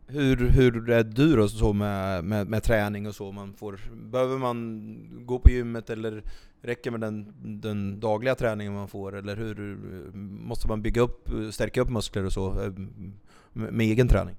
Hur, 0.07 0.49
hur 0.49 0.89
är 0.89 1.03
du 1.03 1.35
då 1.35 1.47
så 1.47 1.73
med, 1.73 2.23
med, 2.23 2.47
med, 2.47 2.63
träning 2.63 3.07
och 3.07 3.15
så? 3.15 3.31
Man 3.31 3.53
får, 3.53 3.79
behöver 3.93 4.37
man 4.37 5.25
gå 5.25 5.39
på 5.39 5.49
gymmet 5.49 5.89
eller 5.89 6.23
räcker 6.61 6.91
med 6.91 7.01
den, 7.01 7.33
den 7.61 7.99
dagliga 7.99 8.35
träningen 8.35 8.73
man 8.73 8.87
får? 8.87 9.15
Eller 9.15 9.35
hur 9.35 9.77
måste 10.15 10.67
man 10.67 10.81
bygga 10.81 11.01
upp, 11.01 11.29
stärka 11.51 11.81
upp 11.81 11.89
muskler 11.89 12.25
och 12.25 12.33
så 12.33 12.61
eh, 12.61 12.71
med, 13.53 13.73
med 13.73 13.81
egen 13.81 14.07
träning? 14.07 14.35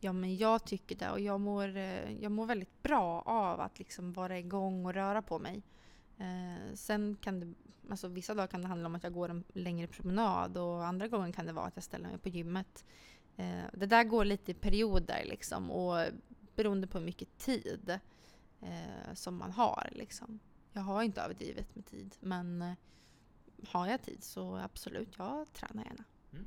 Ja 0.00 0.12
men 0.12 0.36
jag 0.36 0.64
tycker 0.64 0.96
det 0.96 1.10
och 1.10 1.20
jag 1.20 1.40
mår, 1.40 1.76
eh, 1.76 2.12
jag 2.20 2.32
mår 2.32 2.46
väldigt 2.46 2.82
bra 2.82 3.22
av 3.26 3.60
att 3.60 3.78
liksom 3.78 4.12
vara 4.12 4.38
igång 4.38 4.86
och 4.86 4.94
röra 4.94 5.22
på 5.22 5.38
mig. 5.38 5.62
Eh, 6.18 6.74
sen 6.74 7.16
kan 7.20 7.40
det, 7.40 7.54
alltså 7.90 8.08
vissa 8.08 8.34
dagar 8.34 8.46
kan 8.46 8.62
det 8.62 8.68
handla 8.68 8.86
om 8.86 8.94
att 8.94 9.04
jag 9.04 9.12
går 9.12 9.28
en 9.28 9.44
längre 9.52 9.86
promenad 9.86 10.56
och 10.56 10.86
andra 10.86 11.08
gånger 11.08 11.32
kan 11.32 11.46
det 11.46 11.52
vara 11.52 11.66
att 11.66 11.76
jag 11.76 11.84
ställer 11.84 12.08
mig 12.08 12.18
på 12.18 12.28
gymmet. 12.28 12.84
Eh, 13.36 13.64
det 13.72 13.86
där 13.86 14.04
går 14.04 14.24
lite 14.24 14.50
i 14.50 14.54
perioder 14.54 15.24
liksom 15.24 15.70
och 15.70 16.06
beroende 16.56 16.86
på 16.86 16.98
hur 16.98 17.04
mycket 17.06 17.38
tid 17.38 17.98
eh, 18.60 19.14
som 19.14 19.36
man 19.36 19.50
har. 19.50 19.88
Liksom. 19.92 20.38
Jag 20.72 20.82
har 20.82 21.02
inte 21.02 21.20
överdrivet 21.20 21.74
med 21.74 21.86
tid 21.86 22.14
men 22.20 22.62
eh, 22.62 22.72
har 23.68 23.86
jag 23.86 24.02
tid 24.02 24.22
så 24.22 24.56
absolut, 24.56 25.08
jag 25.18 25.52
tränar 25.52 25.84
gärna. 25.84 26.04
Mm. 26.32 26.46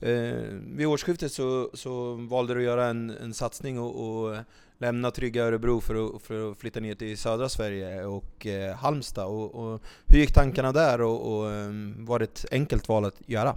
Eh, 0.00 0.76
vid 0.76 0.86
årsskiftet 0.86 1.32
så, 1.32 1.70
så 1.74 2.14
valde 2.14 2.54
du 2.54 2.60
att 2.60 2.64
göra 2.64 2.86
en, 2.86 3.10
en 3.10 3.34
satsning 3.34 3.78
och, 3.78 4.08
och 4.08 4.36
lämna 4.78 5.10
trygga 5.10 5.44
Örebro 5.44 5.80
för 5.80 6.16
att, 6.16 6.22
för 6.22 6.50
att 6.50 6.58
flytta 6.58 6.80
ner 6.80 6.94
till 6.94 7.18
södra 7.18 7.48
Sverige 7.48 8.04
och 8.04 8.46
eh, 8.46 8.76
Halmstad. 8.76 9.26
Och, 9.26 9.54
och, 9.54 9.82
hur 10.06 10.18
gick 10.18 10.32
tankarna 10.32 10.72
där 10.72 11.00
och, 11.00 11.32
och 11.32 11.44
um, 11.50 12.04
var 12.04 12.18
det 12.18 12.24
ett 12.24 12.44
enkelt 12.50 12.88
val 12.88 13.04
att 13.04 13.28
göra? 13.28 13.54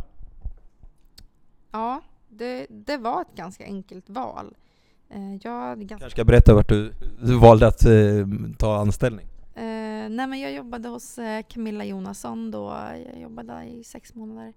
Ja, 1.72 2.02
det, 2.28 2.66
det 2.70 2.98
var 2.98 3.22
ett 3.22 3.36
ganska 3.36 3.64
enkelt 3.64 4.10
val. 4.10 4.56
Eh, 5.10 5.36
jag 5.36 5.80
ganska... 5.80 5.88
kanske 5.88 6.10
ska 6.10 6.26
berätta 6.26 6.54
vart 6.54 6.70
du, 6.70 6.94
du 7.22 7.40
valde 7.40 7.68
att 7.68 7.86
eh, 7.86 8.28
ta 8.58 8.78
anställning? 8.78 9.28
Eh, 9.56 10.10
nej 10.10 10.28
men 10.28 10.40
jag 10.40 10.54
jobbade 10.54 10.90
hos 10.90 11.18
eh, 11.18 11.44
Camilla 11.50 11.86
Jonasson 11.86 12.52
då. 12.52 12.78
Jag 13.14 13.22
jobbade 13.22 13.64
i 13.64 13.84
sex 13.84 14.16
månader. 14.16 14.54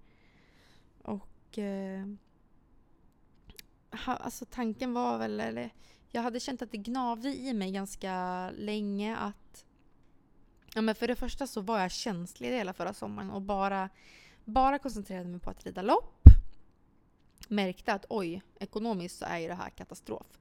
Och 1.02 1.58
ha, 4.06 4.14
alltså 4.14 4.44
tanken 4.44 4.94
var 4.94 5.18
väl, 5.18 5.40
eller 5.40 5.70
jag 6.10 6.22
hade 6.22 6.40
känt 6.40 6.62
att 6.62 6.72
det 6.72 6.78
gnavde 6.78 7.28
i 7.28 7.54
mig 7.54 7.72
ganska 7.72 8.50
länge 8.50 9.16
att 9.16 9.64
Ja 10.74 10.80
men 10.80 10.94
för 10.94 11.08
det 11.08 11.16
första 11.16 11.46
så 11.46 11.60
var 11.60 11.80
jag 11.80 11.90
känslig 11.90 12.48
hela 12.48 12.72
förra 12.72 12.94
sommaren 12.94 13.30
och 13.30 13.42
bara, 13.42 13.88
bara 14.44 14.78
koncentrerade 14.78 15.28
mig 15.28 15.40
på 15.40 15.50
att 15.50 15.64
rida 15.64 15.82
lopp 15.82 16.19
märkte 17.50 17.92
att 17.92 18.06
oj, 18.08 18.42
ekonomiskt 18.58 19.18
så 19.18 19.24
är 19.24 19.38
ju 19.38 19.48
det 19.48 19.54
här 19.54 19.70
katastrof. 19.70 20.38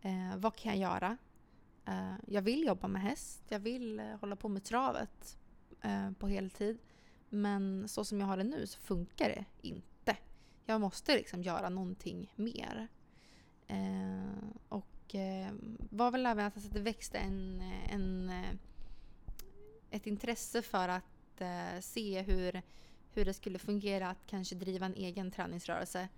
Eh, 0.00 0.36
vad 0.36 0.56
kan 0.56 0.80
jag 0.80 0.92
göra? 0.92 1.16
Eh, 1.86 2.14
jag 2.26 2.42
vill 2.42 2.66
jobba 2.66 2.88
med 2.88 3.02
häst, 3.02 3.42
jag 3.48 3.58
vill 3.58 4.00
eh, 4.00 4.06
hålla 4.20 4.36
på 4.36 4.48
med 4.48 4.64
travet 4.64 5.38
eh, 5.80 6.10
på 6.10 6.28
heltid. 6.28 6.78
Men 7.28 7.88
så 7.88 8.04
som 8.04 8.20
jag 8.20 8.26
har 8.26 8.36
det 8.36 8.44
nu 8.44 8.66
så 8.66 8.80
funkar 8.80 9.28
det 9.28 9.44
inte. 9.68 10.16
Jag 10.64 10.80
måste 10.80 11.16
liksom 11.16 11.42
göra 11.42 11.68
någonting 11.68 12.32
mer. 12.36 12.88
Eh, 13.66 14.48
och 14.68 15.14
eh, 15.14 15.52
var 15.90 16.10
väl 16.10 16.26
även 16.26 16.46
att 16.46 16.72
det 16.72 16.80
växte 16.80 17.18
en, 17.18 17.62
en, 17.90 18.30
eh, 18.30 18.54
ett 19.90 20.06
intresse 20.06 20.62
för 20.62 20.88
att 20.88 21.40
eh, 21.40 21.80
se 21.80 22.22
hur 22.22 22.62
hur 23.14 23.24
det 23.24 23.34
skulle 23.34 23.58
fungera 23.58 24.08
att 24.08 24.26
kanske 24.26 24.54
driva 24.54 24.86
en 24.86 24.94
egen 24.94 25.30
träningsrörelse. 25.30 26.08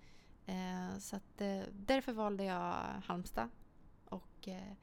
Eh, 0.45 0.97
så 0.99 1.15
att, 1.15 1.41
eh, 1.41 1.61
därför 1.71 2.13
valde 2.13 2.43
jag 2.43 2.83
Halmstad 3.05 3.49
och 4.05 4.47
eh, 4.47 4.73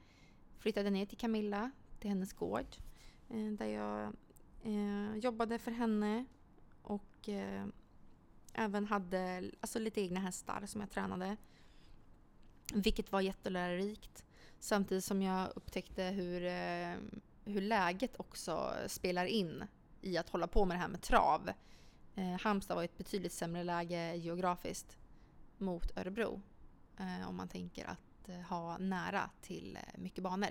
flyttade 0.57 0.89
ner 0.89 1.05
till 1.05 1.17
Camilla, 1.17 1.71
till 1.99 2.09
hennes 2.09 2.33
gård. 2.33 2.75
Eh, 3.29 3.51
där 3.51 3.67
jag 3.67 4.13
eh, 4.63 5.15
jobbade 5.15 5.59
för 5.59 5.71
henne 5.71 6.25
och 6.81 7.29
eh, 7.29 7.65
även 8.53 8.85
hade 8.85 9.51
alltså, 9.61 9.79
lite 9.79 10.01
egna 10.01 10.19
hästar 10.19 10.65
som 10.65 10.81
jag 10.81 10.91
tränade. 10.91 11.37
Vilket 12.73 13.11
var 13.11 13.21
jättelärorikt. 13.21 14.25
Samtidigt 14.59 15.03
som 15.03 15.21
jag 15.21 15.49
upptäckte 15.55 16.03
hur, 16.03 16.45
eh, 16.45 16.95
hur 17.45 17.61
läget 17.61 18.19
också 18.19 18.73
spelar 18.87 19.25
in 19.25 19.63
i 20.01 20.17
att 20.17 20.29
hålla 20.29 20.47
på 20.47 20.65
med 20.65 20.77
det 20.77 20.81
här 20.81 20.87
med 20.87 21.01
trav. 21.01 21.49
Eh, 22.15 22.39
Halmstad 22.39 22.75
var 22.75 22.83
ett 22.83 22.97
betydligt 22.97 23.33
sämre 23.33 23.63
läge 23.63 24.15
geografiskt 24.15 24.97
mot 25.63 25.97
Örebro. 25.97 26.41
Eh, 26.99 27.29
om 27.29 27.35
man 27.35 27.47
tänker 27.47 27.85
att 27.85 28.29
eh, 28.29 28.35
ha 28.49 28.77
nära 28.77 29.29
till 29.41 29.77
eh, 29.81 30.01
mycket 30.01 30.23
banor. 30.23 30.49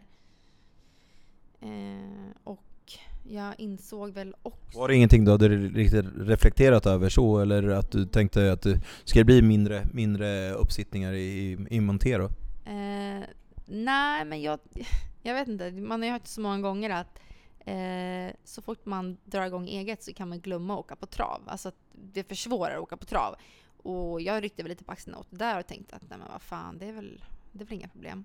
Eh, 1.60 2.30
och 2.44 2.92
jag 3.28 3.60
insåg 3.60 4.10
väl 4.10 4.34
också... 4.42 4.78
Var 4.78 4.88
det 4.88 4.94
ingenting 4.94 5.24
du 5.24 5.30
hade 5.30 5.48
riktigt 5.48 6.06
reflekterat 6.16 6.86
över 6.86 7.08
så, 7.08 7.38
eller 7.38 7.68
att 7.68 7.90
du 7.90 8.06
tänkte 8.06 8.52
att 8.52 8.62
det 8.62 8.80
skulle 9.04 9.24
bli 9.24 9.42
mindre, 9.42 9.86
mindre 9.92 10.52
uppsittningar 10.52 11.12
i, 11.12 11.66
i 11.70 11.80
Montero? 11.80 12.28
Nej, 13.66 14.24
men 14.24 14.42
jag, 14.42 14.58
jag 15.22 15.34
vet 15.34 15.48
inte. 15.48 15.70
Man 15.70 16.00
har 16.00 16.06
ju 16.06 16.12
hört 16.12 16.26
så 16.26 16.40
många 16.40 16.60
gånger 16.60 16.90
att 16.90 17.18
Eh, 17.64 18.32
så 18.44 18.62
fort 18.62 18.86
man 18.86 19.16
drar 19.24 19.46
igång 19.46 19.68
eget 19.68 20.02
så 20.02 20.12
kan 20.12 20.28
man 20.28 20.40
glömma 20.40 20.74
att 20.74 20.80
åka 20.80 20.96
på 20.96 21.06
trav. 21.06 21.42
Alltså 21.46 21.68
att 21.68 21.76
det 21.92 22.28
försvårar 22.28 22.74
att 22.74 22.82
åka 22.82 22.96
på 22.96 23.04
trav. 23.04 23.34
Och 23.82 24.20
jag 24.20 24.42
ryckte 24.42 24.62
väl 24.62 24.70
lite 24.70 24.84
på 24.84 24.92
axlarna 24.92 25.18
åt 25.18 25.30
det 25.30 25.36
där 25.36 25.58
och 25.58 25.66
tänkte 25.66 25.96
att 25.96 26.10
nej 26.10 26.18
men 26.18 26.28
vad 26.28 26.42
fan, 26.42 26.78
det 26.78 26.86
är 26.86 26.92
väl, 26.92 27.24
det 27.52 27.64
är 27.64 27.66
väl 27.66 27.78
inga 27.78 27.88
problem. 27.88 28.24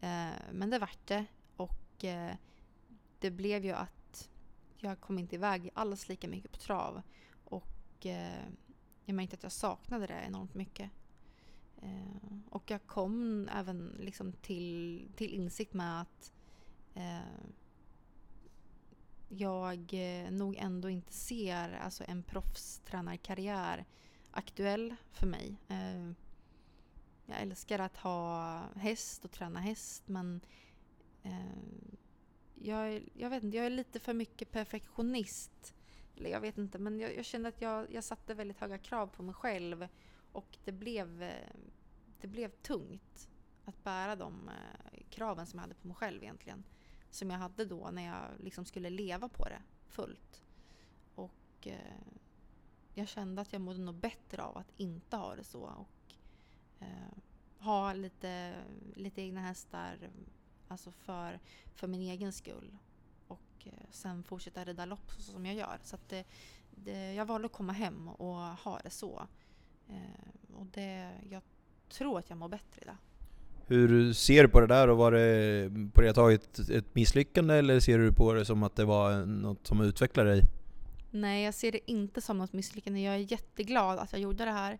Eh, 0.00 0.30
men 0.52 0.70
det 0.70 0.78
vart 0.78 1.06
det. 1.06 1.24
Och 1.56 2.04
eh, 2.04 2.34
det 3.18 3.30
blev 3.30 3.64
ju 3.64 3.72
att 3.72 4.28
jag 4.76 5.00
kom 5.00 5.18
inte 5.18 5.34
iväg 5.34 5.70
alls 5.74 6.08
lika 6.08 6.28
mycket 6.28 6.52
på 6.52 6.58
trav. 6.58 7.02
Och 7.44 8.06
eh, 8.06 8.44
jag 9.04 9.14
märkte 9.14 9.36
att 9.36 9.42
jag 9.42 9.52
saknade 9.52 10.06
det 10.06 10.22
enormt 10.26 10.54
mycket. 10.54 10.90
Eh, 11.82 12.38
och 12.50 12.70
jag 12.70 12.86
kom 12.86 13.48
även 13.48 13.96
liksom 14.00 14.32
till, 14.32 15.08
till 15.16 15.30
insikt 15.30 15.74
med 15.74 16.00
att 16.00 16.32
eh, 16.94 17.50
jag 19.28 19.78
eh, 19.92 20.30
nog 20.30 20.56
ändå 20.56 20.90
inte 20.90 21.12
ser 21.12 21.72
alltså, 21.72 22.04
en 22.08 22.22
proffstränarkarriär 22.22 23.84
aktuell 24.36 24.94
för 25.12 25.26
mig. 25.26 25.56
Eh, 25.68 26.10
jag 27.26 27.40
älskar 27.40 27.78
att 27.78 27.96
ha 27.96 28.60
häst 28.76 29.24
och 29.24 29.30
träna 29.30 29.60
häst 29.60 30.08
men 30.08 30.40
eh, 31.22 31.58
jag, 32.54 33.08
jag 33.14 33.30
vet 33.30 33.42
inte, 33.42 33.56
jag 33.56 33.66
är 33.66 33.70
lite 33.70 34.00
för 34.00 34.14
mycket 34.14 34.52
perfektionist. 34.52 35.74
Eller 36.16 36.30
jag 36.30 36.40
vet 36.40 36.58
inte, 36.58 36.78
men 36.78 37.00
jag, 37.00 37.16
jag 37.16 37.24
kände 37.24 37.48
att 37.48 37.60
jag, 37.60 37.92
jag 37.92 38.04
satte 38.04 38.34
väldigt 38.34 38.60
höga 38.60 38.78
krav 38.78 39.06
på 39.06 39.22
mig 39.22 39.34
själv 39.34 39.88
och 40.32 40.58
det 40.64 40.72
blev, 40.72 41.22
eh, 41.22 41.50
det 42.20 42.28
blev 42.28 42.48
tungt 42.48 43.28
att 43.64 43.84
bära 43.84 44.16
de 44.16 44.48
eh, 44.48 45.02
kraven 45.10 45.46
som 45.46 45.58
jag 45.58 45.62
hade 45.62 45.74
på 45.74 45.86
mig 45.86 45.96
själv 45.96 46.22
egentligen 46.22 46.64
som 47.10 47.30
jag 47.30 47.38
hade 47.38 47.64
då 47.64 47.90
när 47.92 48.06
jag 48.06 48.44
liksom 48.44 48.64
skulle 48.64 48.90
leva 48.90 49.28
på 49.28 49.44
det 49.44 49.62
fullt. 49.86 50.42
Och 51.14 51.66
eh, 51.66 52.15
jag 52.98 53.08
kände 53.08 53.42
att 53.42 53.52
jag 53.52 53.62
mådde 53.62 53.80
nog 53.80 53.94
bättre 53.94 54.42
av 54.42 54.58
att 54.58 54.72
inte 54.76 55.16
ha 55.16 55.36
det 55.36 55.44
så 55.44 55.60
och 55.60 56.14
eh, 56.80 57.18
ha 57.58 57.92
lite, 57.92 58.54
lite 58.94 59.22
egna 59.22 59.40
hästar 59.40 59.98
alltså 60.68 60.90
för, 60.90 61.40
för 61.74 61.86
min 61.86 62.00
egen 62.00 62.32
skull. 62.32 62.76
Och 63.28 63.40
eh, 63.64 63.72
sen 63.90 64.22
fortsätta 64.22 64.64
rida 64.64 64.84
lopp 64.84 65.10
så 65.18 65.32
som 65.32 65.46
jag 65.46 65.54
gör. 65.54 65.78
Så 65.82 65.94
att 65.96 66.08
det, 66.08 66.24
det, 66.70 67.14
jag 67.14 67.26
valde 67.26 67.46
att 67.46 67.52
komma 67.52 67.72
hem 67.72 68.08
och 68.08 68.36
ha 68.36 68.80
det 68.84 68.90
så. 68.90 69.22
Eh, 69.88 70.54
och 70.56 70.66
det, 70.66 71.12
jag 71.30 71.42
tror 71.88 72.18
att 72.18 72.30
jag 72.30 72.38
mår 72.38 72.48
bättre 72.48 72.82
idag. 72.82 72.96
Hur 73.66 74.12
ser 74.12 74.42
du 74.42 74.48
på 74.48 74.60
det 74.60 74.66
där 74.66 74.88
och 74.88 74.96
var 74.96 75.12
det 75.12 75.70
på 75.92 76.00
det 76.00 76.12
taget 76.12 76.58
ett 76.58 76.94
misslyckande 76.94 77.54
eller 77.54 77.80
ser 77.80 77.98
du 77.98 78.12
på 78.12 78.32
det 78.32 78.44
som 78.44 78.62
att 78.62 78.76
det 78.76 78.84
var 78.84 79.26
något 79.26 79.66
som 79.66 79.80
utvecklade 79.80 80.30
dig? 80.30 80.42
Nej, 81.20 81.44
jag 81.44 81.54
ser 81.54 81.72
det 81.72 81.90
inte 81.90 82.20
som 82.20 82.38
något 82.38 82.52
misslyckande. 82.52 83.00
Jag 83.00 83.14
är 83.14 83.32
jätteglad 83.32 83.98
att 83.98 84.12
jag 84.12 84.20
gjorde 84.20 84.44
det 84.44 84.52
här 84.52 84.78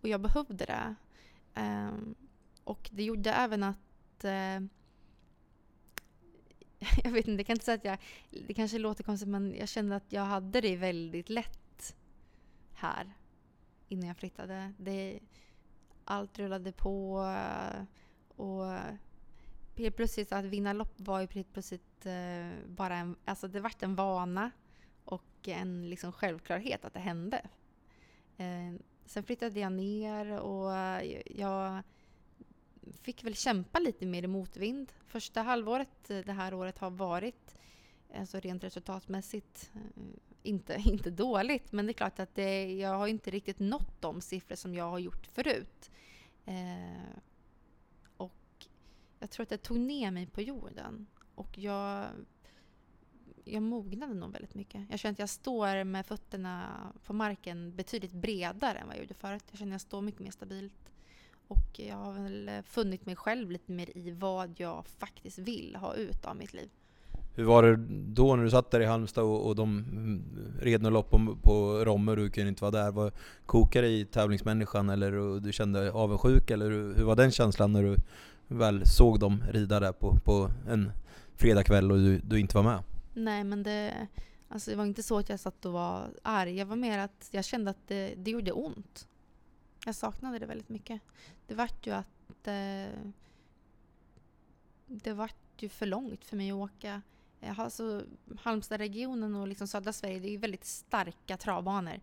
och 0.00 0.08
jag 0.08 0.20
behövde 0.20 0.64
det. 0.64 0.94
Um, 1.60 2.14
och 2.64 2.90
det 2.92 3.02
gjorde 3.02 3.30
även 3.32 3.62
att 3.62 4.24
uh, 4.24 4.30
jag 7.04 7.10
vet 7.10 7.28
inte, 7.28 7.40
jag 7.40 7.46
kan 7.46 7.54
inte 7.54 7.64
säga 7.64 7.74
att 7.74 7.84
jag... 7.84 7.98
Det 8.46 8.54
kanske 8.54 8.78
låter 8.78 9.04
konstigt 9.04 9.28
men 9.28 9.54
jag 9.58 9.68
kände 9.68 9.96
att 9.96 10.12
jag 10.12 10.22
hade 10.22 10.60
det 10.60 10.76
väldigt 10.76 11.28
lätt 11.28 11.96
här 12.72 13.14
innan 13.88 14.08
jag 14.08 14.16
flyttade. 14.16 14.72
Det, 14.78 15.20
allt 16.04 16.38
rullade 16.38 16.72
på. 16.72 17.22
Eh, 17.22 17.82
och 18.36 18.66
helt 19.76 19.96
plötsligt 19.96 20.32
att 20.32 20.44
vinna 20.44 20.72
lopp 20.72 20.94
var 20.96 21.20
ju 21.20 21.26
helt 21.30 21.52
plötsligt 21.52 22.06
eh, 22.06 22.48
bara 22.66 22.96
en, 22.96 23.16
alltså 23.24 23.48
det 23.48 23.60
vart 23.60 23.82
en 23.82 23.94
vana 23.94 24.50
och 25.08 25.48
en 25.48 25.90
liksom 25.90 26.12
självklarhet 26.12 26.84
att 26.84 26.94
det 26.94 27.00
hände. 27.00 27.42
Eh, 28.36 28.74
sen 29.06 29.22
flyttade 29.22 29.60
jag 29.60 29.72
ner 29.72 30.40
och 30.40 30.72
jag 31.24 31.82
fick 33.02 33.24
väl 33.24 33.34
kämpa 33.34 33.78
lite 33.78 34.06
mer 34.06 34.22
i 34.22 34.26
motvind. 34.26 34.92
Första 35.06 35.42
halvåret 35.42 36.10
eh, 36.10 36.18
det 36.18 36.32
här 36.32 36.54
året 36.54 36.78
har 36.78 36.90
varit 36.90 37.54
alltså 38.14 38.40
rent 38.40 38.64
resultatmässigt 38.64 39.70
eh, 39.74 40.02
inte, 40.42 40.74
inte 40.84 41.10
dåligt. 41.10 41.72
Men 41.72 41.86
det 41.86 41.90
är 41.90 41.94
klart 41.94 42.18
att 42.18 42.34
det, 42.34 42.72
jag 42.76 42.94
har 42.98 43.06
inte 43.06 43.30
riktigt 43.30 43.58
nått 43.58 44.00
de 44.00 44.20
siffror 44.20 44.56
som 44.56 44.74
jag 44.74 44.90
har 44.90 44.98
gjort 44.98 45.26
förut. 45.26 45.90
Eh, 46.44 47.18
jag 49.20 49.30
tror 49.30 49.42
att 49.42 49.48
det 49.48 49.58
tog 49.58 49.78
ner 49.78 50.10
mig 50.10 50.26
på 50.26 50.42
jorden. 50.42 51.06
Och 51.34 51.58
jag, 51.58 52.06
jag 53.48 53.62
mognade 53.62 54.14
nog 54.14 54.32
väldigt 54.32 54.54
mycket. 54.54 54.86
Jag 54.90 54.98
känner 54.98 55.12
att 55.12 55.18
jag 55.18 55.28
står 55.28 55.84
med 55.84 56.06
fötterna 56.06 56.68
på 57.06 57.12
marken 57.12 57.76
betydligt 57.76 58.12
bredare 58.12 58.78
än 58.78 58.86
vad 58.86 58.96
jag 58.96 59.02
gjorde 59.02 59.14
förut. 59.14 59.44
Jag 59.50 59.58
känner 59.58 59.70
att 59.70 59.74
jag 59.74 59.80
står 59.80 60.00
mycket 60.00 60.20
mer 60.20 60.30
stabilt. 60.30 60.90
Och 61.48 61.80
jag 61.80 61.96
har 61.96 62.12
väl 62.12 62.50
funnit 62.64 63.06
mig 63.06 63.16
själv 63.16 63.50
lite 63.50 63.72
mer 63.72 63.96
i 63.96 64.10
vad 64.10 64.54
jag 64.56 64.86
faktiskt 64.86 65.38
vill 65.38 65.76
ha 65.76 65.94
ut 65.94 66.24
av 66.24 66.36
mitt 66.36 66.52
liv. 66.52 66.68
Hur 67.34 67.44
var 67.44 67.62
det 67.62 67.76
då 68.14 68.36
när 68.36 68.44
du 68.44 68.50
satt 68.50 68.70
där 68.70 68.80
i 68.80 68.84
Halmstad 68.84 69.24
och, 69.24 69.46
och 69.46 69.56
de 69.56 69.78
mm, 69.78 70.22
red 70.60 70.82
några 70.82 70.94
lopp 70.94 71.10
på, 71.10 71.36
på 71.42 71.84
Romme 71.84 72.10
och 72.10 72.16
du 72.16 72.30
kunde 72.30 72.48
inte 72.48 72.64
vara 72.64 72.70
där? 72.70 72.90
Var, 72.90 73.12
kokade 73.46 73.88
i 73.88 74.04
tävlingsmänniskan 74.04 74.88
eller 74.88 75.12
och 75.12 75.42
du 75.42 75.52
kände 75.52 75.92
avundsjuk? 75.92 76.50
Eller 76.50 76.70
hur, 76.70 76.94
hur 76.94 77.04
var 77.04 77.16
den 77.16 77.30
känslan 77.30 77.72
när 77.72 77.82
du 77.82 77.96
väl 78.48 78.86
såg 78.86 79.20
dem 79.20 79.44
rida 79.50 79.80
där 79.80 79.92
på, 79.92 80.16
på 80.24 80.50
en 80.68 80.92
fredagkväll 81.36 81.92
och 81.92 81.98
du, 81.98 82.18
du 82.18 82.40
inte 82.40 82.56
var 82.56 82.64
med? 82.64 82.82
Nej, 83.18 83.44
men 83.44 83.62
det, 83.62 84.08
alltså 84.48 84.70
det 84.70 84.76
var 84.76 84.84
inte 84.84 85.02
så 85.02 85.18
att 85.18 85.28
jag 85.28 85.40
satt 85.40 85.64
och 85.64 85.72
var 85.72 86.10
arg. 86.22 86.56
Jag 86.56 86.66
var 86.66 86.76
mer 86.76 86.98
att 86.98 87.28
jag 87.30 87.44
kände 87.44 87.70
att 87.70 87.88
det, 87.88 88.14
det 88.14 88.30
gjorde 88.30 88.52
ont. 88.52 89.08
Jag 89.84 89.94
saknade 89.94 90.38
det 90.38 90.46
väldigt 90.46 90.68
mycket. 90.68 91.00
Det 91.46 91.54
vart 91.54 91.86
ju 91.86 91.92
att 91.92 92.46
eh, 92.46 92.98
det 94.86 95.12
vart 95.12 95.62
ju 95.62 95.68
för 95.68 95.86
långt 95.86 96.24
för 96.24 96.36
mig 96.36 96.50
att 96.50 96.56
åka. 96.56 97.02
Alltså, 97.56 98.04
Halmstadregionen 98.40 99.34
och 99.34 99.48
liksom 99.48 99.68
södra 99.68 99.92
Sverige, 99.92 100.18
det 100.18 100.28
är 100.28 100.32
ju 100.32 100.36
väldigt 100.36 100.64
starka 100.64 101.36
travbanor. 101.36 102.00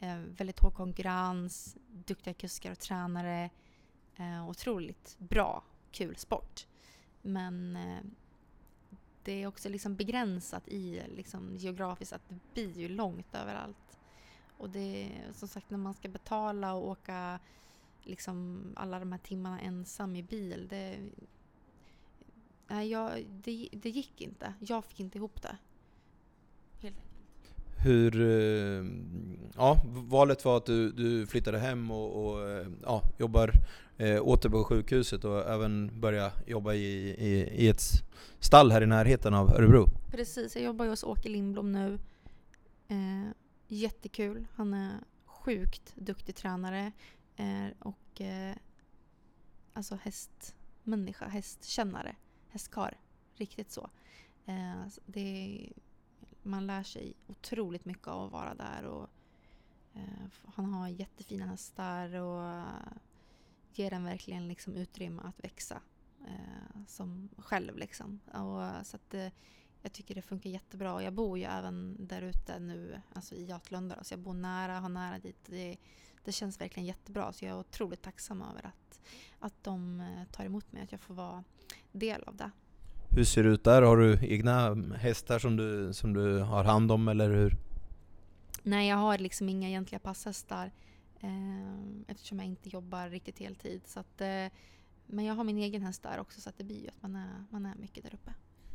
Eh, 0.00 0.16
väldigt 0.16 0.58
hård 0.58 0.74
konkurrens, 0.74 1.76
duktiga 1.88 2.34
kuskar 2.34 2.72
och 2.72 2.78
tränare. 2.78 3.50
Eh, 4.16 4.48
otroligt 4.48 5.16
bra 5.18 5.64
kul 5.90 6.16
sport. 6.16 6.66
Men 7.22 7.76
eh, 7.76 8.00
det 9.28 9.42
är 9.42 9.46
också 9.46 9.68
liksom 9.68 9.94
begränsat 9.94 10.68
i 10.68 11.02
liksom 11.16 11.56
geografiskt 11.56 12.12
att 12.12 12.28
det 12.28 12.38
blir 12.54 12.78
ju 12.78 12.88
långt 12.88 13.34
överallt. 13.34 13.98
Och 14.58 14.70
det 14.70 15.10
som 15.32 15.48
sagt 15.48 15.70
när 15.70 15.78
man 15.78 15.94
ska 15.94 16.08
betala 16.08 16.72
och 16.72 16.88
åka 16.88 17.38
liksom 18.02 18.64
alla 18.76 18.98
de 18.98 19.12
här 19.12 19.18
timmarna 19.18 19.60
ensam 19.60 20.16
i 20.16 20.22
bil. 20.22 20.66
Det, 20.70 20.98
nej, 22.68 22.88
jag, 22.88 23.26
det, 23.44 23.68
det 23.72 23.90
gick 23.90 24.20
inte. 24.20 24.54
Jag 24.58 24.84
fick 24.84 25.00
inte 25.00 25.18
ihop 25.18 25.42
det. 25.42 25.56
Helt 26.80 26.96
hur, 27.80 28.20
eh, 28.20 28.84
ja, 29.56 29.82
valet 29.86 30.44
var 30.44 30.56
att 30.56 30.66
du, 30.66 30.92
du 30.92 31.26
flyttade 31.26 31.58
hem 31.58 31.90
och, 31.90 32.26
och 32.26 32.50
eh, 32.50 32.66
ja, 32.82 33.02
jobbar 33.18 33.52
eh, 33.98 34.22
åter 34.22 34.48
på 34.48 34.64
sjukhuset 34.64 35.24
och 35.24 35.50
även 35.50 36.00
börja 36.00 36.32
jobba 36.46 36.74
i, 36.74 37.14
i, 37.18 37.48
i 37.64 37.68
ett 37.68 37.82
stall 38.40 38.72
här 38.72 38.82
i 38.82 38.86
närheten 38.86 39.34
av 39.34 39.50
Örebro. 39.50 39.86
Precis, 40.10 40.56
jag 40.56 40.64
jobbar 40.64 40.84
ju 40.84 40.90
hos 40.90 41.04
Åke 41.04 41.28
Lindblom 41.28 41.72
nu. 41.72 41.98
Eh, 42.88 43.30
jättekul. 43.66 44.46
Han 44.54 44.74
är 44.74 44.98
sjukt 45.24 45.92
duktig 45.94 46.36
tränare 46.36 46.92
eh, 47.36 47.66
och 47.78 48.20
eh, 48.20 48.54
alltså 49.72 49.98
hästmänniska, 50.02 51.28
hästkännare, 51.28 52.16
hästkar. 52.48 52.98
Riktigt 53.34 53.70
så. 53.70 53.90
Eh, 54.46 54.86
det, 55.06 55.68
man 56.42 56.66
lär 56.66 56.82
sig 56.82 57.14
otroligt 57.26 57.84
mycket 57.84 58.08
av 58.08 58.26
att 58.26 58.32
vara 58.32 58.54
där 58.54 58.84
och 58.84 59.08
eh, 59.94 60.26
han 60.54 60.72
har 60.72 60.88
jättefina 60.88 61.46
hästar 61.46 62.14
och 62.14 62.64
ger 63.78 63.90
den 63.90 64.04
verkligen 64.04 64.48
liksom 64.48 64.74
utrymme 64.74 65.22
att 65.24 65.44
växa 65.44 65.80
eh, 66.26 66.82
som 66.86 67.28
själv. 67.38 67.76
Liksom. 67.76 68.20
Och, 68.26 68.86
så 68.86 68.96
att, 68.96 69.14
eh, 69.14 69.28
jag 69.82 69.92
tycker 69.92 70.14
det 70.14 70.22
funkar 70.22 70.50
jättebra. 70.50 70.94
Och 70.94 71.02
jag 71.02 71.12
bor 71.12 71.38
ju 71.38 71.44
även 71.44 71.96
där 72.06 72.22
ute 72.22 72.58
nu, 72.58 73.00
alltså 73.14 73.34
i 73.34 73.44
Jatlunda. 73.44 74.04
Så 74.04 74.12
jag 74.12 74.20
bor 74.20 74.34
nära, 74.34 74.80
har 74.80 74.88
nära 74.88 75.18
dit. 75.18 75.36
Det, 75.46 75.76
det 76.24 76.32
känns 76.32 76.60
verkligen 76.60 76.86
jättebra. 76.86 77.32
Så 77.32 77.44
jag 77.44 77.52
är 77.54 77.60
otroligt 77.60 78.02
tacksam 78.02 78.42
över 78.42 78.66
att, 78.66 79.00
att 79.38 79.64
de 79.64 80.00
eh, 80.00 80.24
tar 80.32 80.44
emot 80.44 80.72
mig, 80.72 80.82
att 80.82 80.92
jag 80.92 81.00
får 81.00 81.14
vara 81.14 81.44
del 81.92 82.22
av 82.22 82.36
det. 82.36 82.50
Hur 83.10 83.24
ser 83.24 83.44
det 83.44 83.48
ut 83.48 83.64
där? 83.64 83.82
Har 83.82 83.96
du 83.96 84.18
egna 84.22 84.74
hästar 84.96 85.38
som 85.38 85.56
du, 85.56 85.92
som 85.92 86.12
du 86.12 86.38
har 86.38 86.64
hand 86.64 86.92
om 86.92 87.08
eller 87.08 87.30
hur? 87.30 87.56
Nej, 88.62 88.88
jag 88.88 88.96
har 88.96 89.18
liksom 89.18 89.48
inga 89.48 89.68
egentliga 89.68 89.98
passhästar 89.98 90.70
eftersom 92.06 92.38
jag 92.38 92.46
inte 92.46 92.68
jobbar 92.68 93.08
riktigt 93.08 93.38
heltid. 93.38 93.80
Så 93.86 94.00
att, 94.00 94.20
eh, 94.20 94.46
men 95.06 95.24
jag 95.24 95.34
har 95.34 95.44
min 95.44 95.58
egen 95.58 95.82
häst 95.82 96.02
där 96.02 96.20
också 96.20 96.40
så 96.40 96.48
att 96.48 96.58
det 96.58 96.64
blir 96.64 96.82
ju 96.82 96.88
att 96.88 97.02
man 97.02 97.16
är, 97.16 97.44
man 97.50 97.66
är 97.66 97.74
mycket 97.74 98.04
där 98.04 98.14
uppe. 98.14 98.32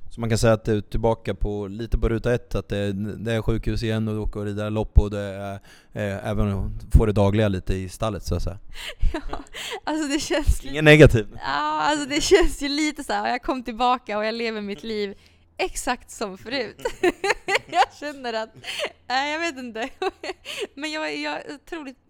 Så 0.10 0.20
man 0.20 0.30
kan 0.30 0.38
säga 0.38 0.54
att 0.54 0.66
du 0.66 0.78
är 0.78 0.82
tillbaka 0.82 1.36
på, 1.36 1.68
lite 1.68 1.98
på 1.98 2.10
ruta 2.10 2.34
ett, 2.34 2.56
att 2.56 2.70
det, 2.70 2.92
det 2.94 3.34
är 3.34 3.42
sjukhus 3.42 3.84
igen 3.84 4.08
och 4.08 4.14
du 4.14 4.20
åker 4.20 4.40
och 4.40 4.46
rider 4.46 4.70
lopp 4.70 5.00
och 5.00 5.10
det 5.10 5.20
är 5.20 5.54
eh, 5.94 6.28
även 6.30 6.80
får 6.92 7.08
det 7.08 7.14
dagliga 7.14 7.48
lite 7.48 7.74
i 7.74 7.90
stallet 7.90 8.24
så 8.24 8.36
att 8.36 8.44
säga. 8.44 8.60
ja, 9.14 9.44
alltså 9.84 10.08
det 10.08 10.20
känns... 10.20 10.66
Ingen 10.66 10.86
negativ? 10.86 11.28
Ja, 11.36 11.82
alltså 11.82 12.10
det 12.10 12.22
känns 12.22 12.62
ju 12.62 12.70
lite 12.70 13.04
så 13.04 13.14
här, 13.14 13.30
jag 13.30 13.44
kom 13.44 13.64
tillbaka 13.64 14.18
och 14.18 14.26
jag 14.26 14.36
lever 14.36 14.62
mitt 14.62 14.84
liv 14.84 15.16
exakt 15.58 16.12
som 16.12 16.38
förut. 16.38 16.82
jag 17.68 17.94
känner 18.00 18.34
att, 18.34 18.50
nej 19.08 19.34
jag 19.34 19.40
vet 19.40 19.58
inte. 19.58 19.90
Men 20.76 20.92
jag, 20.92 21.18
jag 21.18 21.34
är 21.34 21.56
otroligt 21.56 22.03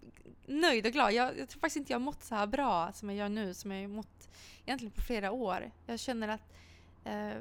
nöjd 0.46 0.86
och 0.86 0.92
glad. 0.92 1.12
Jag, 1.12 1.38
jag 1.38 1.48
tror 1.48 1.60
faktiskt 1.60 1.76
inte 1.76 1.92
jag 1.92 1.98
har 1.98 2.04
mått 2.04 2.24
så 2.24 2.34
här 2.34 2.46
bra 2.46 2.92
som 2.92 3.08
jag 3.10 3.16
gör 3.16 3.28
nu, 3.28 3.54
som 3.54 3.72
jag 3.72 3.80
har 3.80 3.88
mått 3.88 4.28
egentligen 4.66 4.92
på 4.92 5.00
flera 5.00 5.30
år. 5.30 5.70
Jag 5.86 6.00
känner 6.00 6.28
att 6.28 6.52
eh, 7.04 7.38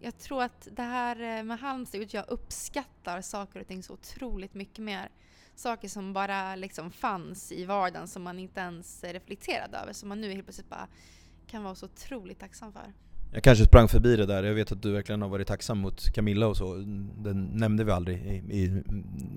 jag 0.00 0.18
tror 0.18 0.42
att 0.42 0.68
det 0.72 0.82
här 0.82 1.38
eh, 1.38 1.44
med 1.44 1.58
Halmstad 1.58 2.06
jag 2.10 2.24
uppskattar 2.28 3.20
saker 3.20 3.60
och 3.60 3.66
ting 3.66 3.82
så 3.82 3.92
otroligt 3.92 4.54
mycket 4.54 4.84
mer. 4.84 5.08
Saker 5.54 5.88
som 5.88 6.12
bara 6.12 6.56
liksom 6.56 6.90
fanns 6.90 7.52
i 7.52 7.64
vardagen 7.64 8.08
som 8.08 8.22
man 8.22 8.38
inte 8.38 8.60
ens 8.60 9.04
reflekterade 9.04 9.78
över, 9.78 9.92
som 9.92 10.08
man 10.08 10.20
nu 10.20 10.32
helt 10.32 10.44
plötsligt 10.44 10.70
bara 10.70 10.88
kan 11.46 11.62
vara 11.62 11.74
så 11.74 11.86
otroligt 11.86 12.38
tacksam 12.38 12.72
för. 12.72 12.92
Jag 13.32 13.42
kanske 13.42 13.64
sprang 13.64 13.88
förbi 13.88 14.16
det 14.16 14.26
där, 14.26 14.42
jag 14.42 14.54
vet 14.54 14.72
att 14.72 14.82
du 14.82 14.92
verkligen 14.92 15.22
har 15.22 15.28
varit 15.28 15.46
tacksam 15.46 15.78
mot 15.78 16.12
Camilla 16.14 16.46
och 16.46 16.56
så. 16.56 16.74
Den 17.16 17.44
nämnde 17.44 17.84
vi 17.84 17.92
aldrig 17.92 18.18
i, 18.26 18.58
i 18.58 18.82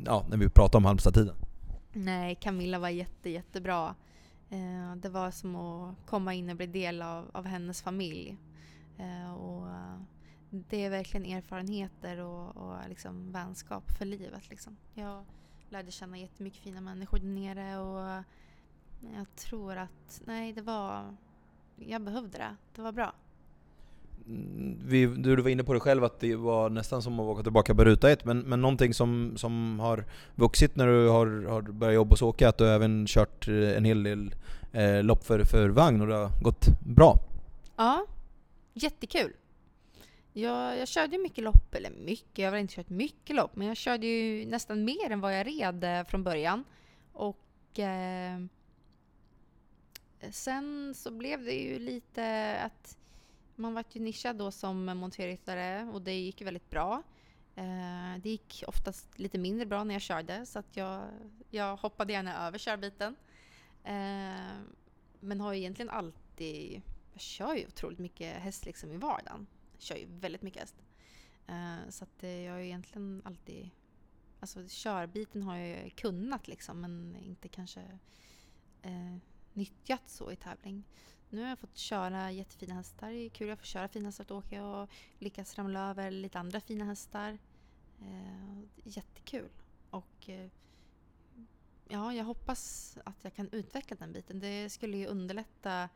ja, 0.06 0.26
när 0.30 0.38
vi 0.38 0.50
pratade 0.50 0.78
om 0.78 0.86
Halmstad-tiden. 0.86 1.36
Nej, 1.94 2.36
Camilla 2.36 2.80
var 2.80 2.90
jätte, 2.90 3.30
jättebra. 3.30 3.96
Eh, 4.50 4.96
det 4.96 5.10
var 5.10 5.32
som 5.32 5.56
att 5.56 5.96
komma 6.06 6.34
in 6.34 6.50
och 6.50 6.56
bli 6.56 6.68
del 6.68 7.02
av, 7.02 7.32
av 7.34 7.46
hennes 7.46 7.82
familj. 7.82 8.38
Eh, 8.98 9.34
och 9.34 9.70
eh, 9.70 10.00
det 10.50 10.86
är 10.86 10.90
verkligen 10.90 11.38
erfarenheter 11.38 12.20
och, 12.20 12.58
och 12.58 12.90
liksom 12.90 13.32
vänskap 13.32 13.92
för 13.98 14.06
livet. 14.06 14.50
Liksom. 14.50 14.78
Jag 14.94 15.26
lärde 15.70 15.92
känna 15.92 16.18
jättemycket 16.18 16.62
fina 16.62 16.82
människor 16.82 17.18
där 17.18 17.26
nere 17.26 17.78
och 17.78 18.24
jag 19.16 19.36
tror 19.36 19.76
att, 19.78 20.22
nej 20.26 20.54
det 20.54 20.62
var, 20.62 21.16
jag 21.76 22.02
behövde 22.02 22.38
det. 22.38 22.56
Det 22.76 22.82
var 22.82 22.92
bra. 22.92 23.14
Mm, 24.28 24.80
vi, 24.86 25.06
du 25.06 25.36
var 25.36 25.50
inne 25.50 25.64
på 25.64 25.74
det 25.74 25.80
själv 25.80 26.04
att 26.04 26.20
det 26.20 26.36
var 26.36 26.70
nästan 26.70 27.02
som 27.02 27.20
att 27.20 27.26
åka 27.26 27.44
tillbaka 27.44 27.76
på 27.76 27.86
ruta 27.86 28.12
ett, 28.12 28.26
men, 28.26 28.40
men 28.40 28.62
någonting 28.62 28.94
som, 28.94 29.34
som 29.38 29.80
har 29.80 30.06
vuxit 30.36 30.76
när 30.76 30.88
du 30.88 31.08
har, 31.08 31.46
har 31.50 31.62
börjat 31.62 31.96
jobba 31.96 32.10
hos 32.10 32.22
Åke, 32.22 32.48
att 32.48 32.58
du 32.58 32.64
har 32.64 32.72
även 32.72 33.06
kört 33.08 33.48
eh, 33.48 33.78
en 33.78 33.86
hel 33.86 34.04
del 34.04 34.36
eh, 34.72 35.04
lopp 35.04 35.24
för, 35.24 35.44
för 35.44 35.70
vagn 35.70 36.02
och 36.02 36.08
det 36.08 36.16
har 36.16 36.32
gått 36.42 36.68
bra. 36.80 37.20
Ja, 37.76 38.06
jättekul. 38.74 39.34
Jag, 40.34 40.78
jag 40.78 40.88
körde 40.88 41.16
ju 41.16 41.22
mycket 41.22 41.44
lopp, 41.44 41.76
eller 41.76 41.90
mycket, 41.90 42.38
jag 42.38 42.46
har 42.46 42.52
väl 42.52 42.62
inte 42.62 42.74
kört 42.74 42.90
mycket 42.90 43.36
lopp, 43.36 43.56
men 43.56 43.68
jag 43.68 43.78
körde 43.78 44.06
ju 44.06 44.46
nästan 44.46 44.86
mer 44.86 45.12
än 45.12 45.22
vad 45.22 45.40
jag 45.40 45.48
red 45.48 45.84
eh, 45.84 46.04
från 46.04 46.24
början. 46.24 46.64
Och 47.14 47.80
eh, 47.80 48.40
sen 50.32 50.94
så 50.96 51.12
blev 51.12 51.46
det 51.46 51.54
ju 51.54 51.80
lite 51.80 52.56
att 52.58 52.98
man 53.56 53.74
var 53.74 53.84
ju 53.92 54.02
nischad 54.02 54.36
då 54.36 54.52
som 54.52 54.86
monterryttare 54.86 55.90
och 55.94 56.02
det 56.02 56.14
gick 56.14 56.42
ju 56.42 56.46
väldigt 56.46 56.70
bra. 56.70 57.04
Eh, 57.56 58.18
det 58.24 58.30
gick 58.30 58.64
oftast 58.68 59.20
lite 59.20 59.38
mindre 59.38 59.66
bra 59.66 59.84
när 59.84 59.96
jag 59.96 60.02
körde 60.02 60.46
så 60.46 60.60
att 60.60 60.78
jag, 60.78 61.08
jag 61.50 61.78
hoppade 61.78 62.14
gärna 62.14 62.48
över 62.48 62.58
körbiten. 62.58 63.16
Eh, 63.84 64.62
men 65.20 65.42
har 65.42 65.54
ju 65.54 65.60
egentligen 65.60 65.90
alltid, 65.90 66.82
jag 67.14 67.22
kör 67.22 67.56
ju 67.56 67.68
otroligt 67.68 68.00
mycket 68.00 68.36
häst 68.36 68.66
liksom 68.66 68.92
i 68.92 68.98
vardagen 68.98 69.48
kör 69.84 69.96
ju 69.96 70.06
väldigt 70.10 70.42
mycket 70.42 70.62
häst. 70.62 70.76
Eh, 71.48 71.90
så 71.90 72.04
att 72.04 72.24
eh, 72.24 72.42
jag 72.42 72.52
har 72.52 72.60
ju 72.60 72.66
egentligen 72.66 73.22
alltid... 73.26 73.70
Alltså 74.40 74.68
körbiten 74.68 75.44
har 75.44 75.56
jag 75.56 75.84
ju 75.84 75.90
kunnat 75.90 76.48
liksom 76.48 76.82
men 76.82 77.16
inte 77.16 77.48
kanske 77.48 77.82
eh, 78.82 79.16
nyttjat 79.54 80.10
så 80.10 80.32
i 80.32 80.36
tävling. 80.36 80.84
Nu 81.34 81.42
har 81.42 81.50
jag 81.50 81.60
fått 81.60 81.78
köra 81.78 82.32
jättefina 82.32 82.74
hästar. 82.74 83.10
Det 83.10 83.16
är 83.16 83.30
kul 83.30 83.52
att 83.52 83.60
få 83.60 83.66
köra 83.66 83.88
fina 83.88 84.08
hästar 84.08 84.24
Att 84.24 84.32
åka 84.32 84.66
och 84.66 84.90
lyckas 85.20 85.58
ramla 85.58 85.90
över 85.90 86.12
lite 86.12 86.40
andra 86.40 86.60
fina 86.60 86.86
hästar. 86.86 87.38
Eh, 88.02 88.64
jättekul. 88.84 89.50
Och 89.90 90.30
eh, 90.30 90.50
ja, 91.88 92.14
jag 92.14 92.26
hoppas 92.26 92.98
att 93.06 93.16
jag 93.22 93.34
kan 93.34 93.50
utveckla 93.52 93.98
den 94.00 94.14
biten. 94.14 94.40
Det 94.40 94.70
skulle 94.70 94.98
ju 94.98 95.08
underlätta, 95.08 95.90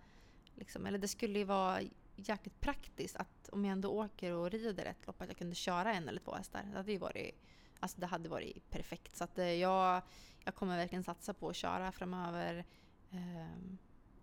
liksom, 0.55 0.85
eller 0.85 0.97
det 0.97 1.07
skulle 1.07 1.39
ju 1.39 1.45
vara 1.45 1.81
jäkligt 2.15 2.59
praktiskt 2.59 3.15
att 3.15 3.49
om 3.49 3.65
jag 3.65 3.71
ändå 3.71 3.89
åker 3.89 4.33
och 4.33 4.51
rider 4.51 4.85
ett 4.85 5.07
lopp 5.07 5.21
att 5.21 5.27
jag 5.27 5.37
kunde 5.37 5.55
köra 5.55 5.93
en 5.93 6.09
eller 6.09 6.21
två 6.21 6.35
hästar. 6.35 6.63
Det 6.71 6.77
hade 6.77 6.91
ju 6.91 6.97
varit, 6.97 7.35
alltså 7.79 7.99
det 7.99 8.07
hade 8.07 8.29
varit 8.29 8.69
perfekt. 8.69 9.15
Så 9.15 9.23
att 9.23 9.37
eh, 9.37 9.53
jag, 9.53 10.01
jag 10.43 10.55
kommer 10.55 10.77
verkligen 10.77 11.03
satsa 11.03 11.33
på 11.33 11.49
att 11.49 11.55
köra 11.55 11.91
framöver. 11.91 12.65
Eh, 13.11 13.77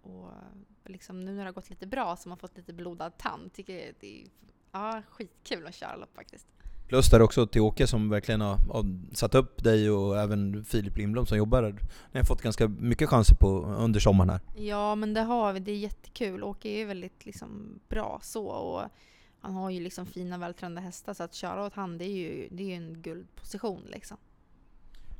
och 0.04 0.30
liksom 0.84 1.24
nu 1.24 1.32
när 1.32 1.38
det 1.38 1.48
har 1.48 1.52
gått 1.52 1.70
lite 1.70 1.86
bra 1.86 2.16
så 2.16 2.24
har 2.24 2.28
man 2.28 2.38
fått 2.38 2.56
lite 2.56 2.72
blodad 2.72 3.18
tand. 3.18 3.52
Tycker 3.52 3.92
det 4.00 4.22
är 4.22 4.26
ja, 4.72 5.02
skitkul 5.10 5.66
att 5.66 5.74
köra 5.74 5.96
lopp 5.96 6.14
faktiskt. 6.14 6.46
Plus 6.88 7.10
där 7.10 7.22
också 7.22 7.46
till 7.46 7.60
Åke 7.60 7.86
som 7.86 8.08
verkligen 8.08 8.40
har, 8.40 8.56
har, 8.56 9.14
satt 9.14 9.34
upp 9.34 9.64
dig 9.64 9.90
och 9.90 10.20
även 10.20 10.64
Filip 10.64 10.96
Lindblom 10.96 11.26
som 11.26 11.38
jobbar 11.38 11.62
där. 11.62 11.72
Ni 12.12 12.20
har 12.20 12.24
fått 12.24 12.42
ganska 12.42 12.68
mycket 12.68 13.08
chanser 13.08 13.34
på 13.34 13.62
under 13.62 14.00
sommaren 14.00 14.30
här. 14.30 14.40
Ja 14.56 14.94
men 14.94 15.14
det 15.14 15.20
har 15.20 15.52
vi, 15.52 15.60
det 15.60 15.72
är 15.72 15.76
jättekul. 15.76 16.42
Åke 16.42 16.68
är 16.68 16.86
väldigt 16.86 17.26
liksom, 17.26 17.80
bra 17.88 18.20
så 18.22 18.46
och 18.46 18.82
han 19.40 19.54
har 19.54 19.70
ju 19.70 19.80
liksom 19.80 20.06
fina 20.06 20.38
vältränade 20.38 20.80
hästar 20.80 21.14
så 21.14 21.22
att 21.22 21.34
köra 21.34 21.66
åt 21.66 21.74
han 21.74 21.98
det 21.98 22.04
är 22.04 22.16
ju, 22.16 22.48
det 22.50 22.62
är 22.62 22.66
ju 22.66 22.74
en 22.74 23.02
guldposition 23.02 23.82
liksom. 23.86 24.16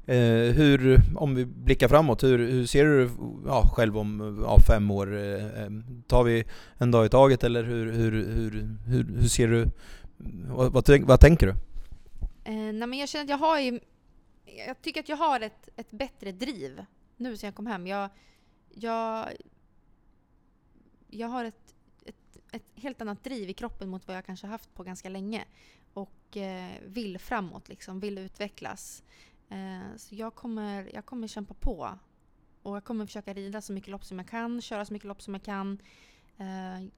Eh, 0.07 0.55
hur, 0.55 1.01
om 1.17 1.35
vi 1.35 1.45
blickar 1.45 1.89
framåt, 1.89 2.23
hur, 2.23 2.39
hur 2.39 2.67
ser 2.67 2.85
du 2.85 3.11
ja, 3.47 3.69
själv 3.75 3.99
om 3.99 4.43
ja, 4.47 4.59
fem 4.69 4.91
år? 4.91 5.17
Eh, 5.17 5.63
eh 5.63 5.71
tar 6.07 6.25
vi 6.25 6.45
en 6.79 6.91
dag 6.91 7.07
i 7.07 7.09
taget 7.09 7.45
eller 7.45 7.65
hur, 7.65 7.93
hur, 7.93 8.13
hur, 8.13 8.77
hur, 8.87 9.05
hur 9.21 9.29
ser 9.29 9.49
du 9.49 9.67
vad, 10.49 10.73
vad, 10.73 11.01
vad 11.01 11.21
tänker 11.21 11.47
du? 11.47 11.53
Eh, 12.45 12.73
nej 12.73 12.87
men 12.87 12.99
jag 12.99 13.09
känner 13.09 13.25
att 13.25 13.31
jag 13.31 13.39
har 13.39 13.61
ju, 13.61 13.81
jag 14.67 14.83
tycker 14.83 15.01
att 15.01 15.09
jag 15.09 15.17
har 15.17 15.41
ett, 15.41 15.69
ett 15.77 15.91
bättre 15.91 16.33
driv 16.33 16.85
nu 17.17 17.37
sen 17.37 17.47
jag 17.47 17.55
kom 17.55 17.67
hem. 17.67 17.87
Jag, 17.87 18.11
jag, 18.75 19.29
jag 21.11 21.29
har 21.29 21.45
ett, 21.45 21.75
ett, 22.05 22.39
ett 22.53 22.73
helt 22.75 23.01
annat 23.01 23.25
driv 23.25 23.51
i 23.51 23.55
kroppen 23.55 23.89
mot 23.89 24.07
vad 24.07 24.17
jag 24.17 24.27
kanske 24.27 24.47
haft 24.47 24.75
på 24.75 24.83
ganska 24.83 25.09
länge. 25.09 25.45
Och 25.95 26.37
eh, 26.37 26.71
vill 26.87 27.19
framåt, 27.19 27.69
liksom, 27.69 28.01
vill 28.01 28.19
utvecklas. 28.19 29.03
Eh, 29.49 29.97
så 29.97 30.15
jag 30.15 30.35
kommer, 30.35 30.91
jag 30.95 31.07
kommer 31.07 31.27
kämpa 31.27 31.55
på. 31.55 31.99
Och 32.63 32.77
jag 32.77 32.85
kommer 32.85 33.07
försöka 33.07 33.35
rida 33.35 33.61
så 33.61 33.73
mycket 33.73 33.91
lopp 33.91 34.05
som 34.05 34.19
jag 34.19 34.29
kan, 34.29 34.61
köra 34.61 34.85
så 34.85 34.93
mycket 34.93 35.09
lopp 35.09 35.23
som 35.23 35.35
jag 35.35 35.43
kan. 35.43 35.79
Eh, 36.39 36.89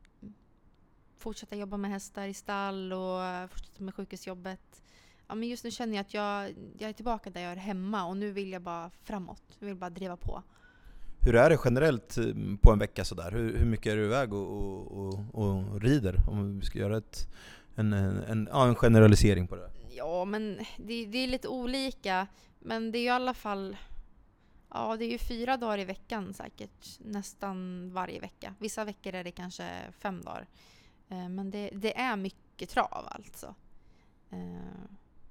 fortsätta 1.16 1.56
jobba 1.56 1.76
med 1.76 1.90
hästar 1.90 2.26
i 2.26 2.34
stall 2.34 2.92
och 2.92 3.50
fortsätta 3.50 3.84
med 3.84 3.94
sjukhusjobbet. 3.94 4.82
Ja, 5.28 5.34
men 5.34 5.48
just 5.48 5.64
nu 5.64 5.70
känner 5.70 5.96
jag 5.96 6.00
att 6.00 6.14
jag, 6.14 6.54
jag 6.78 6.88
är 6.88 6.92
tillbaka 6.92 7.30
där 7.30 7.40
jag 7.40 7.52
är 7.52 7.56
hemma 7.56 8.04
och 8.04 8.16
nu 8.16 8.30
vill 8.30 8.52
jag 8.52 8.62
bara 8.62 8.90
framåt. 9.02 9.42
Jag 9.58 9.66
vill 9.66 9.76
bara 9.76 9.90
driva 9.90 10.16
på. 10.16 10.42
Hur 11.20 11.34
är 11.34 11.50
det 11.50 11.58
generellt 11.64 12.16
mm, 12.16 12.58
på 12.58 12.72
en 12.72 12.78
vecka 12.78 13.04
sådär? 13.04 13.30
Hur, 13.30 13.58
hur 13.58 13.66
mycket 13.66 13.92
är 13.92 13.96
du 13.96 14.04
iväg 14.04 14.32
och, 14.32 14.48
och, 14.50 15.14
och, 15.32 15.68
och 15.72 15.80
rider? 15.80 16.20
Om 16.28 16.58
vi 16.60 16.66
ska 16.66 16.78
göra 16.78 16.96
ett, 16.96 17.28
en, 17.74 17.92
en, 17.92 18.22
en, 18.22 18.48
ja, 18.52 18.68
en 18.68 18.74
generalisering 18.74 19.46
på 19.46 19.56
det. 19.56 19.70
Ja, 19.96 20.24
men 20.24 20.60
det, 20.76 21.06
det 21.06 21.18
är 21.18 21.26
lite 21.26 21.48
olika. 21.48 22.26
Men 22.58 22.92
det 22.92 22.98
är 22.98 23.00
ju 23.00 23.06
i 23.06 23.10
alla 23.10 23.34
fall 23.34 23.76
Ja, 24.76 24.96
det 24.96 25.04
är 25.04 25.10
ju 25.10 25.18
fyra 25.18 25.56
dagar 25.56 25.78
i 25.78 25.84
veckan 25.84 26.34
säkert. 26.34 26.98
Nästan 26.98 27.90
varje 27.92 28.20
vecka. 28.20 28.54
Vissa 28.58 28.84
veckor 28.84 29.14
är 29.14 29.24
det 29.24 29.30
kanske 29.30 29.64
fem 29.98 30.22
dagar. 30.22 30.46
Eh, 31.08 31.28
men 31.28 31.50
det, 31.50 31.70
det 31.72 31.98
är 31.98 32.16
mycket 32.16 32.70
trav 32.70 33.08
alltså. 33.10 33.54
Eh, 34.30 34.38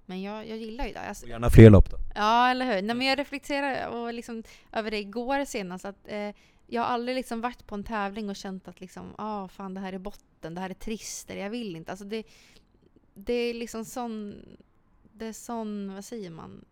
men 0.05 0.21
jag, 0.21 0.47
jag 0.47 0.57
gillar 0.57 0.85
ju 0.85 0.93
det. 0.93 0.99
Alltså, 0.99 1.25
Och 1.25 1.29
gärna 1.29 1.49
fler 1.49 1.69
lopp 1.69 1.89
då. 1.91 1.97
Ja, 2.15 2.49
eller 2.49 2.65
hur? 2.65 2.81
Nej, 2.81 2.95
men 2.95 3.07
jag 3.07 3.19
reflekterar 3.19 3.87
och 3.87 4.13
liksom 4.13 4.43
över 4.71 4.91
det 4.91 4.99
igår 4.99 5.45
senast. 5.45 5.85
Att, 5.85 6.07
eh, 6.07 6.31
jag 6.67 6.81
har 6.81 6.89
aldrig 6.89 7.15
liksom 7.15 7.41
varit 7.41 7.67
på 7.67 7.75
en 7.75 7.83
tävling 7.83 8.29
och 8.29 8.35
känt 8.35 8.67
att 8.67 8.81
liksom, 8.81 9.15
ah, 9.17 9.47
fan, 9.47 9.73
det 9.73 9.79
här 9.79 9.93
är 9.93 9.97
botten, 9.97 10.55
det 10.55 10.61
här 10.61 10.69
är 10.69 10.73
trist, 10.73 11.29
eller 11.29 11.41
jag 11.41 11.49
vill 11.49 11.75
inte. 11.75 11.91
Alltså 11.91 12.05
det, 12.05 12.23
det 13.15 13.33
är 13.33 13.53
liksom 13.53 13.85
sån... 13.85 14.41
Det 15.13 15.25
är 15.25 15.33
sån, 15.33 15.93
vad 15.93 16.05
säger 16.05 16.29
man? 16.29 16.65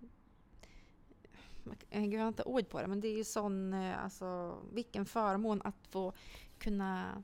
Jag 1.89 2.19
har 2.19 2.27
inte 2.27 2.43
ord 2.43 2.69
på 2.69 2.81
det, 2.81 2.87
men 2.87 3.01
det 3.01 3.07
är 3.07 3.17
ju 3.17 3.23
sån, 3.23 3.73
eh, 3.73 4.03
alltså 4.03 4.57
vilken 4.71 5.05
förmån 5.05 5.61
att 5.61 5.87
få 5.89 6.13
kunna 6.57 7.23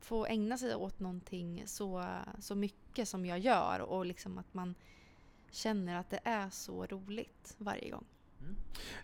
få 0.00 0.26
ägna 0.26 0.58
sig 0.58 0.74
åt 0.74 1.00
någonting 1.00 1.62
så, 1.66 2.04
så 2.38 2.54
mycket 2.54 3.08
som 3.08 3.26
jag 3.26 3.38
gör 3.38 3.80
och 3.80 4.06
liksom 4.06 4.38
att 4.38 4.54
man 4.54 4.74
känner 5.50 5.96
att 5.96 6.10
det 6.10 6.20
är 6.24 6.50
så 6.50 6.86
roligt 6.86 7.54
varje 7.58 7.90
gång. 7.90 8.06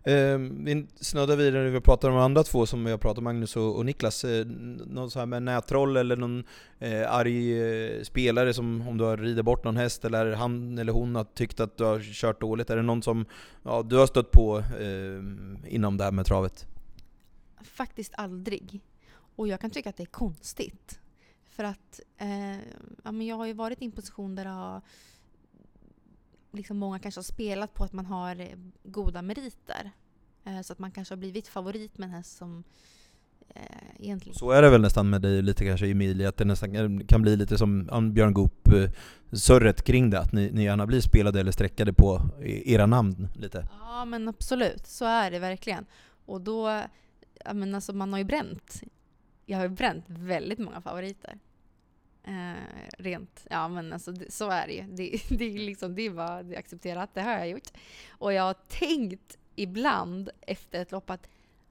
Ehm, 0.06 0.64
vi 0.64 0.86
snuddar 1.00 1.36
vidare, 1.36 1.70
vi 1.70 1.80
pratar 1.80 2.08
om 2.08 2.14
de 2.14 2.20
andra 2.20 2.42
två 2.42 2.66
som 2.66 2.84
vi 2.84 2.90
har 2.90 2.98
pratat 2.98 3.18
om, 3.18 3.24
Magnus 3.24 3.56
och, 3.56 3.86
Niklas. 3.86 4.24
Eh, 4.24 4.46
någon 4.86 5.10
så 5.10 5.18
här 5.18 5.26
med 5.26 5.42
nätroll 5.42 5.96
eller 5.96 6.16
någon 6.16 6.44
eh, 6.78 7.12
arg 7.12 7.62
eh, 7.62 8.02
spelare 8.02 8.54
som 8.54 8.88
om 8.88 8.98
du 8.98 9.04
har 9.04 9.16
ridit 9.16 9.44
bort 9.44 9.64
någon 9.64 9.76
häst 9.76 10.04
eller 10.04 10.32
han 10.32 10.78
eller 10.78 10.92
hon 10.92 11.14
har 11.14 11.24
tyckt 11.24 11.60
att 11.60 11.76
du 11.76 11.84
har 11.84 12.00
kört 12.00 12.40
dåligt? 12.40 12.70
Är 12.70 12.76
det 12.76 12.82
någon 12.82 13.02
som 13.02 13.26
ja, 13.62 13.82
du 13.82 13.96
har 13.96 14.06
stött 14.06 14.30
på 14.30 14.58
eh, 14.58 15.74
inom 15.74 15.96
det 15.96 16.04
här 16.04 16.12
med 16.12 16.26
travet? 16.26 16.66
Faktiskt 17.62 18.12
aldrig. 18.16 18.80
Och 19.36 19.48
jag 19.48 19.60
kan 19.60 19.70
tycka 19.70 19.88
att 19.88 19.96
det 19.96 20.02
är 20.02 20.06
konstigt. 20.06 21.00
För 21.44 21.64
att 21.64 22.00
eh, 22.18 22.56
ja, 23.04 23.12
men 23.12 23.26
jag 23.26 23.36
har 23.36 23.46
ju 23.46 23.52
varit 23.52 23.82
i 23.82 23.84
en 23.84 23.92
position 23.92 24.34
där 24.34 24.44
det 24.44 24.50
har 24.50 24.80
liksom 26.54 26.78
många 26.78 26.98
kanske 26.98 27.18
har 27.18 27.24
spelat 27.24 27.74
på 27.74 27.84
att 27.84 27.92
man 27.92 28.06
har 28.06 28.40
eh, 28.40 28.56
goda 28.82 29.22
meriter. 29.22 29.90
Eh, 30.44 30.60
så 30.60 30.72
att 30.72 30.78
man 30.78 30.90
kanske 30.90 31.14
har 31.14 31.18
blivit 31.18 31.48
favorit 31.48 31.98
med 31.98 32.06
en 32.06 32.14
häst 32.14 32.36
som 32.36 32.64
eh, 33.48 33.62
egentligen... 33.98 34.38
Så 34.38 34.50
är 34.50 34.62
det 34.62 34.70
väl 34.70 34.80
nästan 34.80 35.10
med 35.10 35.22
dig 35.22 35.42
lite 35.42 35.64
kanske 35.64 35.90
Emilia, 35.90 36.28
att 36.28 36.36
det 36.36 36.44
nästan 36.44 37.06
kan 37.06 37.22
bli 37.22 37.36
lite 37.36 37.58
som 37.58 38.12
Björn 38.14 38.34
Goop 38.34 38.68
eh, 38.72 38.90
surret 39.32 39.82
kring 39.82 40.10
det, 40.10 40.20
att 40.20 40.32
ni, 40.32 40.50
ni 40.50 40.64
gärna 40.64 40.86
blir 40.86 41.00
spelade 41.00 41.40
eller 41.40 41.52
streckade 41.52 41.92
på 41.92 42.22
era 42.44 42.86
namn 42.86 43.28
lite. 43.34 43.68
Ja 43.80 44.04
men 44.04 44.28
absolut, 44.28 44.86
så 44.86 45.04
är 45.04 45.30
det 45.30 45.38
verkligen. 45.38 45.86
Och 46.26 46.40
då, 46.40 46.82
ja 47.44 47.54
men 47.54 47.74
alltså 47.74 47.92
man 47.92 48.12
har 48.12 48.18
ju 48.18 48.24
bränt. 48.24 48.82
Jag 49.46 49.58
har 49.58 49.64
ju 49.64 49.70
bränt 49.70 50.04
väldigt 50.08 50.58
många 50.58 50.80
favoriter. 50.80 51.38
Eh, 52.26 52.88
rent, 52.98 53.46
ja 53.50 53.68
men 53.68 53.92
alltså 53.92 54.12
det, 54.12 54.32
så 54.32 54.50
är 54.50 54.66
det 54.66 54.72
ju. 54.72 54.82
Det, 54.82 55.20
det 55.38 55.44
är 55.44 55.58
liksom, 55.58 55.94
det 55.94 56.02
är 56.02 56.10
bara 56.10 56.42
det 56.42 56.54
är 56.54 56.58
accepterat, 56.58 57.10
det 57.14 57.22
har 57.22 57.32
jag 57.32 57.48
gjort. 57.48 57.68
Och 58.10 58.32
jag 58.32 58.42
har 58.42 58.54
tänkt 58.68 59.38
ibland 59.54 60.30
efter 60.40 60.82
ett 60.82 60.92
lopp 60.92 61.10
att 61.10 61.28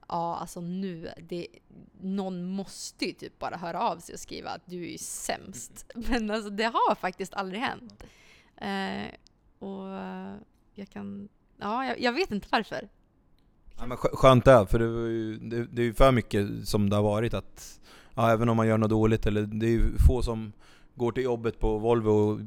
ja 0.07 0.37
alltså 0.37 0.61
nu, 0.61 1.09
det, 1.17 1.47
någon 2.01 2.45
måste 2.45 3.05
ju 3.05 3.11
typ 3.11 3.39
bara 3.39 3.57
höra 3.57 3.79
av 3.79 3.97
sig 3.97 4.13
och 4.13 4.19
skriva 4.19 4.49
att 4.49 4.61
du 4.65 4.83
är 4.83 4.91
ju 4.91 4.97
sämst. 4.97 5.85
Men 5.95 6.31
alltså 6.31 6.49
det 6.49 6.63
har 6.63 6.95
faktiskt 6.95 7.33
aldrig 7.33 7.61
hänt. 7.61 8.03
Eh, 8.57 9.15
och 9.59 9.87
jag 10.73 10.89
kan, 10.89 11.29
ja 11.57 11.85
jag, 11.85 12.01
jag 12.01 12.13
vet 12.13 12.31
inte 12.31 12.47
varför. 12.51 12.89
Ja, 13.77 13.85
men 13.85 13.97
skö- 13.97 14.15
skönt 14.15 14.45
det, 14.45 14.67
för 14.67 14.79
det, 14.79 14.87
var 14.87 15.07
ju, 15.07 15.37
det, 15.37 15.65
det 15.65 15.81
är 15.81 15.85
ju 15.85 15.93
för 15.93 16.11
mycket 16.11 16.67
som 16.67 16.89
det 16.89 16.95
har 16.95 17.03
varit 17.03 17.33
att 17.33 17.79
ja, 18.15 18.31
även 18.31 18.49
om 18.49 18.57
man 18.57 18.67
gör 18.67 18.77
något 18.77 18.89
dåligt, 18.89 19.25
eller 19.25 19.41
det 19.41 19.65
är 19.65 19.71
ju 19.71 19.97
få 20.07 20.21
som 20.21 20.51
går 20.95 21.11
till 21.11 21.23
jobbet 21.23 21.59
på 21.59 21.77
Volvo 21.77 22.09
och 22.09 22.39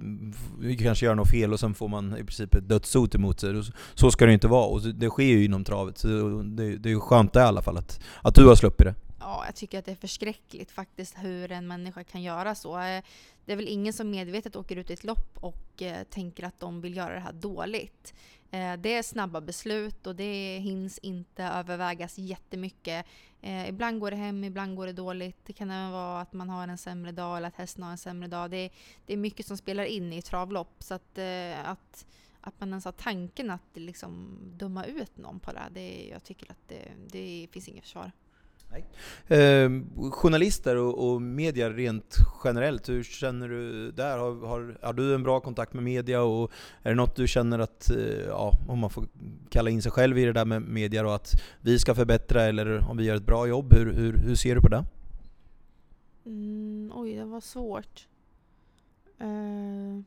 kanske 0.79 1.07
gör 1.07 1.15
något 1.15 1.31
fel 1.31 1.53
och 1.53 1.61
sen 1.61 1.75
får 1.75 1.89
man 1.89 2.17
i 2.17 2.25
princip 2.25 2.55
ett 2.55 2.69
dödshot 2.69 3.15
emot 3.15 3.41
sig. 3.41 3.63
Så- 3.95 4.11
ska 4.11 4.25
det 4.25 4.31
ju 4.31 4.35
inte 4.35 4.49
vara, 4.49 4.67
och 4.67 4.81
det 4.83 5.09
sker 5.11 5.25
ju 5.25 5.45
inom 5.45 5.65
travet. 5.65 5.99
Så 5.99 6.09
det, 6.45 6.77
det 6.77 6.89
är 6.89 6.91
ju 6.91 7.01
skönt 7.01 7.33
det 7.33 7.41
i 7.41 7.43
alla 7.43 7.63
fall 7.63 7.77
att, 7.77 8.01
att 8.23 8.35
du 8.35 8.47
har 8.47 8.55
sluppit 8.55 8.87
det. 8.87 8.95
Ja, 9.19 9.43
jag 9.47 9.55
tycker 9.55 9.79
att 9.79 9.85
det 9.85 9.91
är 9.91 9.97
förskräckligt 9.97 10.71
faktiskt 10.71 11.15
hur 11.19 11.53
en 11.53 11.67
människa 11.67 12.05
kan 12.05 12.23
göra 12.23 12.55
så. 12.55 12.79
Eh, 12.79 13.03
det 13.45 13.53
är 13.53 13.57
väl 13.57 13.69
ingen 13.69 13.93
som 13.93 14.11
medvetet 14.11 14.57
åker 14.57 14.77
ut 14.77 14.91
i 14.91 14.93
ett 14.93 15.05
lopp 15.05 15.39
och 15.41 15.83
eh, 15.83 16.05
tänker 16.05 16.45
att 16.45 16.61
de 16.61 16.81
vill 16.81 16.97
göra 16.97 17.15
det 17.15 17.21
här 17.21 17.33
dåligt. 17.33 18.15
Eh, 18.51 18.77
Det 18.77 18.95
är 18.95 19.03
snabba 19.03 19.41
beslut 19.41 20.07
och 20.07 20.17
det 20.17 20.59
hinns 20.59 20.99
inte 20.99 21.45
övervägas 21.45 22.19
jättemycket. 22.19 23.07
Eh, 23.43 23.69
Ibland 23.69 24.01
går 24.01 24.11
det 24.11 24.17
hem, 24.17 24.45
ibland 24.45 24.77
går 24.77 24.87
det 24.87 24.93
dåligt. 24.93 25.37
Det 25.45 25.53
kan 25.53 25.71
även 25.71 25.91
vara 25.93 26.21
att 26.21 26.33
man 26.33 26.49
har 26.51 26.69
en 26.69 26.79
sämre 26.79 27.13
dag 27.13 27.37
eller 27.37 27.49
att 27.49 27.57
hästen 27.57 27.83
har 27.85 27.91
en 27.91 27.99
sämre 27.99 28.29
dag. 28.29 28.51
Det 28.51 28.57
är, 28.57 28.71
det 29.07 29.13
är 29.13 29.17
mycket 29.17 29.47
som 29.47 29.57
spelar 29.57 29.85
in 29.85 30.13
i 30.13 30.23
travlopp. 30.23 30.83
Så 30.83 30.95
att, 30.95 31.19
eh, 31.19 31.69
att, 31.69 32.07
att 32.41 32.61
man 32.61 32.69
ens 32.69 32.85
har 32.85 32.93
tanken 32.93 33.51
att 33.51 33.71
liksom 33.75 34.39
döma 34.43 34.85
ut 34.85 35.17
någon 35.17 35.41
på 35.41 35.53
det, 35.53 35.59
här, 35.59 35.71
det 35.71 36.09
jag 36.13 36.25
tycker 36.25 36.51
att 36.51 36.69
det, 36.69 36.89
det 37.11 37.49
finns 37.53 37.69
inget 37.69 37.85
försvar. 37.85 38.13
Eh, 39.29 39.71
journalister 40.11 40.77
och, 40.77 41.09
och 41.09 41.23
media 41.23 41.71
rent 41.71 42.17
generellt, 42.45 42.89
hur 42.89 43.03
känner 43.03 43.49
du 43.49 43.91
där? 43.91 44.19
Har, 44.19 44.47
har, 44.47 44.79
har 44.83 44.93
du 44.93 45.15
en 45.15 45.23
bra 45.23 45.41
kontakt 45.41 45.75
med 45.75 45.85
media 45.85 46.23
och 46.23 46.51
är 46.83 46.91
det 46.91 46.97
något 46.97 47.17
du 47.17 47.29
känner 47.29 47.59
att, 47.59 47.91
eh, 47.91 48.27
ja, 48.29 48.53
om 48.69 48.79
man 48.79 48.91
får 48.91 49.07
kalla 49.49 49.71
in 49.71 49.83
sig 49.83 49.93
själv 49.93 50.19
i 50.19 50.25
det 50.25 50.33
där 50.33 50.45
med 50.45 50.63
media 50.63 51.03
då, 51.03 51.11
att 51.11 51.43
vi 51.61 51.79
ska 51.79 51.95
förbättra 51.95 52.43
eller 52.43 52.91
om 52.91 52.97
vi 52.97 53.05
gör 53.05 53.17
ett 53.17 53.27
bra 53.27 53.47
jobb, 53.47 53.75
hur, 53.75 53.93
hur, 53.93 54.17
hur 54.17 54.35
ser 54.35 54.55
du 54.55 54.61
på 54.61 54.69
det? 54.69 54.85
Mm, 56.27 56.93
oj, 56.95 57.15
det 57.15 57.25
var 57.25 57.41
svårt. 57.41 58.09
Eh, 59.19 60.03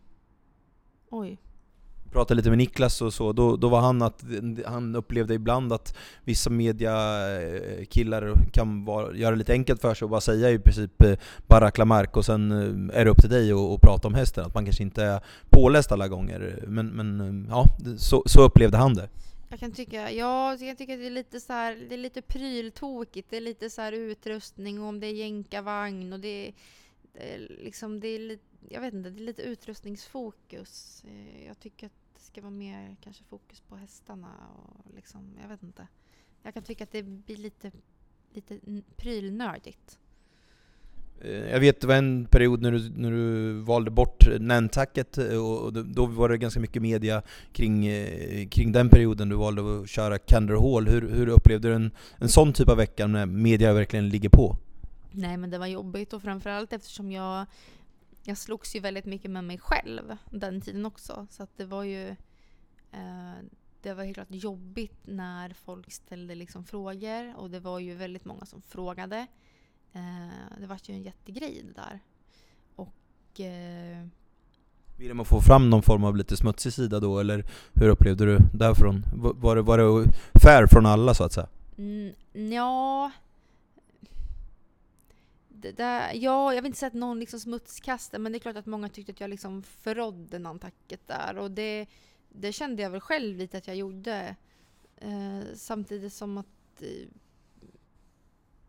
oj. 1.10 1.38
Pratade 2.12 2.36
lite 2.36 2.50
med 2.50 2.58
Niklas 2.58 3.02
och 3.02 3.14
så, 3.14 3.34
då, 3.34 3.56
då 3.56 3.70
var 3.70 3.82
han 3.82 4.02
att 4.02 4.24
han 4.66 4.96
upplevde 4.96 5.34
ibland 5.34 5.74
att 5.74 5.98
vissa 6.24 6.50
mediakillar 6.50 8.28
eh, 8.28 8.34
kan 8.52 8.86
vara, 8.86 9.16
göra 9.16 9.32
det 9.32 9.38
lite 9.38 9.54
enkelt 9.54 9.82
för 9.82 9.94
sig 9.94 10.06
och 10.06 10.10
bara 10.10 10.22
säga 10.22 10.52
i 10.52 10.60
princip 10.60 11.02
eh, 11.02 11.18
bara 11.48 11.72
klamark 11.72 12.18
och 12.18 12.26
sen 12.26 12.52
eh, 12.52 13.00
är 13.00 13.06
det 13.06 13.12
upp 13.12 13.22
till 13.22 13.30
dig 13.30 13.52
att 13.52 13.82
prata 13.82 14.08
om 14.08 14.14
hästen. 14.14 14.46
Att 14.46 14.54
man 14.54 14.66
kanske 14.66 14.84
inte 14.84 15.04
är 15.04 15.22
påläst 15.50 15.92
alla 15.92 16.08
gånger. 16.08 16.64
Men, 16.68 16.88
men 16.88 17.48
ja, 17.50 17.66
så, 17.98 18.24
så 18.26 18.42
upplevde 18.42 18.78
han 18.78 18.94
det. 18.94 19.10
Jag 19.50 19.60
kan 19.60 19.72
tycka, 19.72 20.12
ja, 20.12 20.56
jag 20.56 20.78
tycker 20.78 20.94
att 20.94 21.00
det 21.00 21.08
är 21.08 21.12
lite 21.12 21.40
så 21.40 21.54
här, 21.54 21.78
det 21.90 21.96
är 21.96 22.00
lite 22.00 22.22
pryltokigt. 22.22 23.28
Det 23.30 23.38
är 23.38 23.42
lite 23.42 23.70
så 23.70 23.82
här 23.82 23.92
utrustning 23.92 24.82
och 24.82 24.88
om 24.88 25.00
det 25.00 25.08
är 25.08 25.14
jänkarvagn 25.14 26.14
och 26.14 26.20
det 26.20 26.52
det 27.14 27.34
är 27.34 27.58
liksom, 27.64 28.00
det 28.00 28.08
är 28.08 28.20
lite, 28.20 28.49
jag 28.70 28.82
vet 28.82 28.94
inte, 28.94 29.10
det 29.10 29.20
är 29.22 29.26
lite 29.26 29.42
utrustningsfokus. 29.42 31.04
Eh, 31.08 31.46
Jag 31.48 31.60
tycker 31.60 31.86
att 31.86 31.94
det 32.14 32.22
ska 32.22 32.42
vara 32.42 32.52
mer 32.52 32.96
kanske 33.04 33.24
fokus 33.24 33.60
på 33.60 33.76
hästarna 33.76 34.28
och 34.56 34.96
liksom, 34.96 35.22
jag 35.42 35.50
vet 35.50 35.64
inte. 35.64 35.88
Jag 36.44 36.54
kan 36.54 36.64
tycka 36.64 36.84
att 36.84 36.92
det 36.92 37.04
blir 37.04 37.38
lite, 37.38 37.72
lite 38.34 38.60
prylnördigt. 38.96 40.00
Eh, 41.22 41.32
Jag 41.32 41.60
vet 41.60 41.82
det 41.82 41.88
var 41.88 41.96
en 41.96 42.26
period 42.26 42.62
när 42.62 42.72
du, 42.72 42.90
när 42.90 43.12
du 43.12 43.54
valde 43.62 43.92
bort 43.92 44.28
Nantucket 44.40 45.18
eh, 45.18 45.38
och 45.38 45.74
då- 45.74 46.06
var 46.06 46.30
det 46.30 46.38
ganska 46.38 46.60
mycket 46.60 46.82
media 46.82 47.22
kring, 47.52 47.88
kring 48.50 48.72
den 48.72 48.90
perioden 48.90 49.30
du 49.30 49.36
valde 49.36 49.80
att 49.82 49.90
köra 49.90 50.18
Candor 50.20 50.56
Hall. 50.74 50.88
Hur, 50.88 51.10
hur 51.10 51.28
upplevde 51.28 51.68
du 51.68 51.76
en, 51.76 51.92
en 52.18 52.30
sån 52.30 52.54
typ 52.54 52.70
av 52.70 52.78
vecka 52.78 53.08
när 53.08 53.26
media 53.26 53.74
verkligen 53.74 54.10
ligger 54.10 54.30
på? 54.30 54.58
Nej 55.12 55.38
men 55.38 55.50
det 55.50 55.58
var 55.58 55.68
jobbigt 55.68 56.14
och 56.14 56.22
framförallt 56.22 56.74
eftersom 56.74 57.12
jag 57.12 57.46
jag 58.30 58.38
slogs 58.38 58.76
ju 58.76 58.80
väldigt 58.80 59.06
mycket 59.06 59.32
med 59.32 59.44
mig 59.44 59.58
själv 59.58 60.18
den 60.32 60.62
tiden 60.62 60.86
också. 60.86 61.28
Så 61.30 61.44
att 61.44 61.58
det 61.58 61.66
var 61.66 61.84
ju 61.84 62.08
eh, 62.92 63.34
det 63.82 63.94
var 63.94 64.04
helt 64.04 64.16
klart 64.16 64.28
jobbigt 64.30 65.00
när 65.06 65.50
folk 65.54 65.92
ställde 65.92 66.36
liksom 66.36 66.64
frågor 66.66 67.36
och 67.38 67.50
det 67.50 67.60
var 67.60 67.80
ju 67.80 67.96
väldigt 67.96 68.26
många 68.26 68.46
som 68.46 68.62
frågade. 68.62 69.28
Eh, 69.94 70.60
det 70.60 70.68
var 70.68 70.80
ju 70.84 70.94
en 70.94 71.02
jättegrej 71.04 71.64
det 71.68 71.82
där. 71.82 72.00
Och 72.76 73.40
eh, 73.40 74.08
Ville 74.98 75.14
man 75.14 75.26
få 75.26 75.42
fram 75.42 75.70
någon 75.70 75.82
form 75.82 76.04
av 76.04 76.18
lite 76.18 76.38
smutsig 76.38 76.74
sida 76.74 77.00
då, 77.00 77.20
eller 77.20 77.46
hur 77.74 77.90
upplevde 77.90 78.26
du 78.26 78.38
därifrån? 78.54 79.04
Va- 79.16 79.34
Var 79.36 79.56
det, 79.56 79.62
var 79.62 79.78
det 79.78 80.12
fair 80.44 80.68
från 80.68 80.86
alla 80.86 81.14
så 81.14 81.24
att 81.24 81.34
säga? 81.34 81.48
Mm, 81.78 82.14
ja. 82.54 83.12
Det 85.62 85.72
där, 85.72 86.14
ja, 86.14 86.54
jag 86.54 86.62
vill 86.62 86.70
inte 86.70 86.80
säga 86.80 86.88
att 86.88 86.94
någon 86.94 87.20
liksom 87.20 87.40
smutskastade, 87.40 88.24
men 88.24 88.32
det 88.32 88.38
är 88.38 88.40
klart 88.40 88.56
att 88.56 88.66
många 88.66 88.90
tyckte 88.90 89.12
att 89.12 89.20
jag 89.20 89.30
liksom 89.30 89.64
förrådde 89.64 90.40
Nantucket 90.40 91.08
där. 91.08 91.38
Och 91.38 91.52
det, 91.52 91.88
det 92.30 92.54
kände 92.54 92.82
jag 92.82 92.90
väl 92.90 93.02
själv 93.02 93.38
lite 93.38 93.58
att 93.58 93.68
jag 93.68 93.76
gjorde. 93.76 94.36
Eh, 94.98 95.42
samtidigt 95.56 96.14
som 96.14 96.38
att 96.38 96.82
eh, 96.82 97.08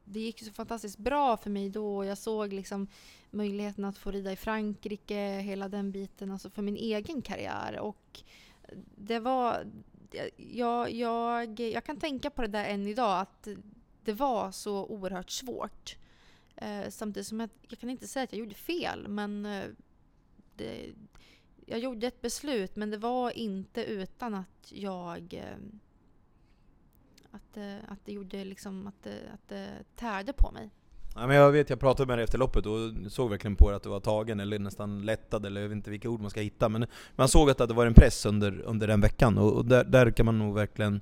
det 0.04 0.20
gick 0.20 0.44
så 0.44 0.52
fantastiskt 0.52 0.98
bra 0.98 1.36
för 1.36 1.50
mig 1.50 1.70
då. 1.70 2.04
Jag 2.04 2.18
såg 2.18 2.52
liksom 2.52 2.88
möjligheten 3.30 3.84
att 3.84 3.98
få 3.98 4.10
rida 4.10 4.32
i 4.32 4.36
Frankrike, 4.36 5.38
hela 5.38 5.68
den 5.68 5.90
biten, 5.90 6.30
alltså 6.30 6.50
för 6.50 6.62
min 6.62 6.76
egen 6.76 7.22
karriär. 7.22 7.78
Och 7.78 8.22
det 8.96 9.18
var... 9.18 9.66
Jag, 10.36 10.92
jag, 10.92 11.60
jag 11.60 11.84
kan 11.84 11.96
tänka 11.96 12.30
på 12.30 12.42
det 12.42 12.48
där 12.48 12.64
än 12.64 12.86
idag, 12.86 13.20
att 13.20 13.48
det 14.04 14.12
var 14.12 14.52
så 14.52 14.86
oerhört 14.86 15.30
svårt. 15.30 15.96
Eh, 16.60 16.90
samtidigt 16.90 17.26
som 17.26 17.40
jag, 17.40 17.50
jag 17.68 17.78
kan 17.78 17.90
inte 17.90 18.08
säga 18.08 18.24
att 18.24 18.32
jag 18.32 18.40
gjorde 18.40 18.54
fel, 18.54 19.08
men 19.08 19.46
eh, 19.46 19.64
det, 20.56 20.90
jag 21.66 21.78
gjorde 21.78 22.06
ett 22.06 22.20
beslut, 22.20 22.76
men 22.76 22.90
det 22.90 22.98
var 22.98 23.30
inte 23.30 23.84
utan 23.84 24.34
att 24.34 24.72
jag 24.72 25.34
eh, 25.34 25.56
att, 27.30 27.56
eh, 27.56 27.76
att 27.88 27.98
det 28.04 28.12
gjorde 28.12 28.44
liksom 28.44 28.86
att 28.86 29.02
det, 29.02 29.18
att 29.34 29.48
det 29.48 29.68
tärde 29.96 30.32
på 30.32 30.50
mig. 30.50 30.70
Ja, 31.14 31.26
men 31.26 31.36
jag 31.36 31.52
vet, 31.52 31.70
jag 31.70 31.80
pratade 31.80 32.06
med 32.06 32.18
dig 32.18 32.24
efter 32.24 32.38
loppet 32.38 32.66
och 32.66 33.12
såg 33.12 33.30
verkligen 33.30 33.56
på 33.56 33.68
dig 33.68 33.76
att 33.76 33.82
du 33.82 33.88
var 33.88 34.00
tagen 34.00 34.40
eller 34.40 34.58
nästan 34.58 35.02
lättad 35.02 35.46
eller 35.46 35.60
jag 35.60 35.68
vet 35.68 35.76
inte 35.76 35.90
vilka 35.90 36.08
ord 36.08 36.20
man 36.20 36.30
ska 36.30 36.40
hitta 36.40 36.68
men 36.68 36.86
man 37.16 37.28
såg 37.28 37.50
att 37.50 37.58
det 37.58 37.66
var 37.66 37.86
en 37.86 37.94
press 37.94 38.26
under, 38.26 38.60
under 38.60 38.86
den 38.86 39.00
veckan 39.00 39.38
och, 39.38 39.52
och 39.52 39.64
där, 39.64 39.84
där 39.84 40.10
kan 40.10 40.26
man 40.26 40.38
nog 40.38 40.54
verkligen 40.54 41.00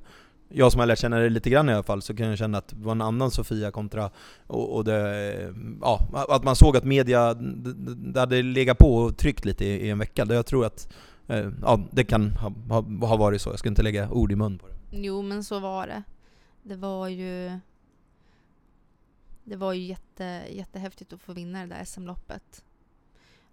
jag 0.48 0.72
som 0.72 0.78
har 0.78 0.86
lärt 0.86 0.98
känna 0.98 1.16
dig 1.18 1.30
lite 1.30 1.50
grann 1.50 1.68
i 1.68 1.72
alla 1.72 1.82
fall, 1.82 2.02
så 2.02 2.16
kan 2.16 2.28
jag 2.28 2.38
känna 2.38 2.58
att 2.58 2.68
det 2.68 2.84
var 2.84 2.92
en 2.92 3.02
annan 3.02 3.30
Sofia 3.30 3.70
kontra, 3.70 4.10
och, 4.46 4.76
och 4.76 4.84
det, 4.84 5.54
ja, 5.80 6.08
att 6.28 6.44
man 6.44 6.56
såg 6.56 6.76
att 6.76 6.84
media, 6.84 7.34
det 7.34 8.20
hade 8.20 8.42
legat 8.42 8.78
på 8.78 8.96
och 8.96 9.16
tryckt 9.16 9.44
lite 9.44 9.64
i, 9.64 9.86
i 9.86 9.90
en 9.90 9.98
vecka. 9.98 10.26
Jag 10.28 10.46
tror 10.46 10.66
att, 10.66 10.92
eh, 11.26 11.50
ja, 11.62 11.80
det 11.90 12.04
kan 12.04 12.30
ha, 12.30 12.52
ha, 12.68 13.06
ha 13.06 13.16
varit 13.16 13.42
så. 13.42 13.50
Jag 13.50 13.58
ska 13.58 13.68
inte 13.68 13.82
lägga 13.82 14.10
ord 14.10 14.32
i 14.32 14.36
mun 14.36 14.58
på 14.58 14.66
det. 14.68 14.74
Jo, 14.90 15.22
men 15.22 15.44
så 15.44 15.58
var 15.58 15.86
det. 15.86 16.02
Det 16.62 16.76
var 16.76 17.08
ju 17.08 17.58
det 19.48 19.56
var 19.56 19.72
ju 19.72 19.82
jätte, 19.82 20.44
jättehäftigt 20.50 21.12
att 21.12 21.20
få 21.20 21.32
vinna 21.32 21.60
det 21.60 21.74
där 21.74 21.84
SM-loppet. 21.84 22.64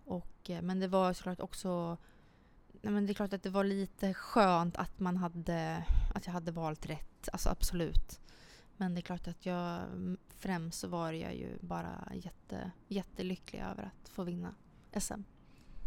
Och, 0.05 0.49
eh, 0.49 0.61
men 0.61 0.79
det 0.79 0.87
var 0.87 1.13
såklart 1.13 1.39
också 1.39 1.97
nej 2.85 2.93
men 2.93 3.05
det 3.05 3.11
är 3.11 3.13
klart 3.13 3.33
att 3.33 3.43
det 3.43 3.49
var 3.49 3.63
lite 3.63 4.13
skönt 4.13 4.77
att 4.77 4.99
man 4.99 5.17
hade 5.17 5.83
att 6.13 6.25
jag 6.25 6.33
hade 6.33 6.51
valt 6.51 6.85
rätt. 6.85 7.29
Alltså 7.31 7.49
absolut. 7.49 8.19
Men 8.77 8.93
det 8.93 8.99
är 8.99 9.01
klart 9.01 9.27
att 9.27 9.45
jag 9.45 9.81
mm, 9.93 10.17
främst 10.37 10.79
så 10.79 10.87
var 10.87 11.11
jag 11.11 11.35
ju 11.35 11.47
bara 11.61 12.11
jätte, 12.13 12.71
jättelycklig 12.87 13.59
över 13.71 13.83
att 13.83 14.09
få 14.09 14.23
vinna 14.23 14.55
SM. 14.99 15.21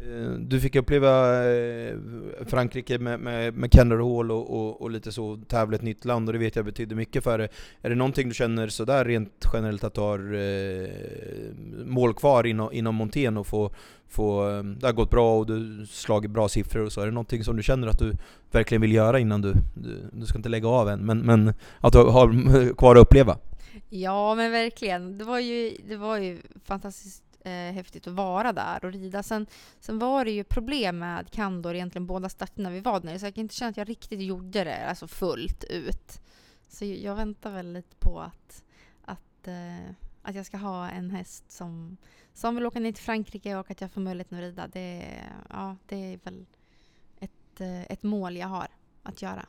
Eh, 0.00 0.30
du 0.30 0.60
fick 0.60 0.76
uppleva 0.76 1.44
eh, 1.50 1.96
Frankrike 2.46 2.98
med, 2.98 3.20
med, 3.20 3.54
med 3.54 3.72
Kendall 3.72 3.98
Hall 3.98 4.30
och, 4.30 4.50
och, 4.50 4.82
och, 4.82 4.90
lite 4.90 5.12
så, 5.12 5.36
tävla 5.36 5.76
ett 5.76 5.82
nytt 5.82 6.04
land 6.04 6.28
och 6.28 6.32
det 6.32 6.38
vet 6.38 6.56
jag 6.56 6.64
betyder 6.64 6.96
mycket 6.96 7.24
för 7.24 7.38
dig. 7.38 7.48
Är 7.82 7.90
det 7.90 7.96
någonting 7.96 8.28
du 8.28 8.34
känner 8.34 8.68
sådär 8.68 9.04
rent 9.04 9.44
generellt 9.52 9.84
att 9.84 9.94
du 9.94 10.00
har 10.00 10.34
eh, 10.34 10.88
mål 11.84 12.14
kvar 12.14 12.46
inom, 12.46 12.72
inom 12.72 12.94
Montén 12.94 13.36
och 13.36 13.46
få, 13.46 13.70
få, 14.08 14.42
ehm, 14.42 14.78
det 14.78 14.86
har 14.86 14.92
gått 14.92 15.10
bra 15.10 15.38
och 15.38 15.46
du 15.46 15.86
slagit 15.86 16.30
bra 16.30 16.48
siffror 16.48 16.84
och 16.84 16.92
så. 16.92 17.00
Är 17.00 17.06
det 17.06 17.12
någonting 17.12 17.44
som 17.44 17.56
du 17.56 17.62
känner 17.62 17.88
att 17.88 17.98
du 17.98 18.16
verkligen 18.50 18.82
vill 18.82 18.92
göra 18.92 19.18
innan 19.18 19.40
du, 19.40 19.54
du, 19.74 20.10
du 20.12 20.26
ska 20.26 20.38
inte 20.38 20.48
lägga 20.48 20.68
av 20.68 20.88
än, 20.88 21.06
men, 21.06 21.18
men 21.18 21.54
att 21.80 21.92
du 21.92 21.98
har 21.98 22.74
kvar 22.74 22.96
att 22.96 23.02
uppleva? 23.02 23.38
Ja 23.88 24.34
men 24.34 24.52
verkligen. 24.52 25.18
Det 25.18 25.24
var 25.24 25.38
ju, 25.38 25.76
det 25.88 25.96
var 25.96 26.18
ju 26.18 26.38
fantastiskt 26.64 27.24
eh, 27.44 27.52
häftigt 27.52 28.06
att 28.06 28.12
vara 28.12 28.52
där 28.52 28.84
och 28.84 28.92
rida. 28.92 29.22
Sen, 29.22 29.46
sen 29.80 29.98
var 29.98 30.24
det 30.24 30.30
ju 30.30 30.44
problem 30.44 30.98
med 30.98 31.30
Kandor 31.30 31.74
egentligen 31.74 32.06
båda 32.06 32.28
starterna 32.28 32.70
vi 32.70 32.80
var 32.80 33.00
där 33.00 33.18
så 33.18 33.26
jag 33.26 33.34
kan 33.34 33.42
inte 33.42 33.54
känna 33.54 33.70
att 33.70 33.76
jag 33.76 33.88
riktigt 33.88 34.20
gjorde 34.20 34.64
det 34.64 34.86
alltså 34.88 35.08
fullt 35.08 35.64
ut. 35.64 36.20
Så 36.68 36.84
jag 36.84 37.14
väntar 37.14 37.50
väl 37.50 37.72
lite 37.72 37.96
på 37.98 38.20
att, 38.20 38.64
att, 39.04 39.48
eh, 39.48 39.94
att 40.28 40.34
jag 40.34 40.46
ska 40.46 40.56
ha 40.56 40.90
en 40.90 41.10
häst 41.10 41.44
som, 41.48 41.96
som 42.34 42.54
vill 42.54 42.66
åka 42.66 42.80
ner 42.80 42.92
till 42.92 43.04
Frankrike 43.04 43.56
och 43.56 43.70
att 43.70 43.80
jag 43.80 43.92
får 43.92 44.00
möjligheten 44.00 44.38
att 44.38 44.44
rida. 44.44 44.68
Det, 44.72 45.04
ja, 45.48 45.76
det 45.86 45.96
är 45.96 46.18
väl 46.24 46.46
ett, 47.20 47.60
eh, 47.60 47.82
ett 47.82 48.02
mål 48.02 48.36
jag 48.36 48.48
har 48.48 48.68
att 49.02 49.22
göra. 49.22 49.46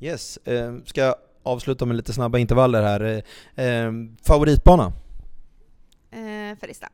Yes, 0.00 0.36
eh, 0.36 0.76
ska 0.84 1.00
jag 1.00 1.14
avsluta 1.42 1.86
med 1.86 1.96
lite 1.96 2.12
snabba 2.12 2.38
intervaller 2.38 2.82
här. 2.82 3.22
Eh, 3.56 3.66
eh 3.66 3.92
favoritbana? 4.22 4.92
Eh, 6.10 6.58
Ferrista. 6.58 6.88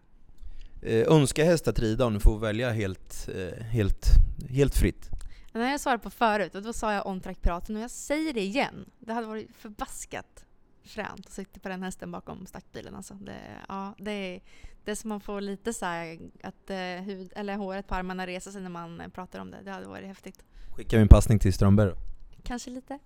Eh, 0.82 1.12
önska 1.12 1.44
häst 1.44 1.68
att 1.68 1.78
rida 1.78 2.06
om 2.06 2.14
du 2.14 2.20
får 2.20 2.38
välja 2.38 2.70
helt, 2.70 3.28
eh, 3.34 3.64
helt, 3.64 4.06
helt 4.50 4.76
fritt? 4.76 5.10
Den 5.52 5.62
har 5.62 5.70
jag 5.70 5.80
svarat 5.80 6.02
på 6.02 6.10
förut 6.10 6.54
och 6.54 6.62
då 6.62 6.72
sa 6.72 6.92
jag 6.92 7.06
Ontrack 7.06 7.42
Piraten 7.42 7.76
och 7.76 7.82
jag 7.82 7.90
säger 7.90 8.32
det 8.32 8.42
igen. 8.42 8.90
Det 8.98 9.12
hade 9.12 9.26
varit 9.26 9.56
förbaskat 9.56 10.44
fränt 10.88 11.26
att 11.26 11.32
sitta 11.32 11.60
på 11.60 11.68
den 11.68 11.82
hästen 11.82 12.10
bakom 12.10 12.46
startbilen. 12.46 12.94
Alltså. 12.94 13.14
Det, 13.14 13.40
ja, 13.68 13.94
det, 13.98 14.10
är, 14.10 14.40
det 14.84 14.90
är 14.90 14.94
som 14.94 15.08
man 15.08 15.20
får 15.20 15.40
lite 15.40 15.72
så 15.72 15.86
här, 15.86 16.18
att 16.42 16.70
eh, 16.70 16.76
hud, 16.76 17.32
eller 17.36 17.56
håret 17.56 17.86
på 17.86 17.94
armarna 17.94 18.26
reser 18.26 18.50
sig 18.50 18.62
när 18.62 18.70
man 18.70 19.02
pratar 19.14 19.40
om 19.40 19.50
det. 19.50 19.58
Det 19.64 19.70
hade 19.70 19.86
varit 19.86 20.06
häftigt. 20.06 20.44
Skickar 20.76 20.96
vi 20.96 21.02
en 21.02 21.08
passning 21.08 21.38
till 21.38 21.52
Strömberg 21.52 21.90
då? 21.90 21.96
Kanske 22.42 22.70
lite. 22.70 22.98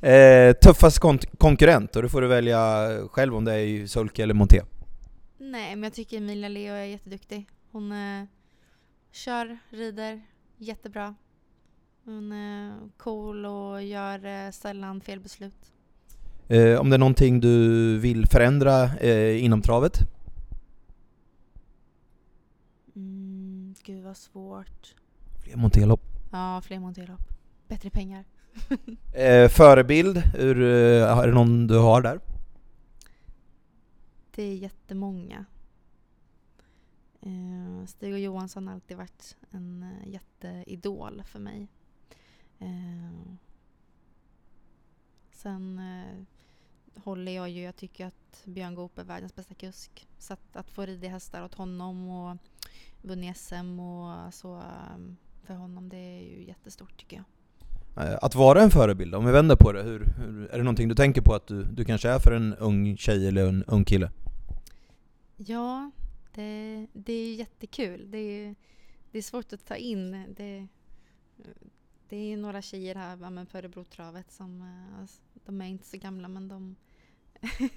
Eh, 0.00 0.52
tuffast 0.52 0.98
kon 0.98 1.18
konkurrent, 1.38 1.96
och 1.96 2.02
då 2.02 2.08
får 2.08 2.20
du 2.20 2.28
välja 2.28 2.88
själv 3.08 3.36
om 3.36 3.44
det 3.44 3.54
är 3.54 3.86
Sulke 3.86 4.22
eller 4.22 4.34
Monté. 4.34 4.62
Nej, 5.38 5.76
men 5.76 5.82
jag 5.82 5.92
tycker 5.92 6.16
Emilia 6.16 6.48
Leo 6.48 6.74
är 6.74 6.84
jätteduktig. 6.84 7.48
Hon 7.70 7.92
eh, 7.92 8.24
kör, 9.10 9.58
rider 9.70 10.22
jättebra. 10.56 11.14
Hon 12.04 12.32
är 12.32 12.78
cool 12.96 13.46
och 13.46 13.82
gör 13.82 14.24
eh, 14.26 14.50
sällan 14.50 15.00
fel 15.00 15.20
beslut. 15.20 15.72
Eh, 16.50 16.80
om 16.80 16.90
det 16.90 16.96
är 16.96 16.98
någonting 16.98 17.40
du 17.40 17.98
vill 17.98 18.26
förändra 18.26 18.96
eh, 18.96 19.44
inom 19.44 19.62
travet? 19.62 19.98
Mm, 22.96 23.74
gud 23.82 24.04
vad 24.04 24.16
svårt. 24.16 24.94
Fler 25.44 25.56
monterlopp? 25.56 26.02
Ja, 26.32 26.60
fler 26.64 26.78
monterlopp. 26.78 27.20
Bättre 27.68 27.90
pengar. 27.90 28.24
eh, 29.14 29.48
förebild, 29.48 30.22
ur, 30.38 30.62
eh, 30.62 31.18
är 31.18 31.26
det 31.26 31.34
någon 31.34 31.66
du 31.66 31.78
har 31.78 32.02
där? 32.02 32.20
Det 34.34 34.42
är 34.42 34.54
jättemånga. 34.54 35.44
Eh, 37.20 37.86
Stig 37.86 38.12
och 38.12 38.20
Johansson 38.20 38.66
har 38.66 38.74
alltid 38.74 38.96
varit 38.96 39.36
en 39.50 39.82
eh, 39.82 40.08
jätteidol 40.08 41.22
för 41.26 41.38
mig. 41.38 41.68
Eh, 42.58 43.34
sen 45.32 45.78
eh, 45.78 46.39
håller 46.94 47.32
jag 47.32 47.50
ju, 47.50 47.62
jag 47.62 47.76
tycker 47.76 48.06
att 48.06 48.42
Björn 48.44 48.74
Goop 48.74 48.98
är 48.98 49.04
världens 49.04 49.34
bästa 49.34 49.54
kusk. 49.54 50.08
Så 50.18 50.32
att, 50.32 50.56
att 50.56 50.70
få 50.70 50.86
rida 50.86 51.08
hästar 51.08 51.44
åt 51.44 51.54
honom 51.54 52.08
och 52.08 52.36
vunnit 53.02 53.36
SM 53.36 53.80
och 53.80 54.34
så 54.34 54.62
um, 54.94 55.16
för 55.42 55.54
honom, 55.54 55.88
det 55.88 55.96
är 55.96 56.20
ju 56.20 56.44
jättestort 56.44 56.96
tycker 56.96 57.16
jag. 57.16 57.24
Eh, 58.06 58.18
att 58.22 58.34
vara 58.34 58.62
en 58.62 58.70
förebild, 58.70 59.14
om 59.14 59.26
vi 59.26 59.32
vänder 59.32 59.56
på 59.56 59.72
det, 59.72 59.82
hur, 59.82 60.12
hur, 60.18 60.48
är 60.50 60.58
det 60.58 60.64
någonting 60.64 60.88
du 60.88 60.94
tänker 60.94 61.20
på 61.20 61.34
att 61.34 61.46
du, 61.46 61.62
du 61.64 61.84
kanske 61.84 62.08
är 62.08 62.18
för 62.18 62.32
en 62.32 62.54
ung 62.54 62.96
tjej 62.96 63.28
eller 63.28 63.48
en 63.48 63.64
ung 63.64 63.84
kille? 63.84 64.10
Ja, 65.36 65.90
det, 66.34 66.86
det 66.92 67.12
är 67.12 67.34
jättekul. 67.34 68.10
Det 68.10 68.18
är, 68.18 68.54
det 69.10 69.18
är 69.18 69.22
svårt 69.22 69.52
att 69.52 69.66
ta 69.66 69.76
in. 69.76 70.34
Det, 70.36 70.66
det 72.10 72.32
är 72.32 72.36
några 72.36 72.62
tjejer 72.62 72.94
här 72.94 73.44
på 73.44 73.58
Örebrotravet 73.58 74.32
som, 74.32 74.62
eh, 74.62 75.00
alltså, 75.00 75.22
de 75.44 75.60
är 75.60 75.66
inte 75.66 75.86
så 75.86 75.96
gamla 75.96 76.28
men 76.28 76.48
de 76.48 76.76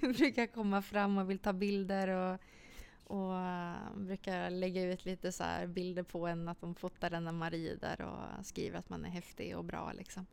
brukar 0.00 0.46
komma 0.46 0.82
fram 0.82 1.18
och 1.18 1.30
vill 1.30 1.38
ta 1.38 1.52
bilder 1.52 2.08
och, 2.08 2.40
och 3.04 3.36
eh, 3.36 3.96
brukar 3.96 4.50
lägga 4.50 4.82
ut 4.82 5.04
lite 5.04 5.32
så 5.32 5.44
bilder 5.68 6.02
på 6.02 6.26
en 6.26 6.48
att 6.48 6.60
de 6.60 6.74
fotar 6.74 7.10
en 7.10 7.24
när 7.24 7.32
man 7.32 7.50
rider 7.50 8.00
och 8.00 8.46
skriver 8.46 8.78
att 8.78 8.90
man 8.90 9.04
är 9.04 9.10
häftig 9.10 9.56
och 9.56 9.64
bra 9.64 9.92
liksom. 9.92 10.26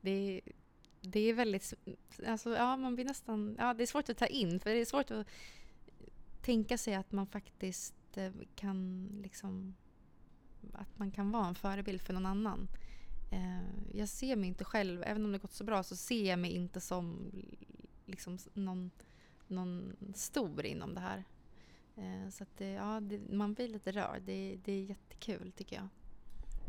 Det, 0.00 0.40
det 1.00 1.20
är 1.20 1.34
väldigt, 1.34 1.74
alltså 2.26 2.56
ja 2.56 2.76
man 2.76 2.94
blir 2.94 3.04
nästan, 3.04 3.56
ja 3.58 3.74
det 3.74 3.82
är 3.84 3.86
svårt 3.86 4.08
att 4.08 4.18
ta 4.18 4.26
in 4.26 4.60
för 4.60 4.70
det 4.70 4.80
är 4.80 4.84
svårt 4.84 5.10
att 5.10 5.26
tänka 6.42 6.78
sig 6.78 6.94
att 6.94 7.12
man 7.12 7.26
faktiskt 7.26 8.16
eh, 8.16 8.32
kan 8.54 9.08
liksom 9.22 9.74
att 10.72 10.98
man 10.98 11.10
kan 11.10 11.30
vara 11.30 11.46
en 11.46 11.54
förebild 11.54 12.02
för 12.02 12.12
någon 12.12 12.26
annan. 12.26 12.68
Eh, 13.92 13.98
jag 13.98 14.08
ser 14.08 14.36
mig 14.36 14.48
inte 14.48 14.64
själv, 14.64 15.02
även 15.06 15.24
om 15.24 15.32
det 15.32 15.38
gått 15.38 15.52
så 15.52 15.64
bra, 15.64 15.82
så 15.82 15.96
ser 15.96 16.28
jag 16.30 16.38
mig 16.38 16.50
inte 16.50 16.80
som 16.80 17.32
liksom 18.06 18.38
någon, 18.54 18.90
någon 19.46 19.96
stor 20.14 20.66
inom 20.66 20.94
det 20.94 21.00
här. 21.00 21.24
Eh, 21.96 22.30
så 22.30 22.42
att 22.42 22.58
det, 22.58 22.70
ja, 22.70 23.00
det, 23.00 23.20
man 23.32 23.54
blir 23.54 23.68
lite 23.68 23.92
rörd. 23.92 24.22
Det, 24.26 24.58
det 24.64 24.72
är 24.72 24.82
jättekul 24.82 25.52
tycker 25.56 25.76
jag. 25.76 25.88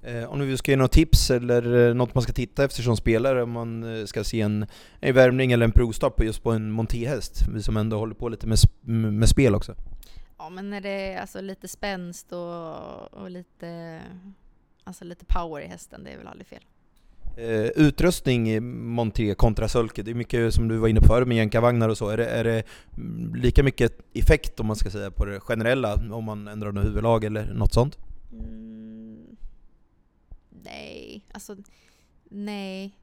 Eh, 0.04 0.30
om 0.30 0.40
du 0.40 0.58
ska 0.58 0.72
ge 0.72 0.78
något 0.78 0.92
tips 0.92 1.32
eller 1.32 1.88
eh, 1.90 1.94
något 1.94 2.14
man 2.16 2.24
ska 2.24 2.34
titta 2.34 2.64
efter 2.64 2.82
som 2.84 2.98
spelare 2.98 3.44
om 3.44 3.52
man 3.52 3.84
eh, 4.00 4.06
ska 4.06 4.24
se 4.24 4.42
en, 4.42 4.66
en 5.00 5.16
värmning 5.16 5.52
eller 5.52 5.66
en 5.66 5.72
provstart 5.72 6.16
på 6.16 6.24
just 6.24 6.44
på 6.44 6.52
en 6.52 6.72
montéhäst, 6.72 7.64
som 7.64 7.78
ändå 7.78 7.98
håller 7.98 8.16
på 8.16 8.30
lite 8.30 8.48
med, 8.48 8.58
med 9.14 9.30
spel 9.30 9.56
också. 9.56 9.76
Ja 10.38 10.50
men 10.50 10.70
när 10.70 10.82
det 10.82 10.90
är 10.90 11.22
alltså 11.22 11.42
lite 11.42 11.68
spänst 11.68 12.32
och, 12.32 13.14
och 13.14 13.30
lite, 13.30 14.02
alltså 14.84 15.06
lite 15.06 15.26
power 15.26 15.62
i 15.62 15.68
hästen, 15.68 16.04
det 16.04 16.12
är 16.12 16.18
väl 16.18 16.28
aldrig 16.28 16.48
fel. 16.48 16.64
Eh, 17.40 17.72
utrustning 17.76 18.50
i 18.50 18.60
Monté 18.60 19.36
kontra 19.36 19.68
Sölke? 19.68 20.04
det 20.04 20.12
är 20.12 20.16
mycket 20.16 20.54
som 20.54 20.68
du 20.68 20.78
var 20.78 20.88
inne 20.88 21.00
på 21.00 21.08
förut 21.08 21.28
med 21.28 21.38
jänkarvagnar 21.38 21.90
och 21.90 21.98
så. 21.98 22.10
Är 22.10 22.18
det, 22.18 22.26
är 22.26 22.44
det 22.44 22.64
mm, 22.98 23.36
lika 23.36 23.64
mycket 23.64 24.00
effekt 24.14 24.60
om 24.60 24.68
man 24.68 24.76
ska 24.76 24.92
säga 24.92 25.12
på 25.12 25.26
det 25.26 25.40
generella 25.40 25.94
om 25.94 26.24
man 26.24 26.48
ändrar 26.48 26.72
något 26.72 26.86
huvudlag 26.86 27.24
eller 27.24 27.54
något 27.54 27.74
sånt? 27.74 27.98
Mm, 28.32 29.38
nej, 30.50 31.26
alltså 31.32 31.56
nej. 32.30 32.96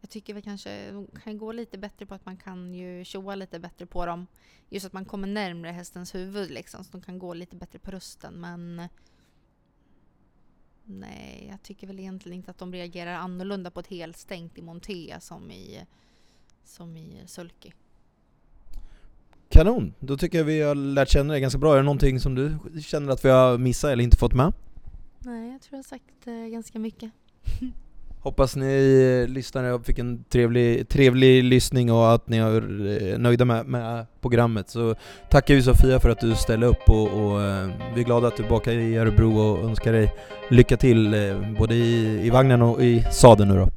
Jag 0.00 0.10
tycker 0.10 0.34
väl 0.34 0.42
kanske 0.42 0.90
de 0.90 1.06
kan 1.24 1.38
gå 1.38 1.52
lite 1.52 1.78
bättre 1.78 2.06
på 2.06 2.14
att 2.14 2.26
man 2.26 2.36
kan 2.36 2.74
ju 2.74 3.04
tjoa 3.04 3.34
lite 3.34 3.58
bättre 3.58 3.86
på 3.86 4.06
dem. 4.06 4.26
Just 4.68 4.86
att 4.86 4.92
man 4.92 5.04
kommer 5.04 5.28
närmre 5.28 5.70
hästens 5.70 6.14
huvud 6.14 6.50
liksom, 6.50 6.84
så 6.84 6.92
de 6.92 7.02
kan 7.02 7.18
gå 7.18 7.34
lite 7.34 7.56
bättre 7.56 7.78
på 7.78 7.90
rösten. 7.90 8.34
Men 8.34 8.88
nej, 10.84 11.46
jag 11.50 11.62
tycker 11.62 11.86
väl 11.86 12.00
egentligen 12.00 12.36
inte 12.36 12.50
att 12.50 12.58
de 12.58 12.72
reagerar 12.72 13.14
annorlunda 13.14 13.70
på 13.70 13.80
ett 13.80 13.86
helstängt 13.86 14.58
i 14.58 14.62
Montea 14.62 15.20
som 15.20 15.50
i, 15.50 15.86
som 16.64 16.96
i 16.96 17.22
Sulky. 17.26 17.70
Kanon! 19.48 19.94
Då 19.98 20.16
tycker 20.16 20.38
jag 20.38 20.44
vi 20.44 20.62
har 20.62 20.74
lärt 20.74 21.08
känna 21.08 21.32
dig 21.32 21.40
ganska 21.40 21.58
bra. 21.58 21.72
Är 21.72 21.76
det 21.76 21.82
någonting 21.82 22.20
som 22.20 22.34
du 22.34 22.58
känner 22.82 23.12
att 23.12 23.24
vi 23.24 23.28
har 23.28 23.58
missat 23.58 23.90
eller 23.90 24.04
inte 24.04 24.16
fått 24.16 24.34
med? 24.34 24.52
Nej, 25.18 25.52
jag 25.52 25.60
tror 25.60 25.76
jag 25.76 25.78
har 25.78 25.82
sagt 25.82 26.26
eh, 26.26 26.34
ganska 26.34 26.78
mycket. 26.78 27.10
Hoppas 28.22 28.56
ni 28.56 29.26
lyssnare 29.28 29.82
fick 29.82 29.98
en 29.98 30.24
trevlig, 30.24 30.88
trevlig 30.88 31.44
lyssning 31.44 31.92
och 31.92 32.14
att 32.14 32.28
ni 32.28 32.36
är 32.36 33.12
eh, 33.12 33.18
nöjda 33.18 33.44
med, 33.44 33.66
med 33.66 34.06
programmet. 34.20 34.68
Så 34.68 34.94
tackar 35.30 35.54
vi 35.54 35.62
Sofia 35.62 36.00
för 36.00 36.10
att 36.10 36.20
du 36.20 36.34
ställde 36.34 36.66
upp 36.66 36.88
och, 36.88 37.08
och 37.08 37.42
eh, 37.42 37.68
vi 37.94 38.00
är 38.00 38.04
glada 38.04 38.28
att 38.28 38.36
du 38.36 38.42
är 38.42 38.46
tillbaka 38.46 38.72
i 38.72 38.96
Örebro 38.96 39.38
och 39.38 39.64
önskar 39.64 39.92
dig 39.92 40.14
lycka 40.50 40.76
till 40.76 41.14
eh, 41.14 41.52
både 41.58 41.74
i, 41.74 42.26
i 42.26 42.30
vagnen 42.30 42.62
och 42.62 42.82
i 42.82 43.04
sadeln 43.10 43.48
nu 43.50 43.56
då. 43.56 43.68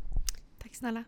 Tack 0.63 0.75
snälla. 0.75 1.03